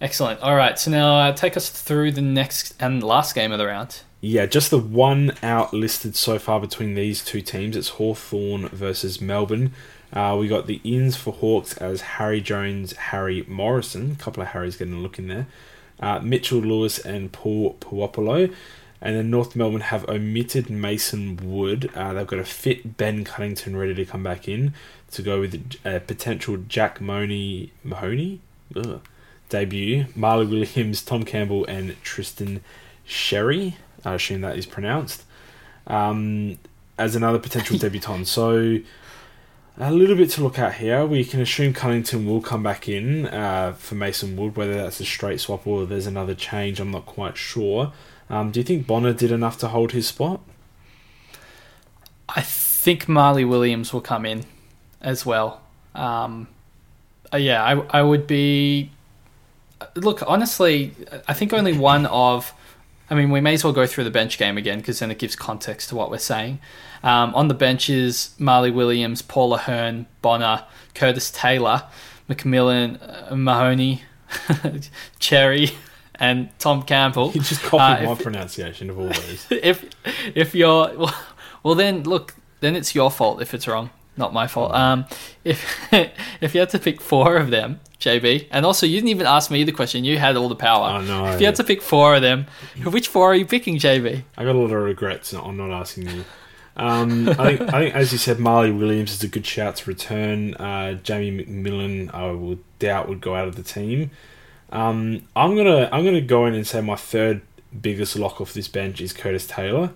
Excellent. 0.00 0.40
All 0.40 0.56
right, 0.56 0.78
so 0.78 0.90
now 0.90 1.16
uh, 1.16 1.32
take 1.34 1.54
us 1.54 1.68
through 1.68 2.12
the 2.12 2.22
next 2.22 2.74
and 2.80 3.02
last 3.02 3.34
game 3.34 3.52
of 3.52 3.58
the 3.58 3.66
round. 3.66 4.00
Yeah, 4.22 4.46
just 4.46 4.70
the 4.70 4.78
one 4.78 5.34
out 5.42 5.74
listed 5.74 6.16
so 6.16 6.38
far 6.38 6.60
between 6.60 6.94
these 6.94 7.22
two 7.22 7.42
teams. 7.42 7.76
It's 7.76 7.90
Hawthorn 7.90 8.68
versus 8.68 9.20
Melbourne. 9.20 9.74
Uh, 10.10 10.38
we 10.40 10.48
got 10.48 10.66
the 10.66 10.80
ins 10.82 11.14
for 11.14 11.34
Hawks 11.34 11.76
as 11.76 12.00
Harry 12.00 12.40
Jones, 12.40 12.96
Harry 12.96 13.44
Morrison. 13.46 14.12
A 14.12 14.14
couple 14.14 14.42
of 14.42 14.48
Harrys 14.48 14.78
getting 14.78 14.94
a 14.94 15.00
look 15.00 15.18
in 15.18 15.28
there. 15.28 15.46
Uh, 16.00 16.20
Mitchell 16.20 16.60
Lewis 16.60 16.98
and 16.98 17.32
Paul 17.32 17.76
Puopolo. 17.80 18.50
And 19.04 19.16
then 19.16 19.30
North 19.30 19.56
Melbourne 19.56 19.80
have 19.80 20.08
omitted 20.08 20.70
Mason 20.70 21.36
Wood. 21.36 21.90
Uh, 21.92 22.12
they've 22.12 22.26
got 22.26 22.38
a 22.38 22.44
fit 22.44 22.96
Ben 22.96 23.24
Cunnington 23.24 23.76
ready 23.76 23.94
to 23.96 24.04
come 24.04 24.22
back 24.22 24.48
in 24.48 24.74
to 25.10 25.22
go 25.22 25.40
with 25.40 25.76
a 25.84 25.98
potential 25.98 26.56
Jack 26.56 27.00
Money, 27.00 27.72
Mahony 27.82 28.40
Ugh. 28.76 29.00
debut. 29.48 30.06
Marley 30.14 30.46
Williams, 30.46 31.02
Tom 31.02 31.24
Campbell, 31.24 31.64
and 31.66 32.00
Tristan 32.04 32.62
Xerri. 33.08 33.74
I 34.04 34.14
assume 34.14 34.40
that 34.42 34.56
is 34.56 34.66
pronounced. 34.66 35.24
Um, 35.88 36.58
as 36.96 37.16
another 37.16 37.40
potential 37.40 37.76
debutant. 37.78 38.28
So 38.28 38.78
a 39.78 39.90
little 39.90 40.16
bit 40.16 40.30
to 40.30 40.42
look 40.42 40.58
at 40.60 40.74
here. 40.74 41.04
We 41.04 41.24
can 41.24 41.40
assume 41.40 41.72
Cunnington 41.72 42.26
will 42.26 42.40
come 42.40 42.62
back 42.62 42.88
in 42.88 43.26
uh, 43.26 43.72
for 43.72 43.96
Mason 43.96 44.36
Wood. 44.36 44.56
Whether 44.56 44.74
that's 44.74 45.00
a 45.00 45.04
straight 45.04 45.40
swap 45.40 45.66
or 45.66 45.86
there's 45.86 46.06
another 46.06 46.34
change, 46.34 46.78
I'm 46.78 46.90
not 46.90 47.06
quite 47.06 47.36
sure. 47.36 47.92
Um, 48.32 48.50
do 48.50 48.60
you 48.60 48.64
think 48.64 48.86
Bonar 48.86 49.12
did 49.12 49.30
enough 49.30 49.58
to 49.58 49.68
hold 49.68 49.92
his 49.92 50.08
spot? 50.08 50.40
I 52.30 52.40
think 52.40 53.06
Marley 53.06 53.44
Williams 53.44 53.92
will 53.92 54.00
come 54.00 54.24
in 54.24 54.46
as 55.02 55.26
well. 55.26 55.60
Um, 55.94 56.48
uh, 57.32 57.36
yeah, 57.36 57.62
I, 57.62 57.98
I 57.98 58.02
would 58.02 58.26
be. 58.26 58.90
Look, 59.96 60.22
honestly, 60.26 60.94
I 61.28 61.34
think 61.34 61.52
only 61.52 61.72
one 61.78 62.06
of. 62.06 62.54
I 63.10 63.14
mean, 63.14 63.30
we 63.30 63.42
may 63.42 63.52
as 63.52 63.64
well 63.64 63.74
go 63.74 63.86
through 63.86 64.04
the 64.04 64.10
bench 64.10 64.38
game 64.38 64.56
again 64.56 64.78
because 64.78 65.00
then 65.00 65.10
it 65.10 65.18
gives 65.18 65.36
context 65.36 65.90
to 65.90 65.94
what 65.94 66.10
we're 66.10 66.16
saying. 66.16 66.58
Um, 67.02 67.34
on 67.34 67.48
the 67.48 67.54
benches, 67.54 68.34
Marley 68.38 68.70
Williams, 68.70 69.20
Paul 69.20 69.52
Ahern, 69.52 70.06
Bonar, 70.22 70.66
Curtis 70.94 71.30
Taylor, 71.30 71.82
Macmillan, 72.28 72.96
uh, 72.96 73.34
Mahony, 73.36 74.04
Cherry, 75.18 75.72
and 76.16 76.48
Tom 76.58 76.82
Campbell. 76.82 77.32
You 77.34 77.40
just 77.40 77.62
copied 77.62 78.04
Uh, 78.04 78.06
my 78.06 78.12
if- 78.12 78.22
pronunciation 78.22 78.90
of 78.90 78.98
all 78.98 79.06
those. 79.20 79.46
if 79.50 79.84
if 80.34 80.54
you're 80.54 80.94
well, 80.96 81.14
well 81.62 81.74
then 81.74 82.02
look 82.04 82.34
then 82.60 82.76
it's 82.76 82.94
your 82.94 83.10
fault 83.10 83.40
if 83.42 83.54
it's 83.54 83.66
wrong 83.66 83.90
not 84.16 84.32
my 84.34 84.46
fault 84.46 84.72
um 84.74 85.04
if 85.42 85.58
if 86.40 86.54
you 86.54 86.60
had 86.60 86.68
to 86.68 86.78
pick 86.78 87.00
four 87.00 87.36
of 87.36 87.50
them 87.50 87.80
jb 87.98 88.46
and 88.50 88.66
also 88.66 88.84
you 88.86 88.96
didn't 88.96 89.08
even 89.08 89.26
ask 89.26 89.50
me 89.50 89.64
the 89.64 89.72
question 89.72 90.04
you 90.04 90.18
had 90.18 90.36
all 90.36 90.48
the 90.50 90.54
power 90.54 90.98
Oh, 90.98 91.00
no. 91.00 91.26
if 91.32 91.40
you 91.40 91.46
had 91.46 91.54
to 91.56 91.64
pick 91.64 91.80
four 91.80 92.14
of 92.16 92.20
them 92.22 92.44
which 92.84 93.08
four 93.08 93.32
are 93.32 93.34
you 93.34 93.46
picking 93.46 93.78
jb 93.78 94.22
I 94.36 94.44
got 94.44 94.54
a 94.54 94.58
lot 94.58 94.66
of 94.70 94.82
regrets 94.82 95.32
on 95.32 95.56
not 95.56 95.70
asking 95.70 96.08
you. 96.10 96.24
Um, 96.74 97.28
I 97.28 97.34
think, 97.56 97.60
I 97.74 97.80
think, 97.82 97.94
as 97.94 98.12
you 98.12 98.18
said, 98.18 98.38
Marley 98.38 98.70
Williams 98.72 99.12
is 99.12 99.22
a 99.22 99.28
good 99.28 99.44
shout 99.44 99.76
to 99.76 99.90
return. 99.90 100.54
Uh, 100.54 100.94
Jamie 100.94 101.30
Macmillan, 101.30 102.10
I 102.14 102.30
would 102.30 102.60
doubt 102.78 103.10
would 103.10 103.20
go 103.20 103.34
out 103.34 103.46
of 103.46 103.56
the 103.56 103.62
team. 103.62 104.10
Um, 104.72 105.22
I'm 105.36 105.54
gonna 105.56 105.88
I'm 105.92 106.04
gonna 106.04 106.20
go 106.20 106.46
in 106.46 106.54
and 106.54 106.66
say 106.66 106.80
my 106.80 106.96
third 106.96 107.42
biggest 107.80 108.16
lock 108.16 108.40
off 108.40 108.52
this 108.54 108.68
bench 108.68 109.00
is 109.00 109.12
Curtis 109.12 109.46
Taylor, 109.46 109.92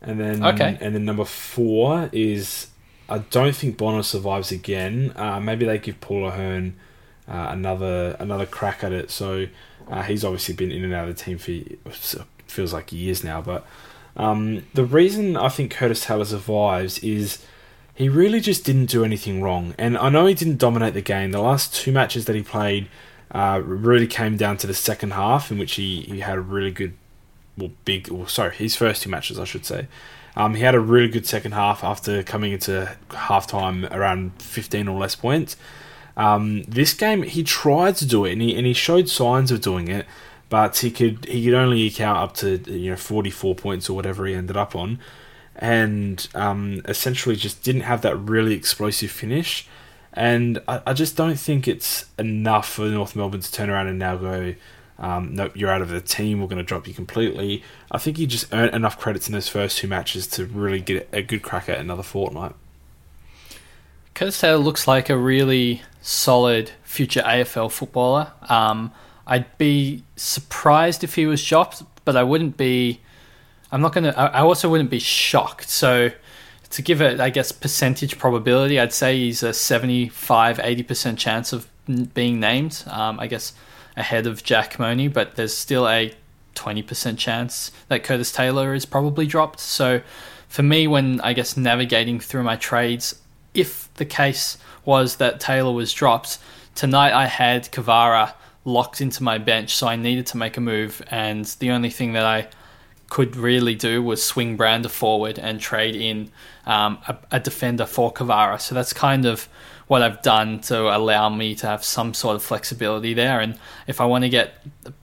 and 0.00 0.20
then 0.20 0.44
Okay. 0.44 0.76
and 0.80 0.94
then 0.94 1.04
number 1.04 1.24
four 1.24 2.10
is 2.12 2.68
I 3.08 3.18
don't 3.18 3.54
think 3.54 3.76
Bonar 3.78 4.02
survives 4.02 4.50
again. 4.52 5.12
Uh, 5.16 5.38
maybe 5.40 5.64
they 5.64 5.78
give 5.78 6.00
Paul 6.00 6.26
Ahern 6.26 6.74
uh, 7.28 7.46
another 7.50 8.16
another 8.18 8.44
crack 8.46 8.82
at 8.82 8.92
it. 8.92 9.10
So 9.10 9.46
uh, 9.88 10.02
he's 10.02 10.24
obviously 10.24 10.54
been 10.54 10.72
in 10.72 10.84
and 10.84 10.92
out 10.92 11.08
of 11.08 11.16
the 11.16 11.22
team 11.22 11.38
for 11.38 11.52
feels 12.46 12.72
like 12.72 12.92
years 12.92 13.24
now, 13.24 13.40
but. 13.40 13.64
Um, 14.14 14.66
the 14.74 14.84
reason 14.84 15.38
I 15.38 15.48
think 15.48 15.72
Curtis 15.72 16.04
Taylor 16.04 16.26
survives 16.26 16.98
is 16.98 17.42
he 17.94 18.10
really 18.10 18.40
just 18.40 18.62
didn't 18.62 18.90
do 18.90 19.04
anything 19.06 19.40
wrong. 19.40 19.74
And 19.78 19.96
I 19.96 20.10
know 20.10 20.26
he 20.26 20.34
didn't 20.34 20.58
dominate 20.58 20.92
the 20.92 21.00
game. 21.00 21.30
The 21.30 21.40
last 21.40 21.74
two 21.74 21.92
matches 21.92 22.26
that 22.26 22.36
he 22.36 22.42
played 22.42 22.88
uh, 23.32 23.60
really 23.64 24.06
came 24.06 24.36
down 24.36 24.56
to 24.58 24.66
the 24.66 24.74
second 24.74 25.12
half, 25.12 25.50
in 25.50 25.58
which 25.58 25.74
he, 25.74 26.02
he 26.02 26.20
had 26.20 26.36
a 26.36 26.40
really 26.40 26.70
good 26.70 26.94
well, 27.56 27.70
big, 27.84 28.08
well, 28.08 28.26
sorry, 28.26 28.54
his 28.54 28.76
first 28.76 29.02
two 29.02 29.10
matches, 29.10 29.38
I 29.38 29.44
should 29.44 29.66
say. 29.66 29.88
Um, 30.36 30.54
he 30.54 30.62
had 30.62 30.74
a 30.74 30.80
really 30.80 31.08
good 31.08 31.26
second 31.26 31.52
half 31.52 31.84
after 31.84 32.22
coming 32.22 32.52
into 32.52 32.96
halftime 33.10 33.90
around 33.94 34.40
15 34.40 34.88
or 34.88 34.98
less 34.98 35.14
points. 35.14 35.56
Um, 36.16 36.62
this 36.64 36.94
game, 36.94 37.22
he 37.22 37.42
tried 37.42 37.96
to 37.96 38.06
do 38.06 38.24
it 38.24 38.32
and 38.32 38.42
he, 38.42 38.56
and 38.56 38.66
he 38.66 38.72
showed 38.72 39.08
signs 39.08 39.50
of 39.50 39.60
doing 39.60 39.88
it, 39.88 40.06
but 40.48 40.78
he 40.78 40.90
could 40.90 41.24
he 41.26 41.44
could 41.44 41.54
only 41.54 41.80
eke 41.80 42.00
out 42.00 42.16
up 42.16 42.34
to 42.34 42.58
you 42.70 42.90
know 42.90 42.96
44 42.96 43.54
points 43.54 43.88
or 43.88 43.94
whatever 43.94 44.26
he 44.26 44.34
ended 44.34 44.56
up 44.56 44.76
on, 44.76 44.98
and 45.56 46.28
um, 46.34 46.82
essentially 46.86 47.36
just 47.36 47.62
didn't 47.62 47.82
have 47.82 48.02
that 48.02 48.16
really 48.16 48.54
explosive 48.54 49.10
finish. 49.10 49.66
And 50.14 50.60
I, 50.68 50.82
I 50.88 50.92
just 50.92 51.16
don't 51.16 51.36
think 51.36 51.66
it's 51.66 52.06
enough 52.18 52.68
for 52.68 52.82
North 52.86 53.16
Melbourne 53.16 53.40
to 53.40 53.52
turn 53.52 53.70
around 53.70 53.88
and 53.88 53.98
now 53.98 54.16
go, 54.16 54.54
um, 54.98 55.34
nope, 55.34 55.52
you're 55.56 55.70
out 55.70 55.82
of 55.82 55.88
the 55.88 56.00
team. 56.00 56.40
We're 56.40 56.46
going 56.46 56.58
to 56.58 56.62
drop 56.64 56.86
you 56.86 56.94
completely. 56.94 57.62
I 57.90 57.98
think 57.98 58.18
he 58.18 58.26
just 58.26 58.52
earned 58.52 58.74
enough 58.74 58.98
credits 58.98 59.26
in 59.26 59.32
those 59.32 59.48
first 59.48 59.78
two 59.78 59.88
matches 59.88 60.26
to 60.28 60.46
really 60.46 60.80
get 60.80 61.08
a 61.12 61.22
good 61.22 61.42
crack 61.42 61.68
at 61.68 61.78
another 61.78 62.02
fortnight. 62.02 62.54
Curtis 64.14 64.40
Taylor 64.40 64.58
looks 64.58 64.86
like 64.86 65.08
a 65.08 65.16
really 65.16 65.82
solid 66.02 66.70
future 66.84 67.22
AFL 67.22 67.70
footballer. 67.72 68.32
Um, 68.48 68.92
I'd 69.26 69.56
be 69.56 70.04
surprised 70.16 71.02
if 71.02 71.14
he 71.14 71.26
was 71.26 71.44
dropped, 71.44 71.82
but 72.04 72.16
I 72.16 72.22
wouldn't 72.22 72.56
be. 72.56 73.00
I'm 73.70 73.80
not 73.80 73.94
gonna. 73.94 74.10
I 74.10 74.40
also 74.40 74.68
wouldn't 74.68 74.90
be 74.90 74.98
shocked. 74.98 75.70
So 75.70 76.10
to 76.72 76.82
give 76.82 77.00
it, 77.00 77.20
I 77.20 77.30
guess, 77.30 77.52
percentage 77.52 78.18
probability, 78.18 78.80
I'd 78.80 78.92
say 78.92 79.18
he's 79.18 79.42
a 79.42 79.52
75, 79.52 80.58
80% 80.58 81.18
chance 81.18 81.52
of 81.52 81.68
being 82.14 82.40
named. 82.40 82.82
Um, 82.86 83.20
I 83.20 83.26
guess 83.26 83.52
ahead 83.96 84.26
of 84.26 84.42
Jack 84.42 84.74
Monie, 84.74 85.12
but 85.12 85.36
there's 85.36 85.54
still 85.54 85.86
a 85.86 86.14
20% 86.54 87.18
chance 87.18 87.72
that 87.88 88.02
Curtis 88.02 88.32
Taylor 88.32 88.74
is 88.74 88.86
probably 88.86 89.26
dropped. 89.26 89.60
So 89.60 90.00
for 90.48 90.62
me, 90.62 90.86
when 90.86 91.20
I 91.20 91.34
guess 91.34 91.58
navigating 91.58 92.20
through 92.20 92.42
my 92.42 92.56
trades, 92.56 93.20
if 93.52 93.92
the 93.94 94.06
case 94.06 94.56
was 94.86 95.16
that 95.16 95.40
Taylor 95.40 95.72
was 95.72 95.92
dropped, 95.92 96.38
tonight 96.74 97.12
I 97.12 97.26
had 97.26 97.70
Kavara 97.70 98.32
locked 98.64 99.02
into 99.02 99.22
my 99.22 99.36
bench, 99.36 99.74
so 99.74 99.88
I 99.88 99.96
needed 99.96 100.26
to 100.28 100.36
make 100.38 100.56
a 100.56 100.60
move, 100.60 101.02
and 101.10 101.44
the 101.58 101.70
only 101.70 101.90
thing 101.90 102.12
that 102.12 102.24
I 102.24 102.48
could 103.12 103.36
really 103.36 103.74
do 103.74 104.02
was 104.02 104.24
swing 104.24 104.56
Brander 104.56 104.88
forward 104.88 105.38
and 105.38 105.60
trade 105.60 105.94
in 105.94 106.30
um, 106.64 106.96
a, 107.06 107.18
a, 107.32 107.40
defender 107.40 107.84
for 107.84 108.10
Kavara. 108.10 108.58
So 108.58 108.74
that's 108.74 108.94
kind 108.94 109.26
of 109.26 109.50
what 109.86 110.00
I've 110.00 110.22
done 110.22 110.60
to 110.60 110.96
allow 110.96 111.28
me 111.28 111.54
to 111.56 111.66
have 111.66 111.84
some 111.84 112.14
sort 112.14 112.36
of 112.36 112.42
flexibility 112.42 113.12
there. 113.12 113.38
And 113.40 113.58
if 113.86 114.00
I 114.00 114.06
want 114.06 114.24
to 114.24 114.30
get, 114.30 114.54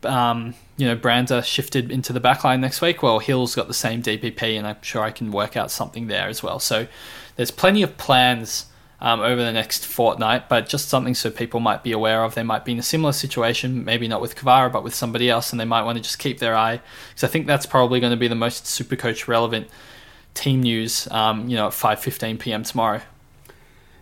um, 0.02 0.56
you 0.76 0.88
know, 0.88 0.96
Brander 0.96 1.44
shifted 1.44 1.92
into 1.92 2.12
the 2.12 2.20
backline 2.20 2.62
next 2.62 2.82
week, 2.82 3.04
well, 3.04 3.20
Hill's 3.20 3.54
got 3.54 3.68
the 3.68 3.76
same 3.76 4.02
DPP, 4.02 4.58
and 4.58 4.66
I'm 4.66 4.82
sure 4.82 5.04
I 5.04 5.12
can 5.12 5.30
work 5.30 5.56
out 5.56 5.70
something 5.70 6.08
there 6.08 6.30
as 6.30 6.42
well. 6.42 6.60
So 6.60 6.88
there's 7.36 7.52
plenty 7.52 7.84
of 7.84 7.96
plans 7.98 8.66
um, 9.02 9.22
over 9.22 9.44
the 9.44 9.52
next 9.52 9.86
fortnight, 9.86 10.50
but 10.50 10.68
just 10.68 10.90
something 10.90 11.16
so 11.16 11.32
people 11.32 11.60
might 11.60 11.84
be 11.84 11.92
aware 11.92 12.24
of. 12.24 12.36
They 12.36 12.44
might 12.44 12.66
be 12.66 12.74
in 12.74 12.80
a 12.80 12.84
similar 12.84 13.14
situation, 13.14 13.86
maybe 13.86 14.08
not 14.08 14.22
with 14.22 14.36
Kavara, 14.36 14.72
but 14.72 14.84
with 14.84 14.94
somebody 14.94 15.30
else, 15.30 15.52
and 15.52 15.60
they 15.60 15.66
might 15.66 15.84
want 15.84 15.98
to 15.98 16.04
just 16.04 16.20
keep 16.20 16.40
their 16.40 16.56
eye. 16.56 16.82
Because 17.10 17.24
I 17.24 17.28
think 17.28 17.48
that's 17.48 17.66
probably 17.66 18.00
going 18.00 18.12
to 18.12 18.18
be 18.18 18.28
the 18.28 18.36
most 18.36 18.66
Supercoach 18.66 19.28
relevant 19.28 19.68
team 20.34 20.62
news, 20.62 21.08
um, 21.12 21.48
you 21.48 21.56
know, 21.56 21.68
at 21.68 21.74
5.15 21.74 22.40
p.m. 22.40 22.64
tomorrow. 22.64 23.02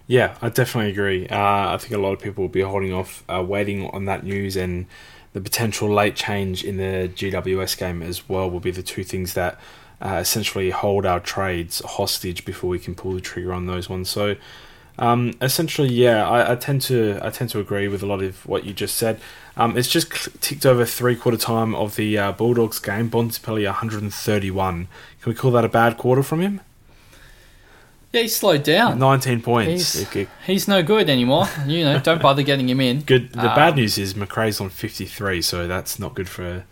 Yeah, 0.08 0.36
I 0.42 0.50
definitely 0.50 0.92
agree. 0.92 1.28
Uh, 1.28 1.74
I 1.74 1.78
think 1.78 1.94
a 1.94 1.98
lot 1.98 2.14
of 2.14 2.22
people 2.22 2.46
will 2.46 2.50
be 2.50 2.62
holding 2.62 2.94
off, 2.94 3.24
uh, 3.30 3.44
waiting 3.44 3.90
on 3.90 4.06
that 4.06 4.24
news 4.24 4.56
and 4.56 4.88
the 5.34 5.42
potential 5.42 5.94
late 5.94 6.16
change 6.16 6.64
in 6.64 6.78
the 6.78 7.12
GWS 7.14 7.78
game 7.78 8.02
as 8.02 8.28
well 8.28 8.50
will 8.50 8.62
be 8.62 8.72
the 8.72 8.82
two 8.82 9.04
things 9.04 9.34
that 9.34 9.60
uh, 10.02 10.18
essentially 10.22 10.70
hold 10.70 11.06
our 11.06 11.20
trades 11.20 11.82
hostage 11.86 12.46
before 12.46 12.70
we 12.70 12.80
can 12.80 12.96
pull 12.96 13.14
the 13.14 13.22
trigger 13.22 13.52
on 13.52 13.66
those 13.66 13.90
ones. 13.90 14.10
So 14.10 14.36
um, 15.00 15.34
essentially, 15.42 15.90
yeah, 15.90 16.28
I, 16.28 16.54
I, 16.54 16.56
tend 16.56 16.82
to 16.84 17.20
I 17.22 17.30
tend 17.30 17.50
to 17.52 17.60
agree 17.60 17.88
with 17.88 18.02
a 18.02 18.06
lot 18.06 18.24
of 18.24 18.46
what 18.46 18.66
you 18.66 18.74
just 18.74 18.96
said. 18.96 19.20
Um, 19.56 19.78
it's 19.78 19.88
just 19.88 20.42
ticked 20.42 20.66
over 20.66 20.86
three 20.86 21.16
quarter 21.16 21.38
time 21.38 21.76
of 21.76 21.96
the 21.96 22.18
uh, 22.18 22.32
Bulldogs 22.32 22.80
game. 22.80 23.10
Bontempelli 23.10 23.66
131. 23.66 24.88
Can 25.22 25.32
we 25.32 25.36
call 25.36 25.52
that 25.52 25.66
a 25.66 25.70
bad 25.70 25.98
quarter 25.98 26.24
from 26.24 26.42
him? 26.42 26.62
Yeah, 28.12 28.22
he 28.22 28.28
slowed 28.28 28.64
down. 28.64 29.00
19 29.00 29.42
points. 29.42 29.94
He's, 29.94 30.28
he's 30.46 30.68
no 30.68 30.82
good 30.82 31.10
anymore. 31.10 31.48
You 31.66 31.84
know, 31.84 32.00
don't 32.00 32.22
bother 32.22 32.42
getting 32.42 32.70
him 32.70 32.80
in. 32.80 33.02
Good. 33.02 33.34
The 33.34 33.50
um, 33.50 33.56
bad 33.56 33.76
news 33.76 33.98
is 33.98 34.14
Macrae's 34.14 34.62
on 34.62 34.70
53, 34.70 35.42
so 35.42 35.68
that's 35.68 36.00
not 36.00 36.16
good 36.16 36.30
for. 36.30 36.64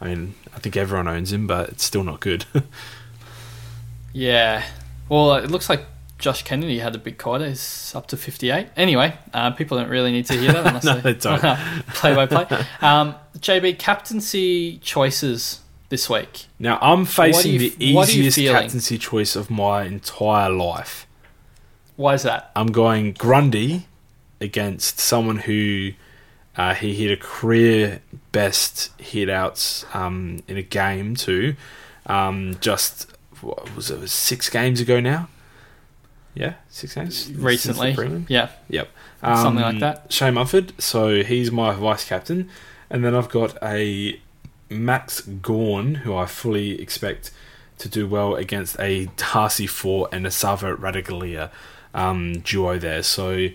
I 0.00 0.06
mean, 0.06 0.34
I 0.54 0.58
think 0.58 0.76
everyone 0.76 1.08
owns 1.08 1.32
him, 1.32 1.46
but 1.46 1.70
it's 1.70 1.84
still 1.84 2.04
not 2.04 2.20
good. 2.20 2.44
yeah. 4.12 4.64
Well, 5.08 5.36
it 5.36 5.50
looks 5.50 5.68
like 5.68 5.84
Josh 6.22 6.44
Kennedy 6.44 6.78
had 6.78 6.94
a 6.94 6.98
big 6.98 7.18
quarter. 7.18 7.48
He's 7.48 7.92
up 7.96 8.06
to 8.06 8.16
58. 8.16 8.68
Anyway, 8.76 9.12
uh, 9.34 9.50
people 9.50 9.76
don't 9.76 9.90
really 9.90 10.12
need 10.12 10.24
to 10.26 10.34
hear 10.34 10.52
that 10.52 10.66
unless 10.68 10.84
no, 10.84 11.00
they, 11.00 11.14
don't. 11.14 11.40
play 11.88 12.14
by 12.14 12.26
play. 12.26 12.46
Um, 12.80 13.16
JB, 13.38 13.80
captaincy 13.80 14.78
choices 14.78 15.60
this 15.88 16.08
week. 16.08 16.46
Now, 16.60 16.78
I'm 16.80 17.06
facing 17.06 17.54
you, 17.54 17.70
the 17.70 17.84
easiest 17.84 18.38
captaincy 18.38 18.98
choice 18.98 19.34
of 19.34 19.50
my 19.50 19.82
entire 19.82 20.48
life. 20.48 21.08
Why 21.96 22.14
is 22.14 22.22
that? 22.22 22.52
I'm 22.54 22.68
going 22.68 23.14
Grundy 23.14 23.86
against 24.40 25.00
someone 25.00 25.38
who 25.38 25.90
uh, 26.56 26.74
he 26.74 26.94
hit 26.94 27.10
a 27.10 27.20
career 27.20 28.00
best 28.30 28.92
hit 29.00 29.28
outs 29.28 29.84
um, 29.92 30.38
in 30.46 30.56
a 30.56 30.62
game 30.62 31.16
too. 31.16 31.56
Um, 32.06 32.56
just 32.60 33.10
what 33.40 33.74
was 33.74 33.90
it 33.90 34.08
six 34.08 34.48
games 34.48 34.80
ago 34.80 35.00
now? 35.00 35.28
Yeah, 36.34 36.54
six 36.68 36.94
games 36.94 37.30
recently. 37.34 38.24
Yeah, 38.28 38.50
yep, 38.68 38.88
um, 39.22 39.36
something 39.36 39.62
like 39.62 39.80
that. 39.80 40.12
Shane 40.12 40.34
Mumford. 40.34 40.72
So 40.80 41.22
he's 41.22 41.52
my 41.52 41.72
vice 41.74 42.04
captain, 42.04 42.48
and 42.88 43.04
then 43.04 43.14
I've 43.14 43.28
got 43.28 43.56
a 43.62 44.18
Max 44.70 45.20
Gawn, 45.20 45.96
who 45.96 46.14
I 46.14 46.26
fully 46.26 46.80
expect 46.80 47.30
to 47.78 47.88
do 47.88 48.06
well 48.06 48.34
against 48.34 48.78
a 48.80 49.06
Darcy 49.16 49.66
Fort 49.66 50.12
and 50.12 50.26
a 50.26 50.30
Sava 50.30 50.76
Ratugolea 50.76 51.50
um, 51.94 52.40
duo 52.40 52.78
there. 52.78 53.02
So 53.02 53.48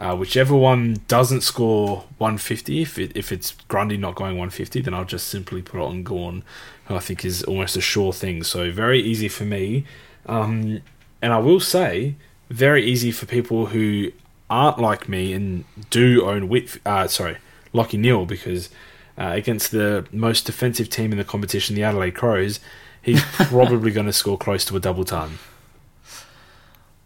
uh, 0.00 0.16
whichever 0.16 0.56
one 0.56 0.96
doesn't 1.06 1.42
score 1.42 2.04
150, 2.18 2.82
if 2.82 2.98
it, 2.98 3.16
if 3.16 3.30
it's 3.30 3.52
Grundy 3.68 3.96
not 3.96 4.14
going 4.14 4.32
150, 4.32 4.80
then 4.80 4.94
I'll 4.94 5.04
just 5.04 5.28
simply 5.28 5.62
put 5.62 5.80
it 5.80 5.84
on 5.84 6.02
Gawn, 6.02 6.42
who 6.86 6.96
I 6.96 6.98
think 6.98 7.24
is 7.24 7.42
almost 7.44 7.76
a 7.76 7.80
sure 7.80 8.12
thing. 8.12 8.42
So 8.42 8.70
very 8.70 9.00
easy 9.00 9.28
for 9.28 9.44
me. 9.44 9.84
Um, 10.26 10.80
and 11.24 11.32
I 11.32 11.38
will 11.38 11.58
say, 11.58 12.16
very 12.50 12.84
easy 12.84 13.10
for 13.10 13.24
people 13.24 13.66
who 13.66 14.12
aren't 14.50 14.78
like 14.78 15.08
me 15.08 15.32
and 15.32 15.64
do 15.88 16.22
own 16.26 16.50
Whit. 16.50 16.78
Uh, 16.84 17.08
sorry, 17.08 17.38
Lachie 17.72 17.98
Neale 17.98 18.26
because 18.26 18.68
uh, 19.16 19.30
against 19.32 19.70
the 19.70 20.06
most 20.12 20.44
defensive 20.44 20.90
team 20.90 21.12
in 21.12 21.18
the 21.18 21.24
competition, 21.24 21.76
the 21.76 21.82
Adelaide 21.82 22.14
Crows, 22.14 22.60
he's 23.00 23.22
probably 23.32 23.90
going 23.90 24.04
to 24.04 24.12
score 24.12 24.36
close 24.36 24.66
to 24.66 24.76
a 24.76 24.80
double 24.80 25.06
ton. 25.06 25.38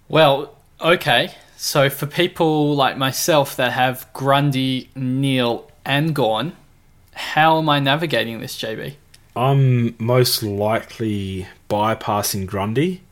Well, 0.08 0.56
okay. 0.80 1.36
So 1.56 1.88
for 1.88 2.06
people 2.06 2.74
like 2.74 2.98
myself 2.98 3.54
that 3.54 3.70
have 3.74 4.12
Grundy, 4.14 4.90
Neale, 4.96 5.70
and 5.84 6.12
Gawn, 6.12 6.56
how 7.14 7.58
am 7.58 7.68
I 7.68 7.78
navigating 7.78 8.40
this, 8.40 8.60
JB? 8.60 8.94
I'm 9.36 9.94
most 10.00 10.42
likely 10.42 11.46
bypassing 11.70 12.46
Grundy 12.46 13.02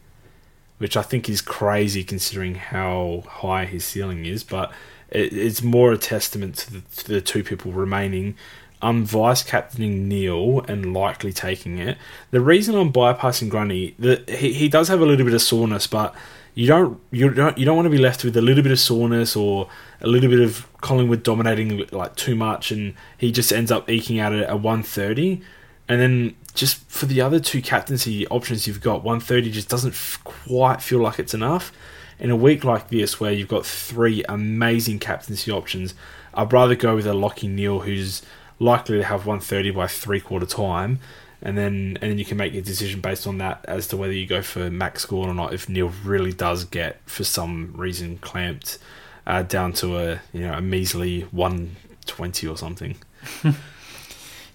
which 0.78 0.96
I 0.96 1.02
think 1.02 1.28
is 1.28 1.40
crazy 1.40 2.04
considering 2.04 2.54
how 2.54 3.24
high 3.26 3.64
his 3.64 3.84
ceiling 3.84 4.24
is. 4.24 4.44
But 4.44 4.72
it, 5.10 5.32
it's 5.32 5.62
more 5.62 5.92
a 5.92 5.98
testament 5.98 6.56
to 6.56 6.72
the, 6.74 6.80
to 6.80 7.08
the 7.08 7.20
two 7.20 7.42
people 7.42 7.72
remaining. 7.72 8.36
I'm 8.82 9.04
vice 9.04 9.42
captaining 9.42 10.06
Neale 10.06 10.60
and 10.68 10.92
likely 10.92 11.32
taking 11.32 11.78
it. 11.78 11.96
The 12.30 12.40
reason 12.40 12.74
I'm 12.74 12.92
bypassing 12.92 13.48
Grundy, 13.48 13.96
he 14.28 14.52
he 14.52 14.68
does 14.68 14.88
have 14.88 15.00
a 15.00 15.06
little 15.06 15.24
bit 15.24 15.34
of 15.34 15.40
soreness, 15.40 15.86
but 15.86 16.14
you 16.54 16.66
don't 16.66 17.00
you 17.10 17.30
don't 17.30 17.56
you 17.56 17.64
don't 17.64 17.76
want 17.76 17.86
to 17.86 17.90
be 17.90 17.98
left 17.98 18.22
with 18.22 18.36
a 18.36 18.42
little 18.42 18.62
bit 18.62 18.72
of 18.72 18.78
soreness 18.78 19.34
or 19.34 19.68
a 20.00 20.06
little 20.06 20.28
bit 20.28 20.40
of 20.40 20.66
Collingwood 20.82 21.22
dominating 21.22 21.86
like 21.90 22.16
too 22.16 22.36
much, 22.36 22.70
and 22.70 22.94
he 23.16 23.32
just 23.32 23.52
ends 23.52 23.70
up 23.70 23.88
eking 23.88 24.18
out 24.18 24.32
a, 24.32 24.50
a 24.50 24.56
130. 24.56 25.40
And 25.88 26.00
then 26.00 26.36
just 26.56 26.78
for 26.90 27.06
the 27.06 27.20
other 27.20 27.38
two 27.38 27.62
captaincy 27.62 28.26
options 28.28 28.66
you've 28.66 28.80
got, 28.80 29.04
130 29.04 29.50
just 29.50 29.68
doesn't 29.68 29.92
f- 29.92 30.18
quite 30.24 30.82
feel 30.82 30.98
like 30.98 31.18
it's 31.18 31.34
enough. 31.34 31.70
In 32.18 32.30
a 32.30 32.36
week 32.36 32.64
like 32.64 32.88
this, 32.88 33.20
where 33.20 33.30
you've 33.30 33.46
got 33.46 33.66
three 33.66 34.24
amazing 34.28 34.98
captaincy 34.98 35.50
options, 35.50 35.94
I'd 36.34 36.52
rather 36.52 36.74
go 36.74 36.96
with 36.96 37.06
a 37.06 37.12
Lachie 37.12 37.48
Neale 37.48 37.80
who's 37.80 38.22
likely 38.58 38.96
to 38.96 39.04
have 39.04 39.26
130 39.26 39.70
by 39.70 39.86
three 39.86 40.20
quarter 40.20 40.46
time, 40.46 40.98
and 41.42 41.58
then 41.58 41.98
and 42.00 42.10
then 42.10 42.18
you 42.18 42.24
can 42.24 42.38
make 42.38 42.54
your 42.54 42.62
decision 42.62 43.02
based 43.02 43.26
on 43.26 43.36
that 43.38 43.62
as 43.68 43.86
to 43.88 43.98
whether 43.98 44.14
you 44.14 44.26
go 44.26 44.40
for 44.40 44.70
max 44.70 45.02
score 45.02 45.28
or 45.28 45.34
not. 45.34 45.52
If 45.52 45.68
Neale 45.68 45.92
really 46.04 46.32
does 46.32 46.64
get 46.64 47.00
for 47.04 47.22
some 47.22 47.74
reason 47.76 48.16
clamped 48.18 48.78
uh, 49.26 49.42
down 49.42 49.74
to 49.74 49.98
a 49.98 50.20
you 50.32 50.40
know 50.40 50.54
a 50.54 50.62
measly 50.62 51.22
120 51.32 52.46
or 52.46 52.56
something. 52.56 52.96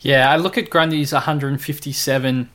Yeah, 0.01 0.31
I 0.31 0.37
look 0.37 0.57
at 0.57 0.71
Grundy's 0.71 1.13
157 1.13 2.49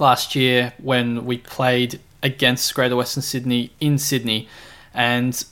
last 0.00 0.34
year 0.34 0.72
when 0.78 1.24
we 1.24 1.38
played 1.38 2.00
against 2.24 2.74
Greater 2.74 2.96
Western 2.96 3.22
Sydney 3.22 3.72
in 3.78 3.98
Sydney, 3.98 4.48
and 4.92 5.44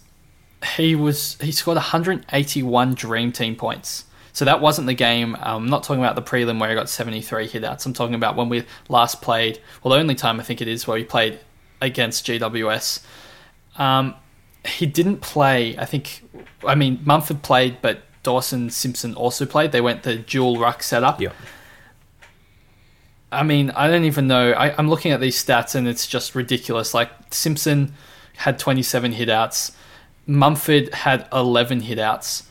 he 0.76 0.97
was 0.97 1.37
he 1.41 1.53
scored 1.53 1.76
181 1.76 2.95
Dream 2.95 3.31
Team 3.31 3.55
points. 3.55 4.05
So 4.33 4.45
that 4.45 4.61
wasn't 4.61 4.89
the 4.89 4.95
game. 4.95 5.37
I'm 5.41 5.66
not 5.66 5.85
talking 5.85 6.03
about 6.03 6.16
the 6.16 6.22
prelim 6.22 6.61
where 6.61 6.68
he 6.68 6.74
got 6.74 6.89
73 6.89 7.49
hitouts. 7.49 7.87
I'm 7.87 7.93
talking 7.93 8.14
about 8.14 8.37
when 8.37 8.49
we 8.49 8.64
last 8.89 9.22
played. 9.22 9.61
Well, 9.83 9.93
the 9.95 10.01
only 10.01 10.14
time 10.14 10.41
I 10.41 10.43
think 10.43 10.61
it 10.61 10.68
is 10.68 10.87
where 10.87 10.97
we 10.97 11.05
played 11.05 11.39
against 11.81 12.26
GWS. 12.26 13.05
Um, 13.76 14.14
he 14.64 14.87
didn't 14.87 15.18
play. 15.18 15.76
I 15.78 15.85
think. 15.85 16.22
I 16.66 16.74
mean, 16.74 17.01
Mumford 17.05 17.43
played, 17.43 17.81
but 17.81 18.03
Dawson 18.23 18.71
Simpson 18.71 19.14
also 19.14 19.47
played. 19.47 19.73
They 19.73 19.81
went 19.81 20.03
the 20.03 20.16
dual 20.16 20.59
ruck 20.59 20.83
setup. 20.83 21.21
Yep. 21.21 21.35
I 23.33 23.43
mean, 23.43 23.71
I 23.71 23.89
don't 23.89 24.05
even 24.05 24.27
know. 24.27 24.53
I, 24.53 24.77
I'm 24.77 24.89
looking 24.89 25.12
at 25.12 25.21
these 25.21 25.43
stats 25.43 25.75
and 25.75 25.87
it's 25.87 26.07
just 26.07 26.35
ridiculous. 26.35 26.93
Like 26.95 27.11
Simpson 27.31 27.95
had 28.37 28.59
27 28.59 29.14
hitouts, 29.14 29.73
Mumford 30.27 30.93
had 30.95 31.29
11 31.33 31.83
hitouts, 31.83 32.45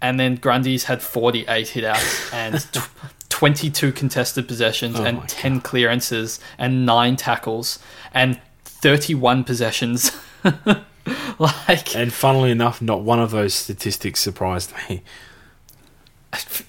and 0.00 0.18
then 0.18 0.36
Grundy's 0.36 0.84
had 0.84 1.02
48 1.02 1.66
hitouts 1.66 2.32
and 2.32 2.60
tw- 2.72 2.90
22 3.28 3.92
contested 3.92 4.46
possessions 4.48 4.98
Oh 4.98 5.04
and 5.04 5.28
10 5.28 5.60
clearances 5.60 6.40
and 6.56 6.86
nine 6.86 7.16
tackles 7.16 7.78
and 8.12 8.40
31 8.64 9.44
possessions. 9.44 10.12
like 11.38 11.94
And 11.94 12.12
funnily 12.12 12.50
enough, 12.50 12.80
not 12.80 13.02
one 13.02 13.20
of 13.20 13.30
those 13.30 13.54
statistics 13.54 14.20
surprised 14.20 14.72
me. 14.88 15.02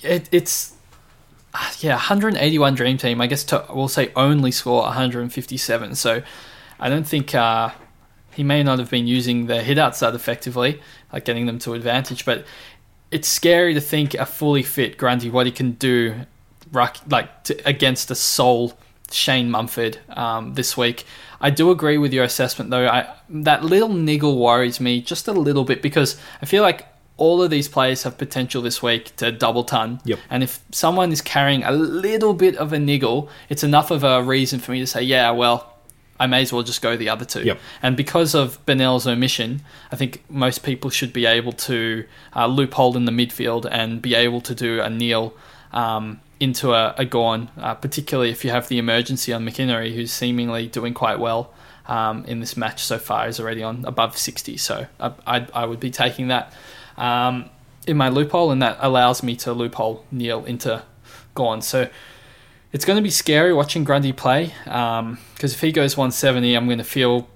it, 0.03 0.29
it's 0.31 0.73
uh, 1.53 1.71
yeah 1.79 1.95
181 1.95 2.75
dream 2.75 2.97
team 2.97 3.21
i 3.21 3.27
guess 3.27 3.43
to, 3.43 3.65
we'll 3.73 3.87
say 3.87 4.11
only 4.15 4.51
score 4.51 4.81
157 4.83 5.95
so 5.95 6.21
i 6.79 6.89
don't 6.89 7.07
think 7.07 7.33
uh, 7.33 7.71
he 8.33 8.43
may 8.43 8.61
not 8.61 8.77
have 8.77 8.89
been 8.89 9.07
using 9.07 9.47
the 9.47 9.59
hitouts 9.59 9.99
that 9.99 10.13
effectively 10.13 10.81
like 11.13 11.25
getting 11.25 11.45
them 11.45 11.57
to 11.57 11.73
advantage 11.73 12.25
but 12.25 12.45
it's 13.09 13.27
scary 13.27 13.73
to 13.73 13.81
think 13.81 14.13
a 14.15 14.25
fully 14.25 14.63
fit 14.63 14.97
grundy 14.97 15.29
what 15.29 15.45
he 15.45 15.51
can 15.51 15.71
do 15.71 16.13
like 17.09 17.43
to, 17.43 17.67
against 17.67 18.11
a 18.11 18.15
sole 18.15 18.77
shane 19.11 19.49
mumford 19.49 19.99
um, 20.09 20.53
this 20.55 20.75
week 20.75 21.05
i 21.39 21.49
do 21.49 21.71
agree 21.71 21.97
with 21.97 22.13
your 22.13 22.23
assessment 22.23 22.69
though 22.69 22.87
I, 22.87 23.13
that 23.29 23.63
little 23.63 23.89
niggle 23.89 24.37
worries 24.37 24.79
me 24.79 25.01
just 25.01 25.27
a 25.27 25.33
little 25.33 25.63
bit 25.63 25.81
because 25.81 26.17
i 26.41 26.45
feel 26.45 26.63
like 26.63 26.87
all 27.17 27.41
of 27.41 27.49
these 27.49 27.67
players 27.67 28.03
have 28.03 28.17
potential 28.17 28.61
this 28.61 28.83
week 28.83 29.15
to 29.15 29.31
double 29.31 29.63
ton. 29.63 30.01
Yep. 30.03 30.19
And 30.29 30.43
if 30.43 30.59
someone 30.71 31.11
is 31.11 31.21
carrying 31.21 31.63
a 31.63 31.71
little 31.71 32.33
bit 32.33 32.57
of 32.57 32.73
a 32.73 32.79
niggle, 32.79 33.29
it's 33.47 33.63
enough 33.63 33.89
of 33.91 34.03
a 34.03 34.21
reason 34.21 34.59
for 34.59 34.71
me 34.71 34.79
to 34.79 34.87
say, 34.87 35.01
yeah, 35.01 35.31
well, 35.31 35.75
I 36.19 36.27
may 36.27 36.41
as 36.41 36.53
well 36.53 36.63
just 36.63 36.81
go 36.81 36.95
the 36.95 37.09
other 37.09 37.25
two. 37.25 37.43
Yep. 37.43 37.59
And 37.81 37.97
because 37.97 38.35
of 38.35 38.63
Benell's 38.65 39.05
omission, 39.05 39.61
I 39.91 39.95
think 39.95 40.23
most 40.29 40.63
people 40.63 40.89
should 40.89 41.13
be 41.13 41.25
able 41.25 41.51
to 41.53 42.05
uh, 42.35 42.47
loophole 42.47 42.95
in 42.95 43.05
the 43.05 43.11
midfield 43.11 43.67
and 43.69 44.01
be 44.01 44.15
able 44.15 44.41
to 44.41 44.55
do 44.55 44.81
a 44.81 44.89
Neale 44.89 45.33
um, 45.75 46.21
into 46.39 46.73
a, 46.73 46.95
a 46.97 47.05
Gawn, 47.05 47.51
uh, 47.57 47.75
particularly 47.75 48.31
if 48.31 48.43
you 48.43 48.49
have 48.49 48.67
the 48.67 48.79
emergency 48.79 49.31
on 49.31 49.45
McInnery, 49.45 49.93
who's 49.93 50.11
seemingly 50.11 50.67
doing 50.67 50.93
quite 50.93 51.19
well 51.19 51.53
um, 51.87 52.25
in 52.25 52.39
this 52.39 52.57
match 52.57 52.83
so 52.83 52.97
far. 52.97 53.27
He's 53.27 53.39
already 53.39 53.61
on 53.61 53.85
above 53.85 54.17
60, 54.17 54.57
so 54.57 54.87
I, 54.99 55.13
I, 55.27 55.47
I 55.53 55.65
would 55.65 55.79
be 55.79 55.91
taking 55.91 56.29
that 56.29 56.51
um, 56.97 57.49
in 57.85 57.97
my 57.97 58.09
loophole, 58.09 58.51
and 58.51 58.61
that 58.61 58.77
allows 58.79 59.21
me 59.21 59.35
to 59.37 59.53
loophole 59.53 60.05
Neale 60.11 60.45
into 60.45 60.81
Gawn. 61.35 61.61
So 61.61 61.89
it's 62.71 62.85
going 62.85 62.97
to 62.97 63.03
be 63.03 63.11
scary 63.11 63.53
watching 63.53 63.83
Grundy 63.83 64.13
play 64.13 64.53
because 64.63 65.53
if 65.53 65.61
he 65.61 65.71
goes 65.71 65.95
170, 65.95 66.55
I'm 66.55 66.65
going 66.65 66.77
to 66.77 66.83
feel 66.83 67.29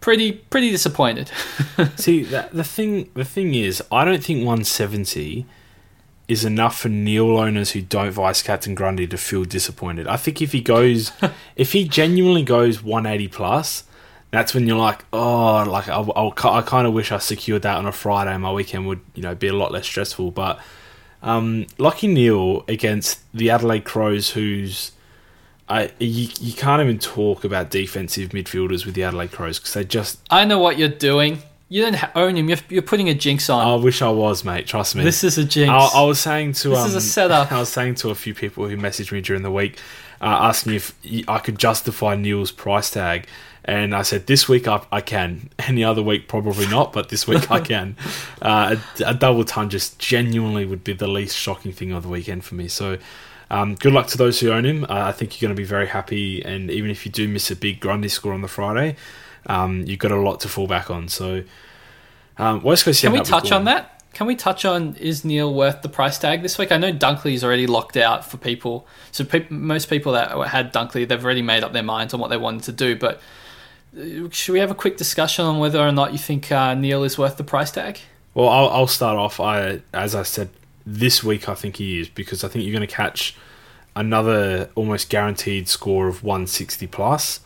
pretty 0.00 0.32
pretty 0.32 0.70
disappointed. 0.70 1.30
See, 1.96 2.22
the 2.22 2.64
thing 2.64 3.10
the 3.14 3.24
thing 3.24 3.54
is, 3.54 3.82
I 3.90 4.04
don't 4.04 4.22
think 4.22 4.38
170 4.38 5.46
is 6.28 6.44
enough 6.44 6.78
for 6.78 6.88
Neale 6.88 7.36
owners 7.38 7.70
who 7.72 7.82
don't 7.82 8.10
vice 8.10 8.42
captain 8.42 8.74
Grundy 8.74 9.06
to 9.06 9.16
feel 9.16 9.44
disappointed. 9.44 10.06
I 10.08 10.16
think 10.16 10.42
if 10.42 10.52
he 10.52 10.60
goes, 10.60 11.12
if 11.56 11.72
he 11.72 11.86
genuinely 11.86 12.42
goes 12.42 12.82
180 12.82 13.28
plus, 13.28 13.84
that's 14.30 14.52
when 14.52 14.66
you're 14.66 14.76
like, 14.76 15.04
oh, 15.12 15.64
like 15.64 15.88
I'll, 15.88 16.12
I'll, 16.16 16.34
I 16.50 16.62
kind 16.62 16.86
of 16.86 16.92
wish 16.92 17.12
I 17.12 17.18
secured 17.18 17.62
that 17.62 17.76
on 17.76 17.86
a 17.86 17.92
Friday. 17.92 18.36
My 18.38 18.52
weekend 18.52 18.86
would, 18.88 19.00
you 19.14 19.22
know, 19.22 19.34
be 19.34 19.46
a 19.46 19.52
lot 19.52 19.70
less 19.70 19.86
stressful. 19.86 20.32
But 20.32 20.58
um, 21.22 21.66
Lachie 21.78 22.12
Neale 22.12 22.64
against 22.66 23.20
the 23.32 23.50
Adelaide 23.50 23.84
Crows, 23.84 24.30
who's 24.30 24.92
I 25.68 25.90
you, 25.98 26.28
you 26.40 26.52
can't 26.52 26.80
even 26.80 26.98
talk 26.98 27.44
about 27.44 27.70
defensive 27.70 28.30
midfielders 28.30 28.84
with 28.86 28.94
the 28.94 29.02
Adelaide 29.02 29.32
Crows 29.32 29.58
because 29.58 29.74
they 29.74 29.84
just. 29.84 30.20
I 30.30 30.44
know 30.44 30.58
what 30.58 30.78
you're 30.78 30.88
doing. 30.88 31.42
You 31.68 31.82
don't 31.82 32.16
own 32.16 32.36
him. 32.36 32.48
You're, 32.48 32.58
you're 32.68 32.82
putting 32.82 33.08
a 33.08 33.14
jinx 33.14 33.50
on. 33.50 33.66
I 33.66 33.74
wish 33.82 34.00
I 34.00 34.08
was, 34.08 34.44
mate. 34.44 34.66
Trust 34.66 34.94
me. 34.94 35.02
this 35.02 35.24
is 35.24 35.36
a 35.36 35.44
jinx. 35.44 35.70
I, 35.70 36.00
I 36.00 36.02
was 36.04 36.20
saying 36.20 36.52
to 36.54 36.68
This 36.68 36.78
um, 36.78 36.86
is 36.86 36.94
a 36.94 37.00
setup. 37.00 37.50
I 37.52 37.58
was 37.58 37.68
saying 37.68 37.96
to 37.96 38.10
a 38.10 38.14
few 38.14 38.34
people 38.34 38.68
who 38.68 38.76
messaged 38.76 39.10
me 39.10 39.20
during 39.20 39.42
the 39.42 39.50
week, 39.50 39.78
uh, 40.20 40.26
asking 40.26 40.74
if 40.74 40.94
I 41.26 41.38
could 41.38 41.58
justify 41.58 42.14
Neale's 42.14 42.52
price 42.52 42.90
tag, 42.90 43.26
and 43.64 43.96
I 43.96 44.02
said 44.02 44.28
this 44.28 44.48
week 44.48 44.68
I, 44.68 44.80
I 44.92 45.00
can. 45.00 45.50
Any 45.58 45.82
other 45.82 46.02
week 46.02 46.28
probably 46.28 46.68
not, 46.68 46.92
but 46.92 47.08
this 47.08 47.26
week 47.26 47.50
I 47.50 47.58
can. 47.72 47.96
Uh, 48.40 48.76
a, 49.00 49.04
a 49.04 49.14
double 49.14 49.44
ton 49.44 49.68
just 49.68 49.98
genuinely 49.98 50.66
would 50.66 50.84
be 50.84 50.92
the 50.92 51.08
least 51.08 51.36
shocking 51.36 51.72
thing 51.72 51.90
of 51.90 52.04
the 52.04 52.08
weekend 52.08 52.44
for 52.44 52.54
me. 52.54 52.68
So. 52.68 52.98
Um, 53.48 53.76
good 53.76 53.92
luck 53.92 54.08
to 54.08 54.18
those 54.18 54.40
who 54.40 54.50
own 54.50 54.66
him. 54.66 54.82
Uh, 54.82 54.86
I 54.88 55.12
think 55.12 55.40
you're 55.40 55.46
going 55.46 55.54
to 55.56 55.60
be 55.62 55.64
very 55.64 55.86
happy, 55.86 56.44
and 56.44 56.68
even 56.68 56.90
if 56.90 57.06
you 57.06 57.12
do 57.12 57.28
miss 57.28 57.48
a 57.48 57.54
big 57.54 57.78
Grundy 57.78 58.08
score 58.08 58.32
on 58.32 58.42
the 58.42 58.48
Friday, 58.48 58.96
um, 59.46 59.84
you've 59.86 59.98
got 59.98 60.12
a 60.12 60.16
lot 60.16 60.40
to 60.40 60.48
fall 60.48 60.66
back 60.66 60.90
on. 60.90 61.08
So, 61.08 61.44
um, 62.38 62.62
West 62.62 62.84
Coast. 62.84 63.00
Can 63.00 63.12
we 63.12 63.18
ended 63.18 63.32
up 63.32 63.42
with 63.42 63.50
touch 63.50 63.52
on 63.52 63.64
that? 63.64 63.92
Can 64.12 64.26
we 64.26 64.34
touch 64.34 64.64
on 64.64 64.96
is 64.96 65.26
Neale 65.26 65.52
worth 65.52 65.82
the 65.82 65.90
price 65.90 66.18
tag 66.18 66.40
this 66.40 66.56
week? 66.56 66.72
I 66.72 66.78
know 66.78 66.90
Dunkley's 66.90 67.44
already 67.44 67.66
locked 67.66 67.98
out 67.98 68.24
for 68.24 68.38
people. 68.38 68.86
So 69.12 69.24
pe- 69.24 69.46
most 69.50 69.90
people 69.90 70.12
that 70.12 70.30
had 70.48 70.72
Dunkley, 70.72 71.06
they've 71.06 71.22
already 71.22 71.42
made 71.42 71.62
up 71.62 71.74
their 71.74 71.82
minds 71.82 72.14
on 72.14 72.20
what 72.20 72.28
they 72.28 72.38
wanted 72.38 72.62
to 72.62 72.72
do. 72.72 72.96
But 72.96 73.20
uh, 73.94 74.30
should 74.30 74.54
we 74.54 74.60
have 74.60 74.70
a 74.70 74.74
quick 74.74 74.96
discussion 74.96 75.44
on 75.44 75.58
whether 75.58 75.78
or 75.80 75.92
not 75.92 76.12
you 76.12 76.18
think 76.18 76.50
uh, 76.50 76.72
Neale 76.72 77.04
is 77.04 77.18
worth 77.18 77.36
the 77.36 77.44
price 77.44 77.70
tag? 77.70 77.98
Well, 78.32 78.48
I'll, 78.48 78.68
I'll 78.70 78.86
start 78.86 79.18
off. 79.18 79.38
I, 79.38 79.82
as 79.92 80.14
I 80.14 80.22
said, 80.22 80.48
this 80.86 81.22
week 81.22 81.46
I 81.46 81.54
think 81.54 81.76
he 81.76 82.00
is 82.00 82.08
because 82.08 82.42
I 82.42 82.48
think 82.48 82.64
you're 82.64 82.72
going 82.72 82.88
to 82.88 82.94
catch 82.94 83.36
another 83.94 84.70
almost 84.74 85.10
guaranteed 85.10 85.68
score 85.68 86.08
of 86.08 86.22
160 86.22 86.86
plus. 86.86 87.40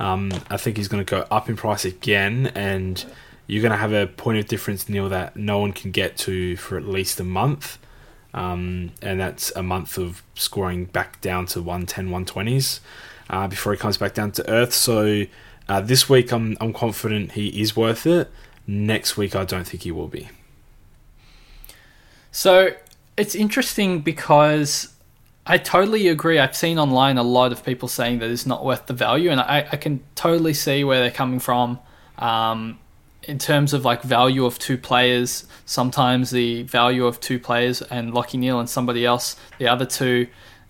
Um, 0.00 0.32
I 0.48 0.56
think 0.56 0.78
he's 0.78 0.88
going 0.88 1.04
to 1.04 1.08
go 1.08 1.26
up 1.30 1.48
in 1.48 1.56
price 1.56 1.84
again, 1.84 2.50
and 2.54 3.04
you're 3.46 3.62
going 3.62 3.72
to 3.72 3.78
have 3.78 3.92
a 3.92 4.06
point 4.06 4.38
of 4.38 4.46
difference, 4.48 4.88
Neale, 4.88 5.10
that 5.10 5.36
no 5.36 5.58
one 5.58 5.72
can 5.72 5.90
get 5.90 6.16
to 6.18 6.56
for 6.56 6.76
at 6.76 6.86
least 6.86 7.20
a 7.20 7.24
month. 7.24 7.78
Um, 8.32 8.92
and 9.02 9.20
that's 9.20 9.52
a 9.56 9.62
month 9.62 9.98
of 9.98 10.22
scoring 10.34 10.86
back 10.86 11.20
down 11.20 11.46
to 11.46 11.60
110, 11.60 12.08
120s 12.08 12.80
uh, 13.28 13.48
before 13.48 13.72
he 13.72 13.78
comes 13.78 13.98
back 13.98 14.14
down 14.14 14.32
to 14.32 14.48
earth. 14.48 14.72
So 14.72 15.24
uh, 15.68 15.80
this 15.80 16.08
week 16.08 16.32
I'm, 16.32 16.56
I'm 16.60 16.72
confident 16.72 17.32
he 17.32 17.60
is 17.60 17.76
worth 17.76 18.06
it. 18.06 18.30
Next 18.66 19.16
week 19.16 19.34
I 19.34 19.44
don't 19.44 19.66
think 19.66 19.82
he 19.82 19.90
will 19.90 20.08
be. 20.08 20.28
So 22.30 22.70
it's 23.16 23.34
interesting 23.34 24.00
because 24.00 24.94
I 25.46 25.58
totally 25.58 26.08
agree. 26.08 26.38
I've 26.38 26.56
seen 26.56 26.78
online 26.78 27.18
a 27.18 27.22
lot 27.22 27.52
of 27.52 27.64
people 27.64 27.88
saying 27.88 28.18
that 28.18 28.30
it's 28.30 28.46
not 28.46 28.64
worth 28.64 28.86
the 28.86 28.92
value, 28.92 29.30
and 29.30 29.40
I, 29.40 29.66
I 29.72 29.76
can 29.76 30.02
totally 30.14 30.54
see 30.54 30.84
where 30.84 31.00
they're 31.00 31.10
coming 31.10 31.40
from. 31.40 31.78
Um, 32.18 32.78
in 33.24 33.38
terms 33.38 33.72
of 33.72 33.84
like 33.84 34.02
value 34.02 34.44
of 34.44 34.58
two 34.58 34.78
players, 34.78 35.46
sometimes 35.64 36.30
the 36.30 36.62
value 36.62 37.06
of 37.06 37.20
two 37.20 37.38
players 37.38 37.82
and 37.82 38.12
Lachie 38.12 38.38
Neale 38.38 38.60
and 38.60 38.68
somebody 38.68 39.04
else, 39.04 39.36
the 39.58 39.68
other 39.68 39.86
two, 39.86 40.26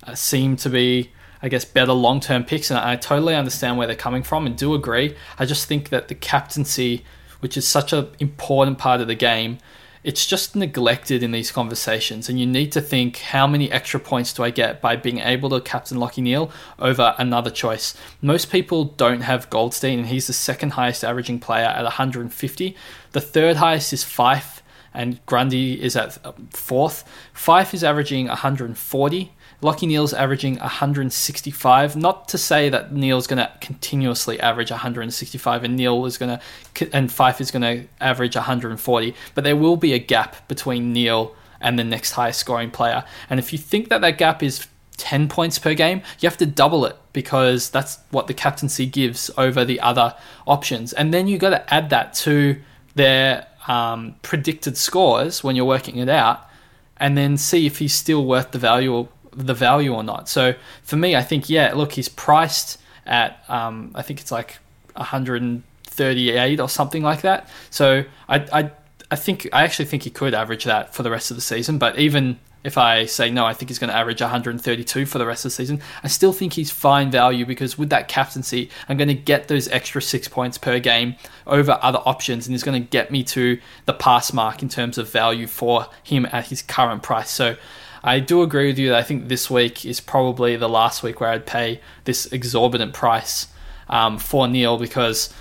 uh, 0.07 0.15
seem 0.15 0.57
to 0.57 0.69
be, 0.69 1.11
I 1.43 1.49
guess, 1.49 1.65
better 1.65 1.93
long 1.93 2.21
term 2.21 2.45
picks. 2.45 2.71
And 2.71 2.79
I 2.79 2.97
totally 2.97 3.35
understand 3.35 3.77
where 3.77 3.87
they're 3.87 3.97
coming 3.97 4.23
from 4.23 4.47
and 4.47 4.57
do 4.57 4.75
agree. 4.75 5.17
I 5.39 5.47
just 5.47 5.67
think 5.67 5.91
that 5.91 6.09
the 6.09 6.15
captaincy, 6.15 7.05
which 7.41 7.57
is 7.57 7.67
such 7.67 7.93
an 7.93 8.09
important 8.19 8.79
part 8.79 9.01
of 9.01 9.07
the 9.07 9.15
game, 9.15 9.59
it's 10.03 10.27
just 10.27 10.57
neglected 10.57 11.23
in 11.23 11.31
these 11.31 11.53
conversations. 11.53 12.29
And 12.29 12.41
you 12.41 12.47
need 12.47 12.73
to 12.73 12.81
think 12.81 13.19
how 13.19 13.47
many 13.47 13.71
extra 13.71 14.01
points 14.01 14.33
do 14.33 14.43
I 14.43 14.51
get 14.51 14.81
by 14.81 14.97
being 14.97 15.19
able 15.19 15.51
to 15.51 15.61
captain 15.61 15.99
Lachie 15.99 16.23
Neale 16.23 16.51
over 16.79 17.15
another 17.19 17.51
choice? 17.51 17.95
Most 18.23 18.51
people 18.51 18.85
don't 18.85 19.21
have 19.23 19.51
Goldstein, 19.51 19.99
and 19.99 20.09
he's 20.09 20.27
the 20.27 20.33
second 20.33 20.71
highest 20.71 21.05
averaging 21.05 21.39
player 21.39 21.67
at 21.67 21.83
150. 21.83 22.77
The 23.13 23.21
third 23.21 23.57
highest 23.57 23.93
is 23.93 24.05
Fyfe, 24.05 24.63
and 24.95 25.25
Grundy 25.27 25.81
is 25.81 25.97
at 25.97 26.19
fourth. 26.55 27.05
Fyfe 27.35 27.75
is 27.75 27.85
averaging 27.85 28.27
140. 28.29 29.33
Lachie 29.63 29.89
Neale's 29.89 30.15
averaging 30.15 30.57
165. 30.57 31.97
Not 31.97 32.29
to 32.29 32.39
say 32.39 32.69
that 32.69 32.93
Neale's 32.93 33.27
going 33.27 33.39
to 33.39 33.51
continuously 33.61 34.41
average 34.41 34.71
165 34.71 35.65
and 35.65 35.77
Neale 35.77 36.07
is 36.07 36.17
going 36.19 36.39
to 36.39 36.91
and 36.93 37.11
Fyfe 37.11 37.41
is 37.41 37.51
going 37.51 37.63
to 37.63 37.87
average 38.01 38.37
140, 38.37 39.15
but 39.35 39.45
there 39.45 39.57
will 39.57 39.77
be 39.77 39.93
a 39.93 39.99
gap 39.99 40.49
between 40.49 40.93
Neale 40.93 41.35
and 41.61 41.79
the 41.79 41.85
next 41.85 42.13
highest 42.13 42.41
scoring 42.41 42.71
player. 42.71 43.05
And 43.29 43.39
if 43.39 43.53
you 43.53 43.59
think 43.59 43.89
that 43.91 44.01
that 44.01 44.17
gap 44.17 44.43
is 44.43 44.67
10 44.97 45.29
points 45.29 45.59
per 45.59 45.75
game, 45.75 46.03
you 46.21 46.29
have 46.29 46.39
to 46.39 46.47
double 46.47 46.85
it 46.87 46.97
because 47.13 47.71
that's 47.71 47.99
what 48.11 48.27
the 48.27 48.35
captaincy 48.35 48.87
gives 48.87 49.31
over 49.37 49.65
the 49.65 49.81
other 49.81 50.15
options. 50.47 50.93
And 50.93 51.13
then 51.13 51.27
you 51.27 51.39
got 51.39 51.51
to 51.51 51.75
add 51.75 51.91
that 51.91 52.15
to 52.15 52.61
their 52.95 53.47
um, 53.69 54.17
predicted 54.23 54.77
scores 54.77 55.45
when 55.45 55.57
you're 55.57 55.65
working 55.65 55.97
it 55.97 56.09
out 56.09 56.49
and 56.97 57.17
then 57.17 57.37
see 57.37 57.67
if 57.67 57.79
he's 57.79 57.95
still 57.95 58.25
worth 58.27 58.51
the 58.53 58.59
value 58.59 59.09
the 59.33 59.55
value 59.55 59.95
or 59.95 60.03
not. 60.03 60.29
So 60.29 60.55
for 60.83 60.97
me, 60.97 61.17
I 61.17 61.23
think 61.23 61.49
yeah, 61.49 61.73
look, 61.75 61.93
he's 61.93 62.09
priced 62.09 62.81
at 63.07 63.45
um, 63.49 63.93
I 63.95 64.03
think 64.03 64.21
it's 64.21 64.33
like 64.33 64.59
138 64.95 66.61
or 66.61 66.69
something 66.69 67.03
like 67.03 67.23
that. 67.23 67.49
So 67.71 68.05
I, 68.29 68.37
I 68.53 68.71
I 69.11 69.17
think 69.17 69.49
I 69.53 69.65
actually 69.65 69.87
think 69.87 70.05
he 70.05 70.11
could 70.11 70.35
average 70.35 70.65
that 70.65 70.95
for 70.95 71.03
the 71.03 71.11
rest 71.11 71.31
of 71.31 71.37
the 71.37 71.41
season. 71.41 71.79
But 71.79 71.99
even 71.99 72.39
if 72.63 72.77
I 72.77 73.07
say 73.07 73.31
no, 73.31 73.47
I 73.47 73.55
think 73.55 73.71
he's 73.71 73.79
going 73.79 73.91
to 73.91 73.97
average 73.97 74.21
132 74.21 75.07
for 75.07 75.19
the 75.19 75.27
rest 75.27 75.45
of 75.45 75.51
the 75.51 75.55
season. 75.55 75.81
I 76.03 76.09
still 76.09 76.33
think 76.33 76.53
he's 76.53 76.71
fine 76.71 77.11
value 77.11 77.47
because 77.47 77.79
with 77.79 77.91
that 77.91 78.09
captaincy, 78.09 78.71
I'm 78.89 78.99
going 78.99 79.09
to 79.09 79.15
get 79.15 79.49
those 79.49 79.67
extra 79.69 80.03
six 80.03 80.29
points 80.29 80.59
per 80.59 80.79
game 80.79 81.17
over 81.47 81.79
other 81.81 82.01
options, 82.05 82.47
and 82.47 82.55
he's 82.55 82.63
going 82.63 82.81
to 82.81 82.89
get 82.89 83.11
me 83.11 83.25
to 83.25 83.59
the 83.87 83.95
pass 83.95 84.33
mark 84.33 84.63
in 84.63 84.69
terms 84.69 84.99
of 84.99 85.11
value 85.11 85.47
for 85.47 85.87
him 86.03 86.27
at 86.27 86.49
his 86.49 86.61
current 86.63 87.03
price. 87.03 87.31
So 87.31 87.57
I 88.03 88.21
do 88.21 88.43
agree 88.43 88.67
with 88.67 88.79
you 88.79 88.91
that 88.91 88.99
I 88.99 89.03
think 89.03 89.29
this 89.29 89.51
week 89.51 89.85
is 89.85 90.01
probably 90.01 90.57
the 90.57 90.69
last 90.69 91.03
week 91.03 91.21
where 91.21 91.31
I'd 91.31 91.47
pay 91.47 91.81
this 92.05 92.27
exorbitant 92.33 92.95
price 92.95 93.49
um, 93.89 94.19
for 94.19 94.49
Neale 94.49 94.79
because, 94.79 95.33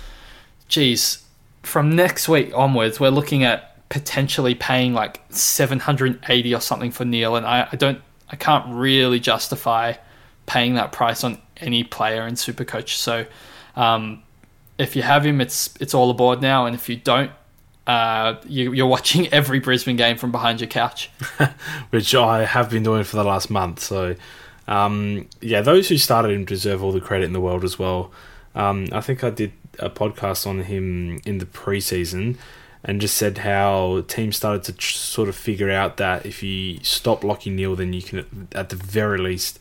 geez, 0.68 1.24
from 1.62 1.96
next 1.96 2.28
week 2.28 2.52
onwards, 2.54 3.00
we're 3.00 3.10
looking 3.10 3.44
at 3.44 3.88
potentially 3.88 4.54
paying 4.54 4.92
like 4.92 5.20
780 5.30 6.54
or 6.54 6.60
something 6.60 6.90
for 6.90 7.04
Neale, 7.04 7.36
and 7.36 7.46
I, 7.46 7.68
I 7.72 7.76
don't, 7.76 8.00
I 8.28 8.36
can't 8.36 8.66
really 8.68 9.20
justify 9.20 9.94
paying 10.46 10.74
that 10.74 10.92
price 10.92 11.24
on 11.24 11.40
any 11.58 11.84
player 11.84 12.26
in 12.26 12.34
Supercoach. 12.34 12.96
So, 12.96 13.26
um, 13.76 14.22
if 14.78 14.96
you 14.96 15.02
have 15.02 15.26
him, 15.26 15.40
it's 15.40 15.74
it's 15.78 15.94
all 15.94 16.10
aboard 16.10 16.40
now, 16.40 16.66
and 16.66 16.74
if 16.74 16.88
you 16.88 16.96
don't, 16.96 17.30
uh, 17.90 18.40
you, 18.46 18.84
are 18.84 18.88
watching 18.88 19.26
every 19.32 19.58
Brisbane 19.58 19.96
game 19.96 20.16
from 20.16 20.30
behind 20.30 20.60
your 20.60 20.68
couch, 20.68 21.10
which 21.90 22.14
I 22.14 22.44
have 22.44 22.70
been 22.70 22.84
doing 22.84 23.02
for 23.02 23.16
the 23.16 23.24
last 23.24 23.50
month. 23.50 23.80
So, 23.80 24.14
um, 24.68 25.28
yeah, 25.40 25.60
those 25.60 25.88
who 25.88 25.98
started 25.98 26.30
him 26.30 26.44
deserve 26.44 26.84
all 26.84 26.92
the 26.92 27.00
credit 27.00 27.24
in 27.24 27.32
the 27.32 27.40
world 27.40 27.64
as 27.64 27.80
well. 27.80 28.12
Um, 28.54 28.86
I 28.92 29.00
think 29.00 29.24
I 29.24 29.30
did 29.30 29.52
a 29.80 29.90
podcast 29.90 30.46
on 30.46 30.60
him 30.60 31.20
in 31.24 31.38
the 31.38 31.46
preseason 31.46 32.36
and 32.84 33.00
just 33.00 33.16
said 33.16 33.38
how 33.38 34.04
teams 34.06 34.36
started 34.36 34.62
to 34.64 34.72
tr- 34.72 34.94
sort 34.94 35.28
of 35.28 35.34
figure 35.34 35.70
out 35.70 35.96
that 35.96 36.24
if 36.24 36.44
you 36.44 36.78
stop 36.84 37.22
Lachie 37.22 37.52
Neale, 37.52 37.74
then 37.74 37.92
you 37.92 38.02
can, 38.02 38.48
at 38.52 38.68
the 38.68 38.76
very 38.76 39.18
least, 39.18 39.58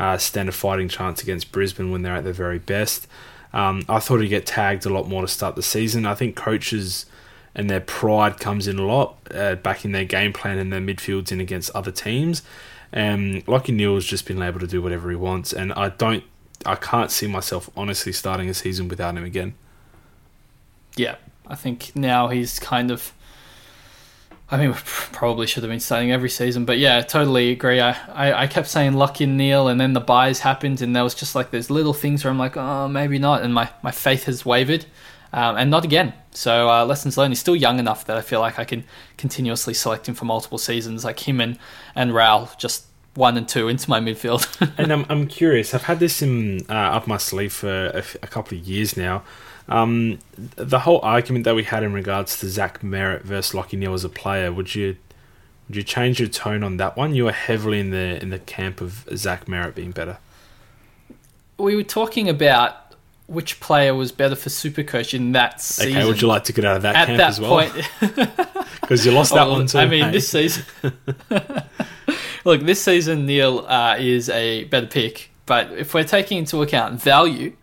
uh, 0.00 0.16
stand 0.16 0.48
a 0.48 0.52
fighting 0.52 0.88
chance 0.88 1.22
against 1.22 1.52
Brisbane 1.52 1.90
when 1.90 2.00
they're 2.00 2.16
at 2.16 2.24
their 2.24 2.32
very 2.32 2.58
best. 2.58 3.06
Um, 3.52 3.84
I 3.86 4.00
thought 4.00 4.20
he'd 4.20 4.28
get 4.28 4.46
tagged 4.46 4.86
a 4.86 4.90
lot 4.90 5.08
more 5.08 5.20
to 5.20 5.28
start 5.28 5.56
the 5.56 5.62
season. 5.62 6.06
I 6.06 6.14
think 6.14 6.36
coaches 6.36 7.04
and 7.56 7.68
their 7.68 7.80
pride 7.80 8.38
comes 8.38 8.68
in 8.68 8.78
a 8.78 8.84
lot, 8.84 9.16
uh, 9.34 9.56
backing 9.56 9.90
their 9.90 10.04
game 10.04 10.32
plan 10.32 10.58
and 10.58 10.72
their 10.72 10.80
midfields 10.80 11.32
in 11.32 11.40
against 11.40 11.70
other 11.74 11.90
teams. 11.90 12.42
And 12.92 13.44
Lachie 13.46 13.74
Neale 13.74 13.94
has 13.94 14.04
just 14.04 14.26
been 14.26 14.40
able 14.40 14.60
to 14.60 14.66
do 14.66 14.80
whatever 14.80 15.10
he 15.10 15.16
wants, 15.16 15.52
and 15.52 15.72
I 15.72 15.88
don't, 15.88 16.22
I 16.64 16.76
can't 16.76 17.10
see 17.10 17.26
myself 17.26 17.68
honestly 17.76 18.12
starting 18.12 18.48
a 18.48 18.54
season 18.54 18.86
without 18.88 19.16
him 19.16 19.24
again. 19.24 19.54
Yeah, 20.96 21.16
I 21.46 21.56
think 21.56 21.96
now 21.96 22.28
he's 22.28 22.60
kind 22.60 22.90
of. 22.90 23.12
I 24.48 24.58
mean, 24.58 24.68
we 24.68 24.76
probably 24.84 25.48
should 25.48 25.64
have 25.64 25.70
been 25.70 25.80
starting 25.80 26.12
every 26.12 26.30
season, 26.30 26.66
but 26.66 26.78
yeah, 26.78 27.00
totally 27.00 27.50
agree. 27.50 27.80
I, 27.80 27.96
I, 28.12 28.42
I 28.42 28.46
kept 28.46 28.68
saying 28.68 28.92
Lachie 28.92 29.26
Neale, 29.26 29.66
and 29.66 29.80
then 29.80 29.92
the 29.92 30.00
buys 30.00 30.38
happened, 30.40 30.80
and 30.80 30.94
there 30.94 31.02
was 31.02 31.16
just 31.16 31.34
like 31.34 31.50
those 31.50 31.68
little 31.68 31.92
things 31.92 32.22
where 32.22 32.30
I'm 32.30 32.38
like, 32.38 32.56
oh, 32.56 32.86
maybe 32.86 33.18
not, 33.18 33.42
and 33.42 33.52
my, 33.52 33.68
my 33.82 33.90
faith 33.90 34.24
has 34.24 34.46
wavered, 34.46 34.86
um, 35.36 35.56
and 35.58 35.70
not 35.70 35.84
again. 35.84 36.14
So 36.32 36.68
uh, 36.68 36.84
lessons 36.86 37.16
learned. 37.16 37.32
He's 37.32 37.40
still 37.40 37.54
young 37.54 37.78
enough 37.78 38.06
that 38.06 38.16
I 38.16 38.22
feel 38.22 38.40
like 38.40 38.58
I 38.58 38.64
can 38.64 38.84
continuously 39.18 39.74
select 39.74 40.08
him 40.08 40.14
for 40.14 40.24
multiple 40.24 40.58
seasons, 40.58 41.04
like 41.04 41.28
him 41.28 41.40
and 41.40 41.58
and 41.94 42.10
Raul, 42.12 42.56
just 42.58 42.86
one 43.14 43.36
and 43.36 43.46
two 43.46 43.68
into 43.68 43.88
my 43.88 44.00
midfield. 44.00 44.46
and 44.78 44.90
I'm 44.90 45.04
I'm 45.10 45.28
curious. 45.28 45.74
I've 45.74 45.84
had 45.84 46.00
this 46.00 46.22
in 46.22 46.62
uh, 46.70 46.72
up 46.72 47.06
my 47.06 47.18
sleeve 47.18 47.52
for 47.52 47.88
a, 47.88 48.02
a 48.22 48.26
couple 48.26 48.58
of 48.58 48.64
years 48.64 48.96
now. 48.96 49.22
Um, 49.68 50.20
the 50.36 50.80
whole 50.80 51.00
argument 51.02 51.44
that 51.44 51.54
we 51.54 51.64
had 51.64 51.82
in 51.82 51.92
regards 51.92 52.38
to 52.40 52.48
Zach 52.48 52.80
Merrett 52.80 53.22
versus 53.22 53.52
Lachie 53.52 53.78
Neale 53.78 53.94
as 53.94 54.04
a 54.04 54.08
player, 54.08 54.50
would 54.50 54.74
you 54.74 54.96
would 55.68 55.76
you 55.76 55.82
change 55.82 56.18
your 56.18 56.30
tone 56.30 56.62
on 56.62 56.78
that 56.78 56.96
one? 56.96 57.14
You 57.14 57.24
were 57.24 57.32
heavily 57.32 57.78
in 57.78 57.90
the 57.90 58.22
in 58.22 58.30
the 58.30 58.38
camp 58.38 58.80
of 58.80 59.06
Zach 59.14 59.44
Merrett 59.44 59.74
being 59.74 59.90
better. 59.90 60.16
We 61.58 61.76
were 61.76 61.82
talking 61.82 62.28
about 62.28 62.85
which 63.26 63.58
player 63.60 63.94
was 63.94 64.12
better 64.12 64.36
for 64.36 64.50
Supercoach 64.50 65.12
in 65.14 65.32
that 65.32 65.60
season. 65.60 65.96
Okay, 65.96 66.06
would 66.06 66.20
you 66.20 66.28
like 66.28 66.44
to 66.44 66.52
get 66.52 66.64
out 66.64 66.76
of 66.76 66.82
that 66.82 66.94
At 66.94 67.06
camp 67.06 67.18
that 67.18 67.28
as 67.28 67.40
well? 67.40 67.72
Because 68.80 69.04
you 69.06 69.12
lost 69.12 69.34
that 69.34 69.48
one 69.48 69.66
too. 69.66 69.78
I 69.78 69.86
mean, 69.86 70.04
hey? 70.04 70.10
this 70.12 70.28
season. 70.28 70.64
Look, 72.44 72.62
this 72.62 72.82
season 72.82 73.26
Neale 73.26 73.66
uh, 73.66 73.96
is 73.98 74.28
a 74.28 74.64
better 74.64 74.86
pick, 74.86 75.30
but 75.46 75.72
if 75.72 75.92
we're 75.92 76.04
taking 76.04 76.38
into 76.38 76.62
account 76.62 77.02
value, 77.02 77.56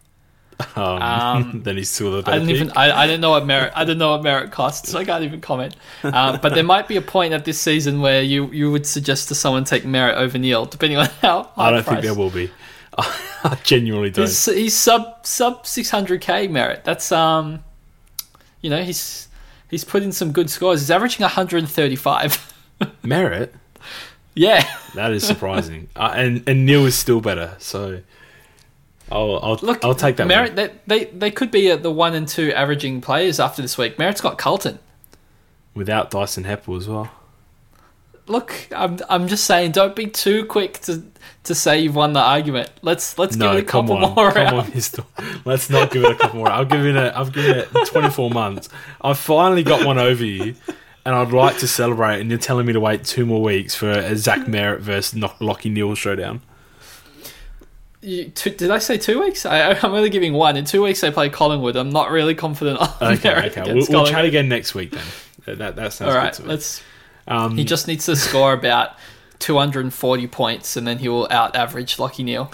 um, 0.76 1.02
um, 1.02 1.62
then 1.64 1.78
he's 1.78 1.90
still 1.90 2.12
the 2.12 2.22
better 2.22 2.36
I 2.36 2.40
didn't 2.40 2.56
even. 2.56 2.72
I, 2.72 3.04
I 3.04 3.08
didn't 3.08 3.22
know 3.22 3.32
what 3.32 3.44
Merrett. 3.44 3.72
I 3.76 3.86
didn't 3.86 4.00
know 4.00 4.12
what 4.12 4.22
Merrett 4.22 4.52
costs. 4.52 4.92
So 4.92 5.00
I 5.00 5.06
can't 5.06 5.24
even 5.24 5.42
comment. 5.42 5.76
Um, 6.04 6.40
but 6.42 6.54
there 6.54 6.64
might 6.64 6.88
be 6.88 6.98
a 6.98 7.02
point 7.02 7.34
at 7.34 7.46
this 7.46 7.60
season 7.60 8.02
where 8.02 8.22
you 8.22 8.48
you 8.52 8.72
would 8.72 8.86
suggest 8.86 9.30
to 9.30 9.36
someone 9.36 9.64
take 9.64 9.84
Merrett 9.84 10.16
over 10.16 10.38
Neale, 10.38 10.66
depending 10.66 10.98
on 10.98 11.08
how. 11.22 11.50
I 11.58 11.72
don't 11.72 11.84
price. 11.84 11.96
think 11.96 12.04
there 12.04 12.16
will 12.16 12.30
be. 12.30 12.52
I 13.44 13.58
genuinely 13.64 14.10
don't. 14.10 14.26
He's, 14.26 14.46
he's 14.46 14.76
sub 14.76 15.26
sub 15.26 15.66
six 15.66 15.90
hundred 15.90 16.22
k 16.22 16.48
Merrett. 16.48 16.84
That's 16.84 17.12
um, 17.12 17.64
you 18.62 18.70
know 18.70 18.84
he's 18.84 19.28
he's 19.70 19.84
put 19.84 20.04
in 20.04 20.12
some 20.12 20.32
good 20.32 20.50
scores. 20.50 20.82
He's 20.82 20.92
averaging 20.92 21.24
one 21.24 21.32
hundred 21.32 21.60
and 21.60 21.70
thirty 21.70 21.96
five. 21.96 22.54
Merrett. 23.04 23.52
Yeah, 24.36 24.68
that 24.96 25.12
is 25.12 25.26
surprising. 25.26 25.90
uh, 25.96 26.14
and 26.16 26.44
and 26.48 26.66
Neale 26.66 26.86
is 26.86 26.96
still 26.96 27.22
better. 27.22 27.56
So 27.60 28.02
I'll, 29.12 29.40
I'll 29.42 29.60
look. 29.62 29.84
I'll 29.84 29.96
take 29.96 30.18
that. 30.18 30.28
Merrett, 30.28 30.56
they, 30.56 30.72
they 30.88 31.06
they 31.06 31.32
could 31.32 31.52
be 31.52 31.70
at 31.70 31.84
the 31.84 31.92
one 31.92 32.16
and 32.16 32.28
two 32.28 32.52
averaging 32.54 33.02
players 33.02 33.40
after 33.40 33.62
this 33.62 33.78
week. 33.78 33.98
Merrett's 33.98 34.22
got 34.22 34.38
Carlton 34.38 34.80
without 35.74 36.12
Dyson 36.12 36.44
Heppell 36.44 36.78
as 36.78 36.88
well. 36.88 37.12
Look, 38.28 38.68
I'm 38.72 39.00
I'm 39.10 39.28
just 39.28 39.44
saying, 39.46 39.72
don't 39.72 39.96
be 39.96 40.08
too 40.08 40.46
quick 40.46 40.80
to 40.82 41.04
to 41.44 41.54
say 41.54 41.80
you've 41.82 41.96
won 41.96 42.14
the 42.14 42.22
argument. 42.22 42.72
Let's 42.82 43.18
let's 43.18 43.36
no, 43.36 43.50
give 43.50 43.58
it 43.60 43.64
a 43.64 43.66
couple 43.66 43.96
on, 43.96 44.16
more 44.16 44.32
come 44.32 44.58
rounds. 44.58 44.98
On, 44.98 45.06
let's 45.46 45.70
not 45.70 45.92
give 45.92 46.04
it 46.04 46.12
a 46.12 46.16
couple 46.16 46.40
more. 46.40 46.50
I'll 46.50 46.66
give 46.66 46.86
it 46.86 46.96
I've 46.96 47.34
given 47.34 47.58
it 47.58 47.70
24 47.88 48.30
months. 48.30 48.70
I've 49.02 49.20
finally 49.20 49.64
got 49.64 49.86
one 49.86 49.98
over 49.98 50.24
you, 50.24 50.56
and 51.06 51.16
I'd 51.16 51.32
like 51.32 51.58
to 51.60 51.68
celebrate. 51.68 52.22
And 52.22 52.30
you're 52.30 52.40
telling 52.40 52.66
me 52.66 52.74
to 52.74 52.80
wait 52.80 53.04
two 53.04 53.26
more 53.26 53.42
weeks 53.42 53.76
for 53.76 53.90
a 53.90 54.16
Zach 54.16 54.42
Merrett 54.42 54.80
versus 54.80 55.20
Lachie 55.20 55.72
Neale 55.72 55.96
showdown. 55.96 56.42
You, 58.02 58.30
two, 58.30 58.50
did 58.50 58.70
I 58.70 58.80
say 58.80 58.98
two 58.98 59.22
weeks? 59.22 59.46
I, 59.46 59.76
am 59.76 59.94
only 59.94 60.10
giving 60.10 60.34
one. 60.34 60.58
In 60.58 60.66
two 60.66 60.84
weeks, 60.84 61.00
they 61.00 61.10
play 61.10 61.30
Collingwood. 61.30 61.78
I'm 61.78 61.90
not 61.90 62.12
really 62.12 62.36
confident. 62.36 62.80
On 62.80 63.14
okay, 63.14 63.34
okay. 63.48 63.74
We'll, 63.74 63.86
we'll, 63.90 64.06
chat 64.06 64.26
again 64.26 64.50
next 64.50 64.76
week 64.76 64.92
then. 64.92 65.58
That 65.58 65.76
that 65.76 65.94
sounds 65.94 66.10
all 66.10 66.18
right. 66.18 66.38
Let's. 66.40 66.82
Um, 67.28 67.58
he 67.58 67.64
just 67.64 67.88
needs 67.88 68.06
to 68.06 68.16
score 68.16 68.54
about 68.54 68.92
240 69.40 70.28
points, 70.28 70.76
and 70.78 70.88
then 70.88 71.00
he 71.00 71.10
will 71.10 71.28
out 71.32 71.56
average 71.56 71.98
Lachie 71.98 72.24
Neale. 72.24 72.52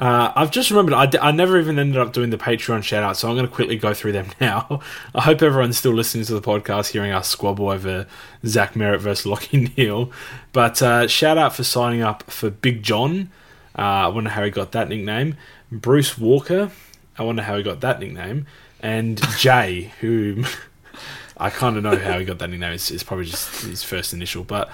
Uh, 0.00 0.32
I've 0.36 0.52
just 0.52 0.70
remembered 0.70 0.94
I, 0.94 1.06
d- 1.06 1.18
I 1.20 1.32
never 1.32 1.58
even 1.58 1.76
ended 1.76 2.00
up 2.00 2.12
doing 2.12 2.30
the 2.30 2.38
Patreon 2.38 2.84
shout 2.84 3.02
out, 3.02 3.16
so 3.16 3.28
I'm 3.28 3.34
going 3.34 3.48
to 3.48 3.52
quickly 3.52 3.76
go 3.76 3.92
through 3.94 4.12
them 4.12 4.28
now. 4.40 4.80
I 5.14 5.22
hope 5.22 5.42
everyone's 5.42 5.76
still 5.76 5.92
listening 5.92 6.24
to 6.26 6.34
the 6.34 6.40
podcast, 6.40 6.92
hearing 6.92 7.10
us 7.10 7.28
squabble 7.28 7.68
over 7.68 8.06
Zach 8.46 8.74
Merrett 8.74 9.00
versus 9.00 9.26
Lachie 9.26 9.76
Neale. 9.76 10.12
But 10.52 10.80
uh, 10.82 11.08
shout 11.08 11.36
out 11.36 11.54
for 11.54 11.64
signing 11.64 12.02
up 12.02 12.30
for 12.30 12.48
Big 12.50 12.82
John. 12.84 13.30
Uh, 13.76 13.82
I 13.82 14.08
wonder 14.08 14.30
how 14.30 14.44
he 14.44 14.50
got 14.50 14.70
that 14.72 14.88
nickname. 14.88 15.36
Bruce 15.72 16.16
Walker. 16.16 16.70
I 17.18 17.22
wonder 17.24 17.42
how 17.42 17.56
he 17.56 17.64
got 17.64 17.80
that 17.80 17.98
nickname. 17.98 18.46
And 18.80 19.20
Jay, 19.38 19.92
who 20.00 20.44
I 21.38 21.50
kind 21.50 21.76
of 21.76 21.82
know 21.82 21.96
how 21.96 22.18
he 22.18 22.24
got 22.24 22.38
that 22.38 22.50
nickname. 22.50 22.72
It's, 22.72 22.90
it's 22.90 23.02
probably 23.02 23.26
just 23.26 23.62
his 23.64 23.82
first 23.82 24.12
initial. 24.12 24.44
But 24.44 24.70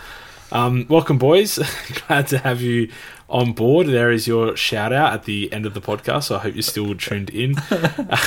um, 0.53 0.87
welcome, 0.89 1.19
boys. 1.19 1.59
Glad 2.07 2.29
to 2.29 2.39
have 2.39 2.61
you 2.63 2.91
on 3.29 3.53
board. 3.53 3.89
There 3.89 4.11
is 4.11 4.27
your 4.27 4.57
shout 4.57 4.93
out 4.93 5.13
at 5.13 5.25
the 5.25 5.53
end 5.53 5.67
of 5.67 5.75
the 5.75 5.81
podcast. 5.81 6.25
So 6.25 6.37
I 6.37 6.39
hope 6.39 6.55
you're 6.55 6.63
still 6.63 6.95
tuned 6.95 7.31
in. 7.31 7.57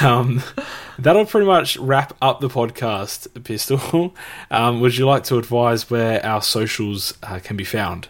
Um, 0.01 0.43
that'll 0.99 1.25
pretty 1.25 1.47
much 1.47 1.77
wrap 1.77 2.15
up 2.21 2.39
the 2.39 2.49
podcast, 2.49 3.43
Pistol. 3.43 4.15
Um, 4.51 4.79
would 4.81 4.97
you 4.97 5.05
like 5.05 5.23
to 5.25 5.37
advise 5.37 5.89
where 5.89 6.23
our 6.25 6.41
socials 6.41 7.13
uh, 7.23 7.39
can 7.43 7.57
be 7.57 7.63
found? 7.63 8.09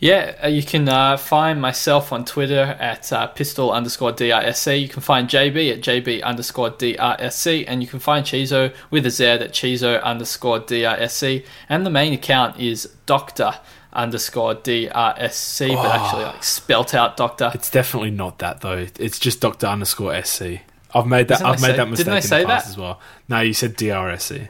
Yeah, 0.00 0.36
uh, 0.44 0.46
you 0.46 0.62
can 0.62 0.88
uh, 0.88 1.16
find 1.16 1.60
myself 1.60 2.12
on 2.12 2.24
Twitter 2.24 2.76
at 2.78 3.12
uh, 3.12 3.26
pistol 3.26 3.72
underscore 3.72 4.12
DRSC. 4.12 4.80
You 4.80 4.88
can 4.88 5.02
find 5.02 5.28
JB 5.28 5.72
at 5.72 5.80
JB 5.80 6.22
underscore 6.22 6.70
DRSC. 6.70 7.64
And 7.66 7.82
you 7.82 7.88
can 7.88 7.98
find 7.98 8.24
Chizo 8.24 8.72
with 8.90 9.06
a 9.06 9.10
Z 9.10 9.24
at 9.24 9.52
Chizo 9.52 10.00
underscore 10.02 10.60
DRSC. 10.60 11.44
And 11.68 11.84
the 11.84 11.90
main 11.90 12.12
account 12.12 12.60
is 12.60 12.88
Doctor 13.06 13.54
underscore 13.92 14.54
DRSC, 14.54 15.74
but 15.74 16.00
actually 16.00 16.24
like 16.24 16.44
spelt 16.44 16.94
out 16.94 17.16
Doctor. 17.16 17.50
It's 17.52 17.70
definitely 17.70 18.12
not 18.12 18.38
that 18.38 18.60
though. 18.60 18.86
It's 18.98 19.18
just 19.18 19.40
Doctor 19.40 19.66
underscore 19.66 20.22
SC. 20.22 20.60
I've 20.94 21.06
made 21.06 21.28
that. 21.28 21.44
I've 21.44 21.60
made 21.60 21.68
say- 21.68 21.76
that 21.76 21.88
mistake 21.88 22.06
didn't 22.06 22.32
I 22.32 22.38
in 22.38 22.42
the 22.42 22.48
past 22.48 22.66
that? 22.66 22.70
as 22.70 22.78
well. 22.78 23.00
No, 23.28 23.40
you 23.40 23.52
said 23.52 23.76
DRSC. 23.76 24.48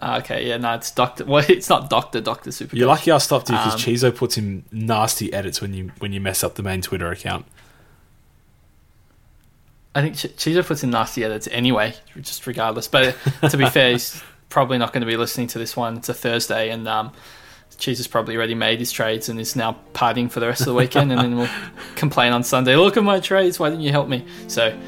Ah, 0.00 0.18
okay, 0.18 0.46
yeah, 0.46 0.56
no, 0.58 0.74
it's 0.74 0.90
Doctor. 0.92 1.24
Well, 1.24 1.44
it's 1.48 1.68
not 1.68 1.90
Doctor. 1.90 2.20
Doctor 2.20 2.52
Super. 2.52 2.76
You're 2.76 2.86
lucky 2.86 3.10
I 3.10 3.18
stopped 3.18 3.48
you 3.50 3.56
because 3.56 3.74
Um, 3.74 3.80
Chizo 3.80 4.14
puts 4.14 4.38
in 4.38 4.64
nasty 4.70 5.32
edits 5.32 5.60
when 5.60 5.74
you 5.74 5.90
when 5.98 6.12
you 6.12 6.20
mess 6.20 6.44
up 6.44 6.54
the 6.54 6.62
main 6.62 6.82
Twitter 6.82 7.10
account. 7.10 7.46
I 9.94 10.02
think 10.02 10.14
Ch- 10.16 10.36
Chizo 10.36 10.64
puts 10.64 10.84
in 10.84 10.90
nasty 10.90 11.24
edits 11.24 11.48
anyway, 11.50 11.94
just 12.20 12.46
regardless. 12.46 12.86
But 12.86 13.16
to 13.50 13.56
be 13.56 13.68
fair, 13.68 13.92
he's 13.92 14.22
probably 14.48 14.78
not 14.78 14.92
going 14.92 15.00
to 15.00 15.06
be 15.06 15.16
listening 15.16 15.48
to 15.48 15.58
this 15.58 15.76
one. 15.76 15.96
It's 15.96 16.08
a 16.08 16.14
Thursday, 16.14 16.70
and 16.70 16.86
um, 16.86 17.12
Chizo's 17.76 18.06
probably 18.06 18.36
already 18.36 18.54
made 18.54 18.78
his 18.78 18.92
trades 18.92 19.28
and 19.28 19.40
is 19.40 19.56
now 19.56 19.78
partying 19.94 20.30
for 20.30 20.38
the 20.38 20.46
rest 20.46 20.60
of 20.60 20.66
the 20.66 20.74
weekend, 20.74 21.10
and 21.10 21.20
then 21.20 21.36
we'll 21.36 21.48
complain 21.96 22.32
on 22.32 22.44
Sunday. 22.44 22.76
Look 22.76 22.96
at 22.96 23.02
my 23.02 23.18
trades. 23.18 23.58
Why 23.58 23.70
didn't 23.70 23.82
you 23.82 23.90
help 23.90 24.08
me? 24.08 24.24
So 24.46 24.78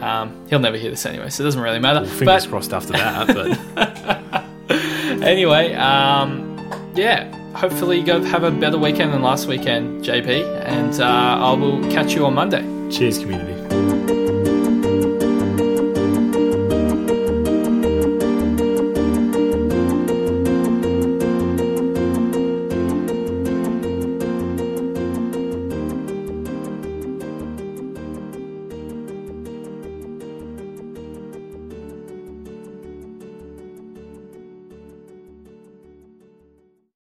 um, 0.00 0.46
he'll 0.48 0.60
never 0.60 0.76
hear 0.76 0.90
this 0.90 1.04
anyway, 1.06 1.30
so 1.30 1.42
it 1.42 1.46
doesn't 1.46 1.60
really 1.60 1.80
matter. 1.80 2.02
Well, 2.02 2.08
fingers 2.10 2.44
but 2.46 2.50
crossed 2.50 2.72
after 2.72 2.92
that, 2.92 3.26
but 3.74 4.44
anyway, 5.22 5.74
um, 5.74 6.56
yeah. 6.94 7.36
Hopefully, 7.54 7.98
you 7.98 8.06
go 8.06 8.22
have 8.22 8.44
a 8.44 8.50
better 8.50 8.78
weekend 8.78 9.12
than 9.12 9.22
last 9.22 9.46
weekend, 9.46 10.04
JP, 10.04 10.64
and 10.66 11.00
uh, 11.00 11.04
I 11.04 11.52
will 11.52 11.82
catch 11.90 12.14
you 12.14 12.24
on 12.24 12.34
Monday. 12.34 12.62
cheers, 12.90 13.18
community. 13.18 13.99